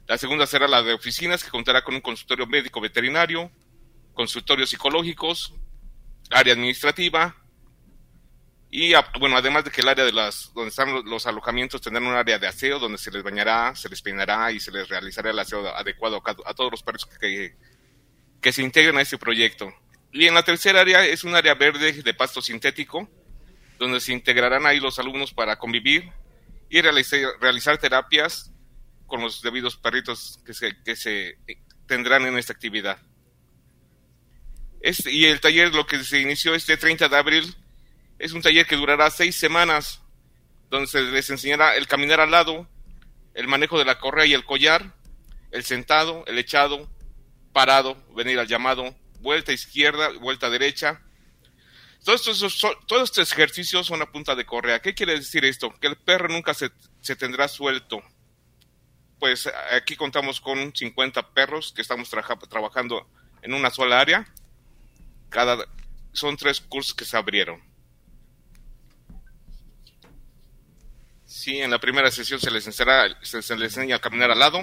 La 0.08 0.18
segunda 0.18 0.48
será 0.48 0.68
la 0.68 0.82
de 0.82 0.94
oficinas, 0.94 1.44
que 1.44 1.52
contará 1.52 1.84
con 1.84 1.96
un 1.96 2.02
consultorio 2.02 2.48
médico 2.48 2.82
veterinario, 2.82 3.52
consultorios 4.14 4.70
psicológicos, 4.70 5.54
área 6.30 6.54
administrativa 6.54 7.42
y 8.74 8.94
bueno, 9.20 9.36
además 9.36 9.66
de 9.66 9.72
que 9.72 9.82
el 9.82 9.90
área 9.90 10.06
de 10.06 10.14
las 10.14 10.54
donde 10.54 10.70
están 10.70 11.04
los 11.04 11.28
alojamientos 11.28 11.82
tendrán 11.82 12.08
un 12.08 12.16
área 12.16 12.40
de 12.40 12.48
aseo 12.48 12.80
donde 12.80 12.98
se 12.98 13.12
les 13.12 13.22
bañará, 13.22 13.76
se 13.76 13.90
les 13.90 14.02
peinará 14.02 14.50
y 14.54 14.62
se 14.62 14.72
les 14.72 14.88
realizará 14.88 15.30
el 15.30 15.40
aseo 15.40 15.68
adecuado 15.76 16.24
a, 16.46 16.54
todos 16.54 16.72
los 16.72 16.82
perros 16.82 17.06
que, 17.20 18.54
se 18.54 18.62
integran 18.64 18.98
a 18.98 19.02
este 19.02 19.18
proyecto. 19.18 19.74
Y 20.14 20.26
en 20.26 20.34
la 20.34 20.44
tercera 20.44 20.80
área 20.80 21.06
es 21.06 21.26
un 21.26 21.36
área 21.36 21.54
verde 21.54 21.92
de 22.02 22.14
pasto 22.14 22.42
sintético, 22.42 23.10
donde 23.78 24.00
se 24.00 24.14
integrarán 24.14 24.66
ahí 24.66 24.80
los 24.80 25.00
alumnos 25.00 25.34
para 25.34 25.60
convivir 25.60 26.10
y 26.70 26.80
realizar, 26.80 27.20
realizar 27.42 27.78
terapias 27.78 28.54
con 29.06 29.20
los 29.20 29.42
debidos 29.42 29.76
perritos 29.76 30.40
que 30.46 30.54
se, 30.54 30.82
que 30.82 30.96
se 30.96 31.38
tendrán 31.88 32.26
en 32.26 32.38
esta 32.38 32.54
actividad. 32.54 33.00
Este, 34.82 35.12
y 35.12 35.26
el 35.26 35.40
taller, 35.40 35.74
lo 35.74 35.86
que 35.86 36.04
se 36.04 36.20
inició 36.20 36.56
este 36.56 36.76
30 36.76 37.08
de 37.08 37.18
abril, 37.18 37.56
es 38.18 38.34
un 38.34 38.42
taller 38.42 38.66
que 38.66 38.76
durará 38.76 39.10
seis 39.12 39.36
semanas, 39.36 40.02
donde 40.70 40.88
se 40.88 41.02
les 41.02 41.30
enseñará 41.30 41.76
el 41.76 41.88
caminar 41.88 42.20
al 42.20 42.32
lado, 42.32 42.68
el 43.34 43.48
manejo 43.48 43.78
de 43.78 43.86
la 43.86 44.00
correa 44.00 44.26
y 44.26 44.34
el 44.34 44.46
collar, 44.46 44.96
el 45.52 45.64
sentado, 45.64 46.24
el 46.28 46.38
echado, 46.40 46.90
parado, 47.54 47.96
venir 48.16 48.40
al 48.40 48.48
llamado, 48.48 48.96
vuelta 49.20 49.54
izquierda, 49.54 50.10
vuelta 50.20 50.50
derecha. 50.50 51.02
Todos 52.04 52.28
estos, 52.28 53.32
ejercicios 53.32 53.86
son 53.86 54.02
a 54.02 54.12
punta 54.12 54.34
de 54.34 54.46
correa. 54.46 54.82
¿Qué 54.82 54.96
quiere 54.96 55.14
decir 55.14 55.46
esto? 55.46 55.72
Que 55.80 55.88
el 55.88 55.98
perro 55.98 56.30
nunca 56.30 56.56
se, 56.56 56.72
se 57.02 57.16
tendrá 57.16 57.48
suelto. 57.48 58.02
Pues 59.20 59.48
aquí 59.72 59.96
contamos 59.96 60.42
con 60.42 60.76
50 60.76 61.34
perros 61.34 61.72
que 61.76 61.84
estamos 61.84 62.10
trabajando 62.50 63.08
en 63.44 63.54
una 63.54 63.70
sola 63.70 64.00
área 64.00 64.26
cada, 65.32 65.66
son 66.14 66.38
tres 66.38 66.62
cursos 66.62 66.94
que 66.94 67.06
se 67.06 67.18
abrieron. 67.18 67.60
Sí, 71.26 71.60
en 71.60 71.72
la 71.72 71.80
primera 71.80 72.12
sesión 72.12 72.40
se 72.40 72.52
les, 72.52 72.68
enseñará, 72.68 73.18
se, 73.24 73.38
les 73.38 73.50
enseña 73.50 73.96
a 73.96 74.00
caminar 74.00 74.30
al 74.30 74.40
lado. 74.40 74.60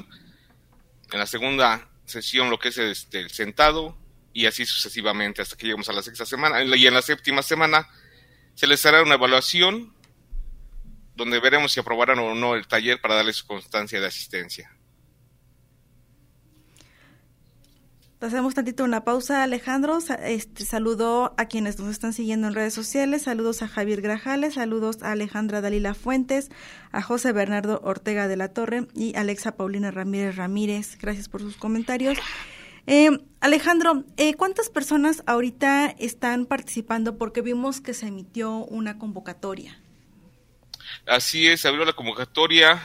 En 1.11 1.19
la 1.19 1.27
segunda 1.27 1.89
sesión 2.05 2.51
lo 2.51 2.59
que 2.59 2.69
es 2.69 2.79
este, 2.79 3.21
el 3.21 3.31
sentado 3.31 3.97
y 4.33 4.47
así 4.47 4.65
sucesivamente 4.67 5.43
hasta 5.43 5.57
que 5.57 5.67
lleguemos 5.67 5.89
a 5.89 5.95
la 5.95 6.03
sexta 6.03 6.27
semana. 6.27 6.63
Y 6.63 6.87
en 6.87 6.95
la 6.95 7.03
séptima 7.03 7.43
semana 7.43 7.89
se 8.55 8.67
les 8.67 8.85
hará 8.85 9.03
una 9.03 9.15
evaluación 9.15 9.95
donde 11.17 11.41
veremos 11.41 11.73
si 11.73 11.81
aprobarán 11.81 12.19
o 12.19 12.35
no 12.35 12.55
el 12.55 12.69
taller 12.69 13.01
para 13.01 13.15
darles 13.15 13.43
constancia 13.43 14.01
de 14.01 14.07
asistencia. 14.07 14.78
Hacemos 18.21 18.53
tantito 18.53 18.83
una 18.83 19.05
pausa, 19.05 19.45
Alejandro. 19.45 19.99
Este, 20.25 20.65
a 21.37 21.47
quienes 21.47 21.79
nos 21.79 21.89
están 21.91 22.13
siguiendo 22.13 22.49
en 22.49 22.55
redes 22.55 22.75
sociales. 22.75 23.23
Saludos 23.23 23.63
a 23.63 23.69
Javier 23.69 24.01
Grajales, 24.01 24.55
saludos 24.55 25.05
a 25.05 25.13
Alejandra 25.13 25.61
Dalila 25.61 25.95
Fuentes, 25.95 26.51
a 26.91 27.01
José 27.01 27.31
Bernardo 27.31 27.81
Ortega 27.85 28.27
de 28.27 28.37
la 28.37 28.49
Torre 28.49 28.89
y 28.93 29.15
Alexa 29.15 29.57
Paulina 29.57 29.93
Ramírez 29.93 30.35
Ramírez. 30.35 30.99
Gracias 30.99 31.29
por 31.29 31.43
sus 31.43 31.57
comentarios. 31.57 32.19
Eh, 32.89 33.11
Alejandro, 33.41 34.03
eh, 34.17 34.35
¿cuántas 34.35 34.69
personas 34.69 35.23
ahorita 35.27 35.87
están 35.87 36.47
participando? 36.47 37.19
Porque 37.19 37.41
vimos 37.41 37.81
que 37.81 37.95
se 37.95 38.09
emitió 38.09 38.57
una 38.65 38.99
convocatoria. 38.99 39.81
Así 41.07 41.47
es, 41.47 41.65
abrió 41.65 41.85
la 41.85 41.93
convocatoria 41.93 42.83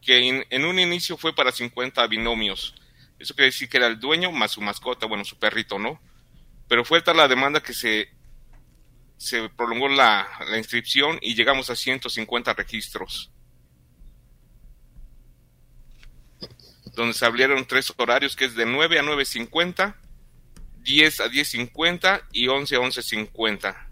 que 0.00 0.44
en 0.48 0.64
un 0.64 0.78
inicio 0.78 1.18
fue 1.18 1.34
para 1.34 1.52
50 1.52 2.06
binomios 2.06 2.74
eso 3.22 3.34
quiere 3.34 3.46
decir 3.46 3.68
que 3.68 3.76
era 3.76 3.86
el 3.86 4.00
dueño 4.00 4.32
más 4.32 4.52
su 4.52 4.60
mascota, 4.60 5.06
bueno, 5.06 5.24
su 5.24 5.38
perrito, 5.38 5.78
¿no? 5.78 6.00
Pero 6.68 6.84
fue 6.84 7.02
tal 7.02 7.16
la 7.18 7.28
demanda 7.28 7.62
que 7.62 7.72
se, 7.72 8.10
se 9.16 9.48
prolongó 9.50 9.88
la, 9.88 10.26
inscripción 10.56 11.18
y 11.22 11.34
llegamos 11.34 11.70
a 11.70 11.76
150 11.76 12.52
registros. 12.54 13.30
Donde 16.94 17.14
se 17.14 17.24
abrieron 17.24 17.64
tres 17.64 17.92
horarios, 17.96 18.34
que 18.34 18.46
es 18.46 18.56
de 18.56 18.66
9 18.66 18.98
a 18.98 19.02
9.50, 19.02 19.94
10 20.78 21.20
a 21.20 21.28
10.50 21.28 22.24
y 22.32 22.48
11 22.48 22.74
a 22.74 22.78
11.50. 22.80 23.91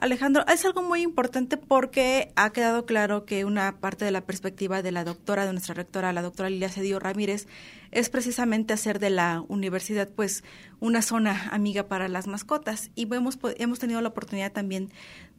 Alejandro, 0.00 0.46
es 0.46 0.64
algo 0.64 0.80
muy 0.80 1.02
importante 1.02 1.58
porque 1.58 2.32
ha 2.34 2.52
quedado 2.54 2.86
claro 2.86 3.26
que 3.26 3.44
una 3.44 3.80
parte 3.80 4.06
de 4.06 4.10
la 4.10 4.22
perspectiva 4.22 4.80
de 4.80 4.92
la 4.92 5.04
doctora, 5.04 5.44
de 5.44 5.52
nuestra 5.52 5.74
rectora, 5.74 6.14
la 6.14 6.22
doctora 6.22 6.48
Lilia 6.48 6.70
Cedillo 6.70 6.98
Ramírez, 6.98 7.46
es 7.90 8.08
precisamente 8.08 8.72
hacer 8.72 8.98
de 8.98 9.10
la 9.10 9.44
universidad 9.48 10.08
pues 10.08 10.42
una 10.78 11.02
zona 11.02 11.50
amiga 11.50 11.86
para 11.86 12.08
las 12.08 12.28
mascotas. 12.28 12.90
Y 12.94 13.14
hemos, 13.14 13.38
hemos 13.58 13.78
tenido 13.78 14.00
la 14.00 14.08
oportunidad 14.08 14.52
también 14.52 14.90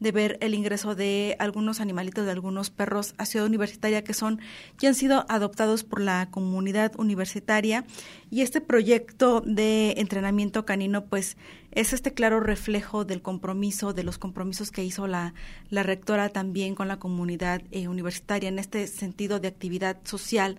de 0.01 0.11
ver 0.11 0.37
el 0.41 0.55
ingreso 0.55 0.95
de 0.95 1.37
algunos 1.39 1.79
animalitos, 1.79 2.25
de 2.25 2.31
algunos 2.31 2.71
perros 2.71 3.13
a 3.17 3.25
Ciudad 3.25 3.45
Universitaria 3.45 4.03
que 4.03 4.13
son 4.13 4.41
que 4.77 4.87
han 4.87 4.95
sido 4.95 5.25
adoptados 5.29 5.83
por 5.83 6.01
la 6.01 6.27
comunidad 6.31 6.91
universitaria 6.97 7.85
y 8.31 8.41
este 8.41 8.61
proyecto 8.61 9.41
de 9.45 9.93
entrenamiento 9.97 10.65
canino 10.65 11.05
pues 11.05 11.37
es 11.71 11.93
este 11.93 12.13
claro 12.13 12.39
reflejo 12.39 13.05
del 13.05 13.21
compromiso, 13.21 13.93
de 13.93 14.03
los 14.03 14.17
compromisos 14.17 14.71
que 14.71 14.83
hizo 14.83 15.05
la, 15.05 15.35
la 15.69 15.83
rectora 15.83 16.29
también 16.29 16.73
con 16.73 16.87
la 16.87 16.97
comunidad 16.97 17.61
eh, 17.69 17.87
universitaria 17.87 18.49
en 18.49 18.57
este 18.57 18.87
sentido 18.87 19.39
de 19.39 19.49
actividad 19.49 19.97
social, 20.03 20.57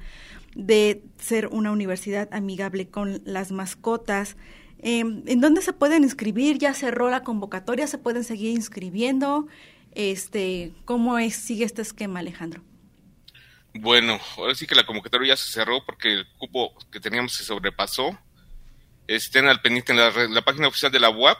de 0.55 1.03
ser 1.19 1.49
una 1.49 1.73
universidad 1.73 2.29
amigable 2.33 2.89
con 2.89 3.21
las 3.25 3.51
mascotas. 3.51 4.37
Em, 4.83 5.23
¿En 5.27 5.41
dónde 5.41 5.63
se 5.63 5.73
pueden 5.73 6.03
inscribir? 6.03 6.59
¿Ya 6.59 6.75
cerró 6.75 7.09
la 7.09 7.23
convocatoria? 7.23 7.87
¿Se 7.87 7.99
pueden 7.99 8.25
seguir 8.25 8.51
inscribiendo? 8.51 9.47
Este, 9.95 10.73
¿Cómo 10.85 11.19
es, 11.19 11.37
sigue 11.37 11.65
este 11.65 11.83
esquema, 11.83 12.19
Alejandro? 12.19 12.63
Bueno, 13.75 14.21
ahora 14.37 14.55
sí 14.55 14.67
que 14.67 14.75
la 14.75 14.85
convocatoria 14.85 15.29
ya 15.29 15.37
se 15.37 15.51
cerró 15.51 15.85
porque 15.87 16.13
el 16.13 16.27
cupo 16.37 16.75
que 16.91 17.01
teníamos 17.01 17.33
se 17.33 17.45
sobrepasó 17.45 18.19
estén 19.07 19.47
al 19.47 19.63
pendiente 19.63 19.93
en 19.93 20.35
la, 20.35 20.43
página 20.43 20.69
oficial 20.69 20.93
de 20.93 21.01
la 21.01 21.11
UAP, 21.11 21.39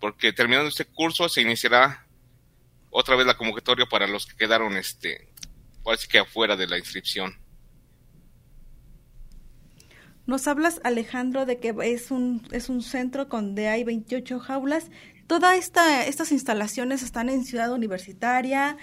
porque 0.00 0.32
terminando 0.32 0.68
este 0.68 0.84
curso 0.84 1.28
se 1.28 1.42
iniciará 1.42 2.06
otra 2.90 3.16
vez 3.16 3.26
la 3.26 3.36
convocatoria 3.36 3.86
para 3.86 4.06
los 4.06 4.26
que 4.26 4.36
quedaron 4.36 4.76
este, 4.76 5.28
así 5.86 6.08
que 6.08 6.18
afuera 6.18 6.56
de 6.56 6.66
la 6.66 6.78
inscripción. 6.78 7.38
Nos 10.26 10.48
hablas, 10.48 10.80
Alejandro, 10.82 11.46
de 11.46 11.58
que 11.58 11.74
es 11.82 12.10
un, 12.10 12.46
es 12.50 12.68
un 12.68 12.82
centro 12.82 13.26
donde 13.26 13.68
hay 13.68 13.84
28 13.84 14.40
jaulas. 14.40 14.90
Todas 15.26 15.56
esta, 15.56 16.04
estas 16.04 16.32
instalaciones 16.32 17.02
están 17.02 17.28
en 17.28 17.44
Ciudad 17.44 17.72
Universitaria, 17.72 18.76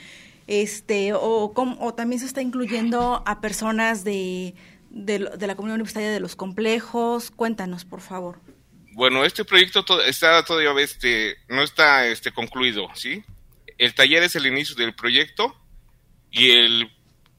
este, 0.48 1.14
o, 1.14 1.54
o 1.56 1.94
también 1.94 2.20
se 2.20 2.26
está 2.26 2.42
incluyendo 2.42 3.24
a 3.26 3.42
personas 3.42 4.04
de, 4.04 4.56
de, 4.94 5.20
la 5.20 5.56
comunidad 5.56 5.76
universitaria 5.76 6.12
de 6.12 6.20
los 6.20 6.36
complejos. 6.36 7.32
Cuéntanos, 7.32 7.84
por 7.84 8.02
favor. 8.02 8.40
Bueno, 8.94 9.26
este 9.26 9.44
proyecto 9.44 9.84
está 10.04 10.46
todavía 10.46 10.72
este, 10.82 11.36
no 11.50 11.64
está 11.64 12.08
este, 12.08 12.32
concluido, 12.32 12.88
¿sí? 12.94 13.24
El 13.78 13.96
taller 13.96 14.24
es 14.24 14.36
el 14.36 14.46
inicio 14.46 14.76
del 14.76 14.94
proyecto 14.94 15.56
y 16.32 16.52
el, 16.52 16.92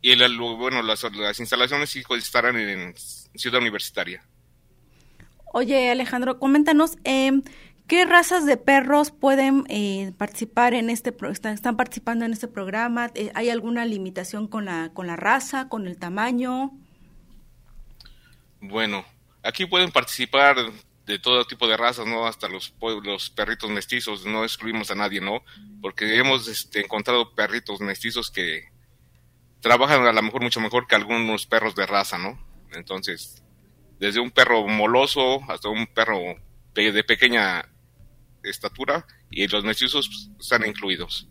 y 0.02 0.10
el 0.10 0.36
bueno, 0.36 0.82
las, 0.82 1.04
las 1.14 1.38
instalaciones 1.38 1.94
estarán 1.96 2.58
en 2.58 2.94
Ciudad 3.34 3.60
Universitaria. 3.60 4.24
Oye, 5.52 5.90
Alejandro, 5.90 6.38
coméntanos, 6.38 6.96
eh, 7.04 7.30
¿qué 7.86 8.04
razas 8.04 8.44
de 8.44 8.56
perros 8.56 9.12
pueden 9.12 9.64
eh, 9.68 10.12
participar 10.18 10.74
en 10.74 10.90
este, 10.90 11.14
están, 11.30 11.54
están 11.54 11.76
participando 11.76 12.24
en 12.24 12.32
este 12.32 12.48
programa? 12.48 13.10
Eh, 13.14 13.30
¿Hay 13.34 13.50
alguna 13.50 13.84
limitación 13.84 14.48
con 14.48 14.64
la, 14.64 14.90
con 14.92 15.06
la 15.06 15.16
raza, 15.16 15.68
con 15.68 15.86
el 15.86 15.96
tamaño? 15.96 16.72
Bueno, 18.60 19.04
aquí 19.42 19.66
pueden 19.66 19.92
participar 19.92 20.56
de 21.06 21.18
todo 21.18 21.44
tipo 21.44 21.68
de 21.68 21.76
razas, 21.76 22.06
¿no? 22.06 22.26
Hasta 22.26 22.48
los, 22.48 22.74
los 23.02 23.30
perritos 23.30 23.70
mestizos, 23.70 24.24
no 24.24 24.42
excluimos 24.42 24.90
a 24.90 24.94
nadie, 24.94 25.20
¿no? 25.20 25.44
Porque 25.82 26.18
hemos 26.18 26.48
este, 26.48 26.80
encontrado 26.80 27.34
perritos 27.34 27.80
mestizos 27.80 28.30
que 28.30 28.64
trabajan 29.60 30.06
a 30.06 30.12
lo 30.12 30.22
mejor 30.22 30.42
mucho 30.42 30.60
mejor 30.60 30.86
que 30.86 30.94
algunos 30.94 31.46
perros 31.46 31.74
de 31.74 31.86
raza, 31.86 32.18
¿no? 32.18 32.38
Entonces, 32.74 33.42
desde 33.98 34.20
un 34.20 34.30
perro 34.30 34.66
moloso 34.66 35.42
hasta 35.50 35.68
un 35.68 35.86
perro 35.86 36.18
de 36.74 37.04
pequeña 37.04 37.68
estatura 38.42 39.06
y 39.30 39.46
los 39.48 39.64
mestizos 39.64 40.08
pues, 40.08 40.30
están 40.40 40.66
incluidos. 40.66 41.28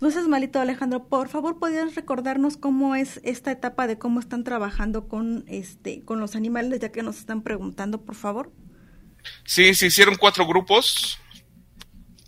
Seas 0.00 0.28
malito, 0.28 0.60
Alejandro. 0.60 1.08
Por 1.08 1.28
favor, 1.28 1.58
¿podrías 1.58 1.96
recordarnos 1.96 2.56
cómo 2.56 2.94
es 2.94 3.20
esta 3.24 3.50
etapa 3.50 3.88
de 3.88 3.98
cómo 3.98 4.20
están 4.20 4.44
trabajando 4.44 5.08
con 5.08 5.44
este 5.48 6.04
con 6.04 6.20
los 6.20 6.36
animales, 6.36 6.78
ya 6.80 6.92
que 6.92 7.02
nos 7.02 7.18
están 7.18 7.42
preguntando, 7.42 8.04
por 8.04 8.14
favor? 8.14 8.52
Sí, 9.44 9.74
se 9.74 9.86
hicieron 9.86 10.14
cuatro 10.16 10.46
grupos. 10.46 11.18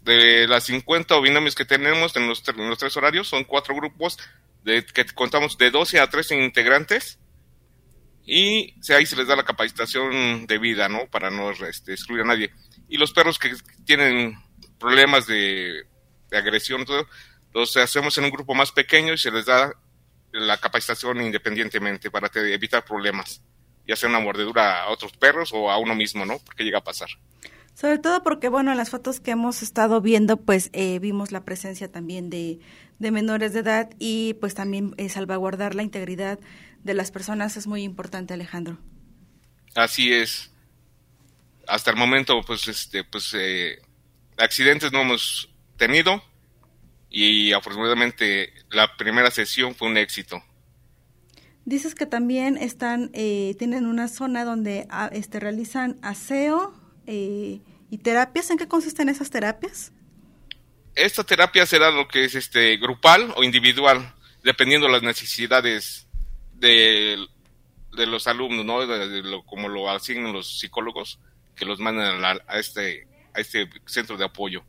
De 0.03 0.49
las 0.49 0.65
50 0.65 1.21
binomios 1.21 1.55
que 1.55 1.67
tenemos 1.67 2.17
en 2.17 2.27
los, 2.27 2.43
los 2.57 2.79
tres 2.79 2.97
horarios, 2.97 3.29
son 3.29 3.45
cuatro 3.45 3.77
grupos 3.77 4.19
de, 4.65 4.85
que 4.85 5.05
contamos 5.07 5.59
de 5.59 5.71
12 5.71 6.01
a 6.01 6.09
13 6.09 6.43
integrantes. 6.43 7.19
Y 8.33 8.77
ahí 8.93 9.07
se 9.07 9.17
les 9.17 9.27
da 9.27 9.35
la 9.35 9.43
capacitación 9.43 10.47
de 10.47 10.59
vida, 10.59 10.89
¿no? 10.89 11.09
Para 11.11 11.33
no 11.33 11.51
este, 11.51 11.95
excluir 11.95 12.23
a 12.23 12.27
nadie. 12.27 12.53
Y 12.89 12.97
los 12.97 13.13
perros 13.13 13.41
que 13.41 13.53
tienen 13.85 14.41
problemas 14.79 15.27
de, 15.27 15.85
agresión, 16.31 16.85
todo, 16.85 17.09
los 17.53 17.77
hacemos 17.77 18.17
en 18.19 18.25
un 18.27 18.31
grupo 18.31 18.55
más 18.55 18.71
pequeño 18.71 19.15
y 19.15 19.19
se 19.19 19.33
les 19.33 19.47
da 19.47 19.75
la 20.31 20.59
capacitación 20.59 21.21
independientemente 21.23 22.09
para 22.09 22.31
evitar 22.53 22.85
problemas, 22.85 23.43
ya 23.85 23.97
sea 23.97 24.09
una 24.09 24.21
mordedura 24.21 24.85
a 24.85 24.91
otros 24.91 25.11
perros 25.15 25.51
o 25.53 25.69
a 25.69 25.79
uno 25.79 25.97
mismo, 25.97 26.25
¿no? 26.25 26.39
Porque 26.39 26.63
llega 26.63 26.79
a 26.79 26.85
pasar. 26.85 27.09
Sobre 27.75 27.99
todo 27.99 28.23
porque, 28.23 28.49
bueno, 28.49 28.71
en 28.71 28.77
las 28.77 28.91
fotos 28.91 29.21
que 29.21 29.31
hemos 29.31 29.63
estado 29.63 30.01
viendo, 30.01 30.37
pues 30.37 30.71
eh, 30.73 30.99
vimos 30.99 31.33
la 31.33 31.45
presencia 31.45 31.91
también 31.91 32.29
de, 32.29 32.61
menores 32.99 33.53
de 33.53 33.61
edad 33.61 33.91
y 33.99 34.35
pues 34.35 34.55
también 34.55 34.95
eh, 34.99 35.09
salvaguardar 35.09 35.75
la 35.75 35.83
integridad 35.83 36.39
de 36.85 36.95
las 36.95 37.11
personas 37.11 37.57
es 37.57 37.67
muy 37.67 37.83
importante, 37.83 38.35
Alejandro. 38.35 38.79
Así 39.75 40.13
es. 40.13 40.51
Hasta 41.67 41.91
el 41.91 41.97
momento, 41.97 42.41
pues, 42.47 42.69
este, 42.69 43.05
pues, 43.05 43.33
eh, 43.35 43.81
accidentes 44.37 44.93
no 44.93 45.01
hemos 45.01 45.51
tenido 45.77 46.23
y 47.09 47.53
afortunadamente 47.53 48.53
la 48.71 48.97
primera 48.97 49.31
sesión 49.31 49.75
fue 49.75 49.89
un 49.89 49.97
éxito. 49.97 50.43
Dices 51.65 51.95
que 51.95 52.07
también 52.07 52.57
están, 52.57 53.11
eh, 53.13 53.55
tienen 53.59 53.87
una 53.87 54.09
zona 54.09 54.45
donde 54.45 54.87
ah, 54.91 55.11
este, 55.13 55.41
realizan 55.41 55.99
aseo 56.03 56.75
eh, 57.11 57.61
y 57.91 57.99
terapias. 57.99 58.51
¿En 58.51 58.57
qué 58.57 58.69
consisten 58.69 59.09
esas 59.09 59.31
terapias? 59.31 59.93
Esta 60.95 61.25
terapia 61.25 61.67
será 61.67 61.91
lo 61.91 62.07
que 62.07 62.25
es 62.25 62.35
este 62.35 62.77
grupal 62.77 63.35
o 63.37 63.43
individual, 63.43 64.15
dependiendo 64.45 64.87
de 64.87 64.93
las 64.93 65.03
necesidades 65.03 66.07
de, 66.55 67.17
de 67.97 68.07
los 68.07 68.27
alumnos, 68.27 68.65
¿no? 68.65 68.87
De, 68.87 69.23
como 69.47 69.69
lo 69.69 69.91
asignan 69.91 70.33
los 70.33 70.61
psicólogos 70.61 71.19
que 71.57 71.65
los 71.65 71.81
mandan 71.81 72.25
a, 72.25 72.59
este, 72.59 73.09
a 73.35 73.41
este 73.41 73.69
centro 73.87 74.17
de 74.17 74.25
apoyo. 74.25 74.63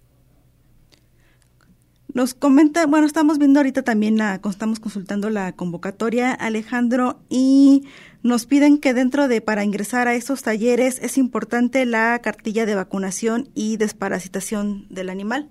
Nos 2.13 2.33
comenta, 2.33 2.85
bueno, 2.87 3.05
estamos 3.07 3.37
viendo 3.37 3.59
ahorita 3.59 3.83
también 3.83 4.17
la, 4.17 4.41
estamos 4.49 4.79
consultando 4.79 5.29
la 5.29 5.53
convocatoria, 5.53 6.33
Alejandro, 6.33 7.21
y 7.29 7.87
nos 8.23 8.45
piden 8.45 8.79
que 8.79 8.93
dentro 8.93 9.27
de, 9.27 9.41
para 9.41 9.63
ingresar 9.63 10.07
a 10.07 10.15
estos 10.15 10.43
talleres, 10.43 10.99
es 11.01 11.17
importante 11.17 11.85
la 11.85 12.19
cartilla 12.21 12.65
de 12.65 12.75
vacunación 12.75 13.49
y 13.55 13.77
desparasitación 13.77 14.87
del 14.89 15.09
animal. 15.09 15.49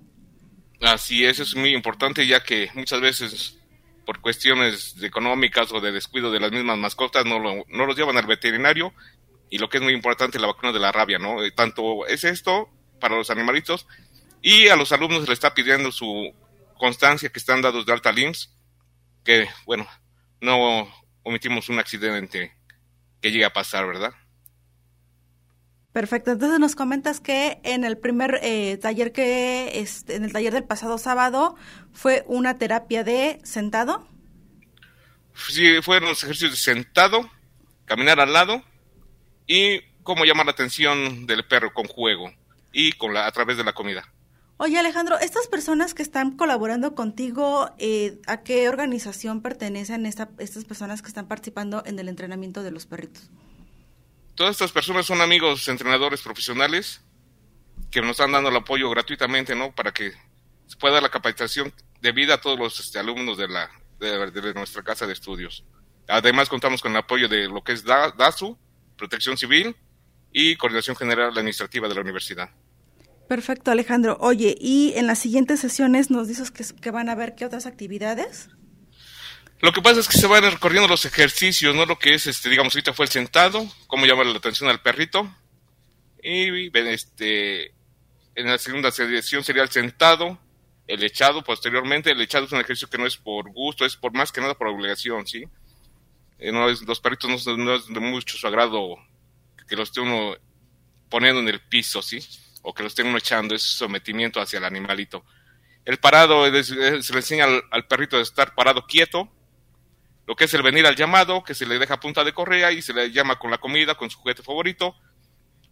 Así 0.81 1.25
es, 1.25 1.39
es 1.39 1.55
muy 1.55 1.73
importante, 1.73 2.25
ya 2.25 2.43
que 2.43 2.69
muchas 2.73 3.01
veces 3.01 3.57
por 4.05 4.19
cuestiones 4.19 4.95
económicas 5.01 5.71
o 5.71 5.79
de 5.79 5.91
descuido 5.91 6.31
de 6.31 6.39
las 6.39 6.51
mismas 6.51 6.77
mascotas 6.77 7.25
no, 7.25 7.39
no 7.39 7.85
los 7.85 7.95
llevan 7.95 8.17
al 8.17 8.25
veterinario 8.25 8.93
y 9.49 9.57
lo 9.57 9.69
que 9.69 9.77
es 9.77 9.83
muy 9.83 9.93
importante 9.93 10.39
la 10.39 10.47
vacuna 10.47 10.71
de 10.71 10.79
la 10.79 10.91
rabia, 10.91 11.19
¿no? 11.19 11.43
Eh, 11.43 11.51
tanto 11.51 12.07
es 12.07 12.23
esto 12.23 12.69
para 12.99 13.15
los 13.15 13.29
animalitos 13.29 13.85
y 14.41 14.69
a 14.69 14.75
los 14.75 14.91
alumnos 14.91 15.23
se 15.23 15.29
les 15.29 15.37
está 15.37 15.53
pidiendo 15.53 15.91
su 15.91 16.33
constancia 16.77 17.29
que 17.29 17.37
están 17.37 17.61
dados 17.61 17.85
de 17.85 17.93
alta 17.93 18.11
LIMS, 18.11 18.55
que, 19.23 19.47
bueno, 19.65 19.87
no 20.39 20.91
omitimos 21.23 21.69
un 21.69 21.77
accidente 21.77 22.53
que 23.21 23.31
llegue 23.31 23.45
a 23.45 23.53
pasar, 23.53 23.85
¿verdad? 23.85 24.13
Perfecto. 25.93 26.31
Entonces 26.31 26.59
nos 26.59 26.75
comentas 26.75 27.19
que 27.19 27.59
en 27.63 27.83
el 27.83 27.97
primer 27.97 28.39
eh, 28.41 28.77
taller 28.77 29.11
que, 29.11 29.79
este, 29.81 30.15
en 30.15 30.23
el 30.23 30.31
taller 30.31 30.53
del 30.53 30.63
pasado 30.63 30.97
sábado, 30.97 31.55
fue 31.91 32.23
una 32.27 32.57
terapia 32.57 33.03
de 33.03 33.39
sentado. 33.43 34.07
Sí, 35.35 35.81
fueron 35.81 36.09
los 36.09 36.23
ejercicios 36.23 36.51
de 36.51 36.57
sentado, 36.57 37.29
caminar 37.85 38.19
al 38.19 38.33
lado 38.33 38.63
y 39.47 39.81
cómo 40.03 40.23
llamar 40.25 40.45
la 40.45 40.53
atención 40.53 41.25
del 41.25 41.45
perro 41.45 41.73
con 41.73 41.87
juego 41.87 42.31
y 42.71 42.93
con 42.93 43.13
la, 43.13 43.27
a 43.27 43.31
través 43.31 43.57
de 43.57 43.63
la 43.63 43.73
comida. 43.73 44.09
Oye 44.63 44.77
Alejandro, 44.77 45.17
estas 45.17 45.47
personas 45.47 45.95
que 45.95 46.03
están 46.03 46.37
colaborando 46.37 46.93
contigo, 46.93 47.71
eh, 47.79 48.19
¿a 48.27 48.43
qué 48.43 48.69
organización 48.69 49.41
pertenecen 49.41 50.05
esta, 50.05 50.29
estas 50.37 50.65
personas 50.65 51.01
que 51.01 51.07
están 51.07 51.27
participando 51.27 51.81
en 51.83 51.97
el 51.97 52.07
entrenamiento 52.07 52.61
de 52.61 52.69
los 52.69 52.85
perritos? 52.85 53.31
Todas 54.35 54.51
estas 54.51 54.71
personas 54.71 55.07
son 55.07 55.19
amigos 55.19 55.67
entrenadores 55.67 56.21
profesionales 56.21 57.01
que 57.89 58.01
nos 58.01 58.11
están 58.11 58.33
dando 58.33 58.49
el 58.49 58.55
apoyo 58.55 58.87
gratuitamente, 58.91 59.55
¿no? 59.55 59.73
Para 59.73 59.91
que 59.91 60.11
se 60.67 60.77
pueda 60.77 61.01
la 61.01 61.09
capacitación 61.09 61.73
debida 61.99 62.35
a 62.35 62.41
todos 62.41 62.59
los 62.59 62.79
este, 62.79 62.99
alumnos 62.99 63.39
de, 63.39 63.47
la, 63.47 63.67
de, 63.97 64.53
nuestra 64.53 64.83
casa 64.83 65.07
de 65.07 65.13
estudios. 65.13 65.65
Además, 66.07 66.49
contamos 66.49 66.83
con 66.83 66.91
el 66.91 66.99
apoyo 66.99 67.27
de 67.27 67.47
lo 67.47 67.63
que 67.63 67.71
es 67.71 67.83
DASU, 67.83 68.55
Protección 68.95 69.39
Civil 69.39 69.75
y 70.31 70.55
Coordinación 70.55 70.95
General 70.95 71.29
Administrativa 71.29 71.87
de 71.87 71.95
la 71.95 72.01
Universidad. 72.01 72.51
Perfecto, 73.31 73.71
Alejandro. 73.71 74.17
Oye, 74.19 74.57
y 74.59 74.91
en 74.97 75.07
las 75.07 75.19
siguientes 75.19 75.61
sesiones 75.61 76.11
nos 76.11 76.27
dices 76.27 76.51
que, 76.51 76.91
van 76.91 77.07
a 77.07 77.15
ver 77.15 77.33
qué 77.33 77.45
otras 77.45 77.65
actividades. 77.65 78.49
Lo 79.61 79.71
que 79.71 79.81
pasa 79.81 80.01
es 80.01 80.09
que 80.09 80.17
se 80.17 80.27
van 80.27 80.43
recorriendo 80.43 80.89
los 80.89 81.05
ejercicios, 81.05 81.73
¿no? 81.73 81.85
Lo 81.85 81.97
que 81.97 82.13
es, 82.13 82.27
este, 82.27 82.49
digamos, 82.49 82.75
ahorita 82.75 82.91
fue 82.91 83.05
el 83.05 83.09
sentado, 83.09 83.65
cómo 83.87 84.05
llamar 84.05 84.25
la 84.25 84.37
atención 84.37 84.69
al 84.69 84.81
perrito. 84.81 85.33
Y 86.21 86.77
este, 86.77 87.67
en 88.35 88.47
la 88.47 88.57
segunda 88.57 88.91
sesión 88.91 89.45
sería 89.45 89.63
el 89.63 89.69
sentado, 89.69 90.37
el 90.85 91.01
echado 91.01 91.41
posteriormente. 91.41 92.11
El 92.11 92.19
echado 92.19 92.47
es 92.47 92.51
un 92.51 92.59
ejercicio 92.59 92.89
que 92.89 92.97
no 92.97 93.07
es 93.07 93.15
por 93.15 93.49
gusto, 93.53 93.85
es 93.85 93.95
por 93.95 94.11
más 94.11 94.33
que 94.33 94.41
nada 94.41 94.55
por 94.55 94.67
obligación, 94.67 95.25
¿sí? 95.25 95.45
Eh, 96.37 96.51
no 96.51 96.69
es, 96.69 96.81
los 96.81 96.99
perritos 96.99 97.47
no, 97.47 97.55
no, 97.55 97.75
es 97.75 97.87
de 97.87 97.99
mucho 98.01 98.37
su 98.37 98.45
agrado 98.45 98.97
que 99.69 99.77
los 99.77 99.87
esté 99.87 100.01
uno 100.01 100.35
poniendo 101.07 101.39
en 101.39 101.47
el 101.47 101.61
piso, 101.61 102.01
¿sí? 102.01 102.19
O 102.61 102.73
que 102.73 102.83
lo 102.83 102.87
estén 102.87 103.15
echando, 103.15 103.55
es 103.55 103.63
sometimiento 103.63 104.39
hacia 104.39 104.59
el 104.59 104.65
animalito. 104.65 105.23
El 105.85 105.97
parado 105.97 106.45
se 106.63 106.75
le 106.75 106.97
enseña 106.97 107.45
al, 107.71 107.87
perrito 107.87 108.17
de 108.17 108.23
estar 108.23 108.53
parado 108.53 108.85
quieto, 108.85 109.31
lo 110.27 110.35
que 110.35 110.45
es 110.45 110.53
el 110.53 110.61
venir 110.61 110.85
al 110.85 110.95
llamado, 110.95 111.43
que 111.43 111.55
se 111.55 111.65
le 111.65 111.79
deja 111.79 111.99
punta 111.99 112.23
de 112.23 112.33
correa 112.33 112.71
y 112.71 112.81
se 112.81 112.93
le 112.93 113.11
llama 113.11 113.39
con 113.39 113.49
la 113.49 113.57
comida, 113.57 113.95
con 113.95 114.09
su 114.09 114.19
juguete 114.19 114.43
favorito. 114.43 114.95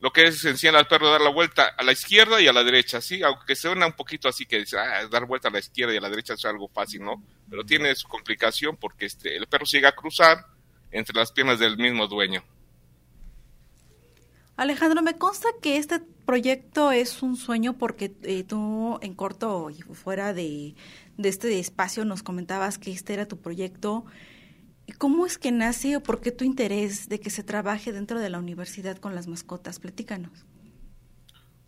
Lo 0.01 0.11
que 0.11 0.25
es 0.25 0.43
enseñar 0.45 0.77
al 0.77 0.87
perro 0.87 1.09
a 1.09 1.11
dar 1.11 1.21
la 1.21 1.29
vuelta 1.29 1.73
a 1.77 1.83
la 1.83 1.91
izquierda 1.91 2.41
y 2.41 2.47
a 2.47 2.53
la 2.53 2.63
derecha, 2.63 3.01
sí, 3.01 3.21
aunque 3.21 3.55
suena 3.55 3.85
un 3.85 3.93
poquito 3.93 4.29
así 4.29 4.45
que 4.45 4.63
ah, 4.77 5.05
dar 5.11 5.25
vuelta 5.25 5.49
a 5.49 5.51
la 5.51 5.59
izquierda 5.59 5.93
y 5.93 5.97
a 5.97 6.01
la 6.01 6.09
derecha 6.09 6.33
es 6.33 6.45
algo 6.45 6.69
fácil, 6.69 7.03
¿no? 7.03 7.21
Pero 7.49 7.65
tiene 7.65 7.93
su 7.95 8.07
complicación 8.07 8.77
porque 8.77 9.05
este, 9.05 9.35
el 9.35 9.47
perro 9.47 9.65
llega 9.65 9.89
a 9.89 9.95
cruzar 9.95 10.45
entre 10.91 11.15
las 11.15 11.31
piernas 11.33 11.59
del 11.59 11.77
mismo 11.77 12.07
dueño. 12.07 12.43
Alejandro, 14.59 15.01
me 15.01 15.17
consta 15.17 15.47
que 15.61 15.77
este 15.77 16.01
proyecto 16.25 16.91
es 16.91 17.23
un 17.23 17.37
sueño 17.37 17.77
porque 17.77 18.11
eh, 18.23 18.43
tú 18.43 18.99
en 19.01 19.15
corto 19.15 19.69
y 19.69 19.81
fuera 19.81 20.33
de, 20.33 20.75
este 21.17 21.59
espacio 21.59 22.03
nos 22.03 22.23
comentabas 22.23 22.77
que 22.77 22.91
este 22.91 23.13
era 23.13 23.25
tu 23.25 23.39
proyecto. 23.39 24.03
¿Cómo 24.97 25.25
es 25.25 25.37
que 25.37 25.53
nace 25.53 25.95
o 25.95 26.03
por 26.03 26.19
qué 26.19 26.33
tu 26.33 26.43
interés 26.43 27.07
de 27.07 27.21
que 27.21 27.29
se 27.29 27.41
trabaje 27.41 27.93
dentro 27.93 28.19
de 28.19 28.29
la 28.29 28.37
universidad 28.37 28.97
con 28.97 29.15
las 29.15 29.27
mascotas? 29.27 29.79
Platícanos. 29.79 30.45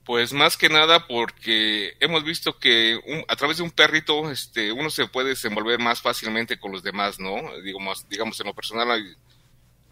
Pues 0.03 0.33
más 0.33 0.57
que 0.57 0.67
nada 0.67 1.07
porque 1.07 1.93
hemos 2.01 2.25
visto 2.25 2.59
que 2.59 2.99
a 3.29 3.35
través 3.37 3.55
de 3.55 3.63
un 3.63 3.71
perrito 3.71 4.29
este, 4.29 4.73
uno 4.73 4.89
se 4.89 5.07
puede 5.07 5.29
desenvolver 5.29 5.79
más 5.79 6.01
fácilmente 6.01 6.59
con 6.59 6.73
los 6.73 6.83
demás, 6.83 7.21
¿no? 7.21 7.37
Digamos, 7.63 8.09
digamos 8.09 8.37
en 8.41 8.47
lo 8.47 8.53
personal 8.53 9.17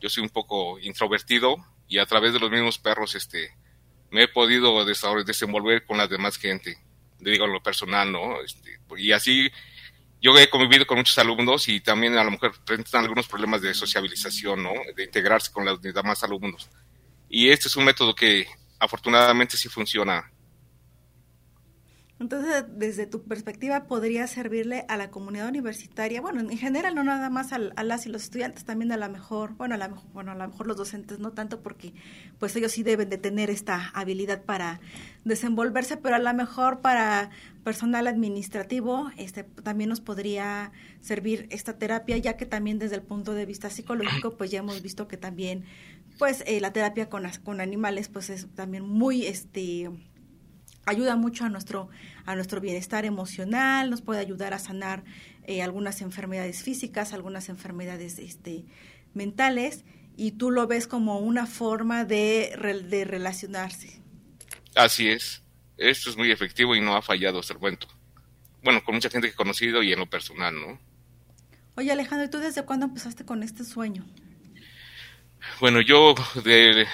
yo 0.01 0.09
soy 0.09 0.21
un 0.21 0.29
poco 0.29 0.77
introvertido 0.79 1.63
y 1.89 1.97
a 1.97 2.05
través 2.05 2.31
de 2.31 2.39
los 2.39 2.49
mismos 2.49 2.77
perros 2.77 3.15
este 3.15 3.51
me 4.11 4.23
he 4.23 4.27
podido 4.27 4.85
desenvolver 4.85 5.85
con 5.85 5.97
las 5.97 6.09
demás 6.09 6.37
gente, 6.37 6.77
digo 7.19 7.45
lo 7.45 7.61
personal, 7.61 8.11
¿no? 8.11 8.41
Este, 8.41 8.79
y 8.97 9.11
así 9.11 9.51
yo 10.21 10.37
he 10.37 10.49
convivido 10.49 10.85
con 10.85 10.97
muchos 10.97 11.17
alumnos 11.17 11.67
y 11.67 11.81
también 11.81 12.17
a 12.17 12.23
lo 12.23 12.31
mejor 12.31 12.53
presentan 12.63 13.03
algunos 13.03 13.27
problemas 13.27 13.61
de 13.61 13.73
sociabilización, 13.73 14.63
¿no? 14.63 14.71
De 14.95 15.03
integrarse 15.03 15.51
con 15.51 15.65
los 15.65 15.81
demás 15.81 16.23
alumnos. 16.23 16.69
Y 17.29 17.49
este 17.49 17.67
es 17.67 17.75
un 17.75 17.85
método 17.85 18.15
que 18.15 18.47
afortunadamente 18.79 19.57
sí 19.57 19.69
funciona 19.69 20.31
entonces, 22.19 22.65
desde 22.75 23.07
tu 23.07 23.23
perspectiva, 23.23 23.85
podría 23.85 24.27
servirle 24.27 24.83
a 24.89 24.97
la 24.97 25.09
comunidad 25.09 25.47
universitaria, 25.47 26.19
bueno, 26.19 26.41
en 26.41 26.57
general, 26.57 26.93
no 26.93 27.03
nada 27.05 27.29
más 27.29 27.53
a, 27.53 27.59
las 27.59 28.05
y 28.05 28.09
los 28.09 28.23
estudiantes, 28.23 28.65
también 28.65 28.91
a 28.91 28.97
la 28.97 29.07
mejor, 29.07 29.53
bueno, 29.55 29.75
a 29.75 29.77
la 29.77 29.87
mejor, 29.87 30.11
bueno, 30.11 30.33
a 30.33 30.35
lo 30.35 30.45
mejor 30.45 30.67
los 30.67 30.75
docentes 30.75 31.19
no 31.19 31.31
tanto 31.31 31.61
porque 31.61 31.93
pues 32.37 32.53
ellos 32.57 32.73
sí 32.73 32.83
deben 32.83 33.09
de 33.09 33.17
tener 33.17 33.49
esta 33.49 33.89
habilidad 33.93 34.43
para 34.43 34.81
desenvolverse, 35.23 35.95
pero 35.95 36.15
a 36.15 36.19
lo 36.19 36.33
mejor 36.33 36.81
para 36.81 37.29
personal 37.63 38.05
administrativo, 38.05 39.11
este 39.17 39.45
también 39.45 39.89
nos 39.89 40.01
podría 40.01 40.73
servir 40.99 41.47
esta 41.51 41.77
terapia, 41.77 42.17
ya 42.17 42.35
que 42.35 42.45
también 42.45 42.79
desde 42.79 42.95
el 42.95 43.01
punto 43.01 43.33
de 43.33 43.45
vista 43.45 43.69
psicológico, 43.69 44.35
pues 44.35 44.51
ya 44.51 44.59
hemos 44.59 44.81
visto 44.81 45.07
que 45.07 45.15
también 45.15 45.63
pues 46.17 46.43
eh, 46.47 46.59
la 46.59 46.73
terapia 46.73 47.09
con, 47.09 47.23
con 47.45 47.61
animales 47.61 48.09
pues 48.09 48.29
es 48.29 48.47
también 48.55 48.83
muy 48.83 49.25
este 49.25 49.89
ayuda 50.85 51.15
mucho 51.15 51.45
a 51.45 51.49
nuestro, 51.49 51.89
a 52.25 52.35
nuestro 52.35 52.61
bienestar 52.61 53.05
emocional, 53.05 53.89
nos 53.89 54.01
puede 54.01 54.19
ayudar 54.19 54.53
a 54.53 54.59
sanar 54.59 55.03
eh, 55.45 55.61
algunas 55.61 56.01
enfermedades 56.01 56.63
físicas, 56.63 57.13
algunas 57.13 57.49
enfermedades 57.49 58.19
este, 58.19 58.65
mentales, 59.13 59.85
y 60.17 60.31
tú 60.31 60.51
lo 60.51 60.67
ves 60.67 60.87
como 60.87 61.19
una 61.19 61.45
forma 61.45 62.05
de, 62.05 62.83
de 62.89 63.05
relacionarse. 63.05 64.01
Así 64.75 65.07
es, 65.07 65.43
esto 65.77 66.09
es 66.09 66.17
muy 66.17 66.31
efectivo 66.31 66.75
y 66.75 66.81
no 66.81 66.95
ha 66.95 67.01
fallado 67.01 67.39
hasta 67.39 67.53
el 67.53 67.59
momento. 67.59 67.87
Bueno, 68.61 68.83
con 68.83 68.95
mucha 68.95 69.09
gente 69.09 69.27
que 69.27 69.33
he 69.33 69.37
conocido 69.37 69.81
y 69.81 69.93
en 69.93 69.99
lo 69.99 70.09
personal, 70.09 70.53
¿no? 70.53 70.79
Oye 71.75 71.91
Alejandro, 71.91 72.27
¿y 72.27 72.29
tú 72.29 72.39
desde 72.39 72.65
cuándo 72.65 72.87
empezaste 72.87 73.23
con 73.23 73.41
este 73.41 73.63
sueño? 73.63 74.05
Bueno, 75.61 75.79
yo, 75.81 76.15
de, 76.43 76.85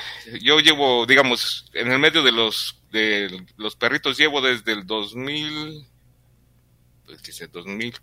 yo 0.41 0.59
llevo, 0.59 1.05
digamos, 1.07 1.65
en 1.73 1.91
el 1.91 1.99
medio 1.99 2.21
de 2.21 2.31
los 2.31 2.79
de 2.95 3.45
los 3.57 3.75
perritos 3.75 4.17
llevo 4.17 4.39
desde 4.41 4.71
el 4.71 4.87
2000, 4.87 5.85
pues 7.05 7.21
sé, 7.21 7.47
2000, 7.47 7.93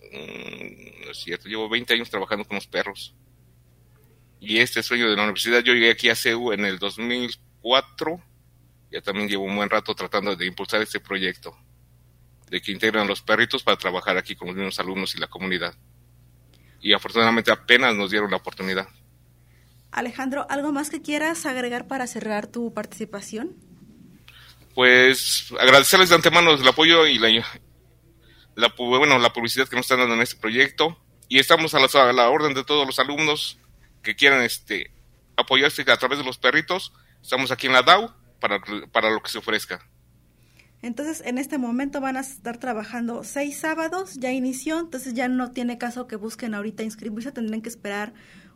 mm, 0.00 1.04
no 1.04 1.10
es 1.10 1.18
cierto, 1.18 1.48
llevo 1.48 1.68
20 1.68 1.94
años 1.94 2.08
trabajando 2.08 2.44
con 2.44 2.54
los 2.54 2.68
perros. 2.68 3.14
Y 4.38 4.58
este 4.58 4.82
sueño 4.82 5.10
de 5.10 5.16
la 5.16 5.24
universidad, 5.24 5.60
yo 5.62 5.72
llegué 5.72 5.90
aquí 5.90 6.08
a 6.08 6.14
CEU 6.14 6.52
en 6.52 6.64
el 6.64 6.78
2004, 6.78 8.22
ya 8.92 9.00
también 9.00 9.28
llevo 9.28 9.44
un 9.44 9.56
buen 9.56 9.70
rato 9.70 9.94
tratando 9.94 10.36
de 10.36 10.46
impulsar 10.46 10.80
este 10.82 11.00
proyecto, 11.00 11.56
de 12.48 12.60
que 12.62 12.70
integren 12.70 13.08
los 13.08 13.22
perritos 13.22 13.64
para 13.64 13.76
trabajar 13.76 14.16
aquí 14.16 14.36
con 14.36 14.48
los 14.48 14.56
mismos 14.56 14.78
alumnos 14.78 15.14
y 15.16 15.18
la 15.18 15.26
comunidad. 15.26 15.74
Y 16.80 16.92
afortunadamente 16.92 17.50
apenas 17.50 17.96
nos 17.96 18.10
dieron 18.10 18.30
la 18.30 18.36
oportunidad. 18.36 18.86
Alejandro, 19.90 20.46
¿algo 20.48 20.70
más 20.70 20.90
que 20.90 21.02
quieras 21.02 21.44
agregar 21.44 21.88
para 21.88 22.06
cerrar 22.06 22.46
tu 22.46 22.72
participación? 22.72 23.66
Pues 24.76 25.54
agradecerles 25.58 26.10
de 26.10 26.16
antemano 26.16 26.52
el 26.52 26.68
apoyo 26.68 27.06
y 27.06 27.18
la, 27.18 27.30
la, 28.54 28.74
bueno, 28.76 29.18
la 29.18 29.32
publicidad 29.32 29.66
que 29.66 29.74
nos 29.74 29.86
están 29.86 30.00
dando 30.00 30.14
en 30.14 30.20
este 30.20 30.36
proyecto 30.36 30.98
y 31.30 31.38
estamos 31.38 31.74
a 31.74 32.12
la, 32.12 32.28
orden 32.28 32.52
de 32.52 32.62
todos 32.62 32.86
los 32.86 32.98
alumnos 32.98 33.58
que 34.02 34.14
quieran 34.14 34.42
este, 34.42 34.92
apoyarse 35.34 35.80
a 35.90 35.96
través 35.96 36.18
de 36.18 36.26
los 36.26 36.36
perritos. 36.36 36.92
Estamos 37.22 37.50
aquí 37.52 37.68
en 37.68 37.72
la 37.72 37.80
DAO 37.80 38.14
para, 38.38 38.60
para 38.92 39.08
lo 39.08 39.22
que 39.22 39.30
se 39.30 39.38
ofrezca. 39.38 39.80
Entonces, 40.82 41.22
en 41.24 41.38
este 41.38 41.56
momento 41.56 42.02
van 42.02 42.18
a 42.18 42.20
estar 42.20 42.58
trabajando 42.58 43.24
seis 43.24 43.58
sábados, 43.58 44.16
ya 44.16 44.30
inició, 44.30 44.78
entonces 44.78 45.14
ya 45.14 45.26
no 45.26 45.52
tiene 45.52 45.78
caso 45.78 46.06
que 46.06 46.16
busquen 46.16 46.52
ahorita 46.52 46.82
inscribirse, 46.82 47.32
tendrán 47.32 47.62
que 47.62 47.70
esperar 47.70 48.12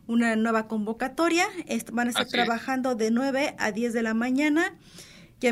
una 0.07 0.37
nueva 0.37 0.69
convocatoria. 0.69 1.47
Van 1.95 2.09
a 2.09 2.11
estar 2.11 2.27
trabajando 2.27 2.95
de 2.95 3.11
9 3.11 3.55
a 3.59 3.73
10 3.73 3.95
de 3.95 4.03
la 4.03 4.13
mañana 4.13 4.77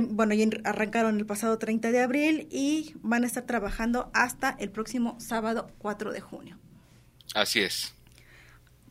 bueno, 0.01 0.35
ya 0.35 0.47
arrancaron 0.65 1.19
el 1.19 1.27
pasado 1.27 1.59
30 1.59 1.91
de 1.91 2.01
abril 2.01 2.49
y 2.51 2.95
van 3.03 3.25
a 3.25 3.27
estar 3.27 3.45
trabajando 3.45 4.11
hasta 4.15 4.51
el 4.59 4.71
próximo 4.71 5.17
sábado 5.19 5.71
4 5.79 6.13
de 6.13 6.21
junio. 6.21 6.59
Así 7.35 7.61
es. 7.61 7.95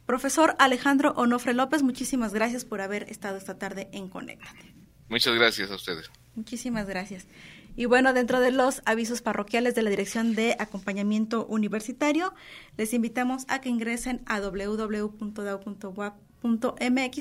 Profesor 0.06 0.56
Alejandro 0.58 1.12
Onofre 1.18 1.54
López, 1.54 1.84
muchísimas 1.84 2.34
gracias 2.34 2.66
por 2.66 2.82
haber 2.82 3.04
estado 3.12 3.38
esta 3.38 3.58
tarde 3.58 3.90
en 3.92 4.10
Conéctate. 4.10 4.74
Muchas 5.10 5.36
gracias 5.36 5.70
a 5.72 5.76
ustedes. 5.76 6.10
Muchísimas 6.36 6.88
gracias. 6.88 7.28
Y 7.76 7.86
bueno, 7.86 8.14
dentro 8.14 8.40
de 8.40 8.52
los 8.52 8.82
avisos 8.86 9.22
parroquiales 9.22 9.76
de 9.76 9.84
la 9.84 9.90
Dirección 9.90 10.34
de 10.34 10.56
Acompañamiento 10.60 11.46
Universitario, 11.46 12.34
les 12.76 12.94
invitamos 12.94 13.46
a 13.50 13.62
que 13.62 13.70
ingresen 13.70 14.24
a 14.26 14.40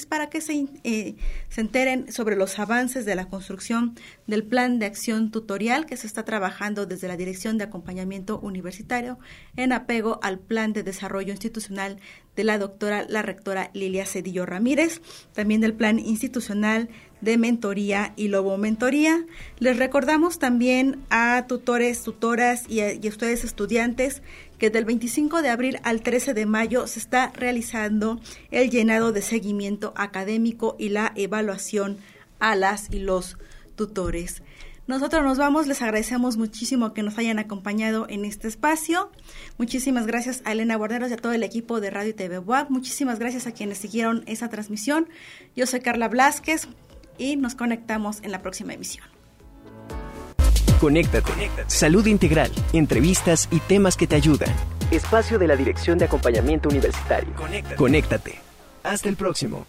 para 0.09 0.29
que 0.29 0.41
se, 0.41 0.67
eh, 0.85 1.17
se 1.49 1.61
enteren 1.61 2.13
sobre 2.13 2.37
los 2.37 2.59
avances 2.59 3.05
de 3.05 3.15
la 3.15 3.29
construcción 3.29 3.95
del 4.27 4.45
plan 4.45 4.79
de 4.79 4.87
acción 4.87 5.31
tutorial 5.31 5.87
que 5.87 5.97
se 5.97 6.07
está 6.07 6.25
trabajando 6.25 6.87
desde 6.87 7.09
la 7.09 7.17
Dirección 7.17 7.59
de 7.59 7.65
Acompañamiento 7.65 8.39
Universitario 8.41 9.19
en 9.57 9.73
apego 9.73 10.21
al 10.23 10.39
plan 10.39 10.73
de 10.73 10.83
desarrollo 10.83 11.33
institucional 11.33 11.99
de 12.37 12.45
la 12.45 12.59
doctora, 12.59 13.07
la 13.09 13.23
rectora 13.23 13.71
Lilia 13.73 14.07
Cedillo 14.07 14.47
Ramírez, 14.47 15.01
también 15.33 15.61
del 15.61 15.75
plan 15.75 15.99
institucional 15.99 16.89
de 17.27 17.37
mentoría 17.37 18.15
y 18.17 18.29
lobo 18.29 18.57
mentoría. 18.57 19.27
Les 19.59 19.77
recordamos 19.77 20.39
también 20.39 21.05
a 21.11 21.45
tutores, 21.47 22.03
tutoras 22.03 22.63
y 22.71 22.81
a, 22.81 22.93
ustedes 23.09 23.45
estudiantes 23.45 24.23
que 24.59 24.71
del 24.71 24.85
25 24.87 25.43
de 25.43 25.51
abril 25.51 25.81
al 25.83 26.01
13 26.01 26.33
de 26.33 26.47
mayo 26.47 26.87
se 26.87 27.01
está 27.01 27.33
realizando 27.35 28.21
el 28.53 28.71
llenado 28.71 29.13
de 29.13 29.23
seguimiento 29.23 29.93
académico 29.97 30.77
y 30.79 30.89
la 30.89 31.13
evaluación 31.17 31.99
a 32.39 32.55
las 32.55 32.91
y 32.93 33.01
los 33.01 33.37
tutores. 33.75 34.43
Nosotros 34.87 35.25
nos 35.25 35.37
vamos, 35.37 35.67
les 35.67 35.83
agradecemos 35.83 36.37
muchísimo 36.37 36.95
que 36.95 37.03
nos 37.03 37.19
hayan 37.19 37.41
acompañado 37.41 38.07
en 38.09 38.25
este 38.25 38.47
espacio. 38.47 39.11
Muchísimas 39.59 40.07
gracias 40.07 40.43
a 40.45 40.53
Elena 40.53 40.77
Borderos 40.77 41.11
y 41.11 41.15
a 41.15 41.17
todo 41.17 41.33
el 41.33 41.43
equipo 41.43 41.81
de 41.81 41.91
Radio 41.91 42.11
y 42.11 42.15
TV. 42.15 42.41
Muchísimas 42.69 43.19
gracias 43.19 43.49
a 43.49 43.53
quienes 43.53 43.79
siguieron 43.79 44.23
esa 44.29 44.49
transmisión. 44.49 45.09
Yo 45.57 45.67
soy 45.67 45.81
Carla 45.81 46.07
Blasquez 46.07 46.69
y 47.19 47.37
nos 47.37 47.55
conectamos 47.55 48.23
en 48.23 48.33
la 48.33 48.43
próxima 48.43 48.75
emisión. 48.75 49.07
Conéctate. 50.81 51.33
Salud 51.69 52.07
integral, 52.07 52.51
entrevistas 52.73 53.49
y 53.51 53.61
temas 53.61 53.97
que 53.97 54.07
te 54.07 54.17
ayudan. 54.17 54.51
Espacio 54.91 55.39
de 55.39 55.47
la 55.47 55.57
Dirección 55.57 55.99
de 55.99 56.05
Acompañamiento 56.05 56.69
Universitario. 56.69 57.33
Conéctate. 57.77 58.39
Hasta 58.83 59.09
el 59.09 59.17
próximo. 59.17 59.67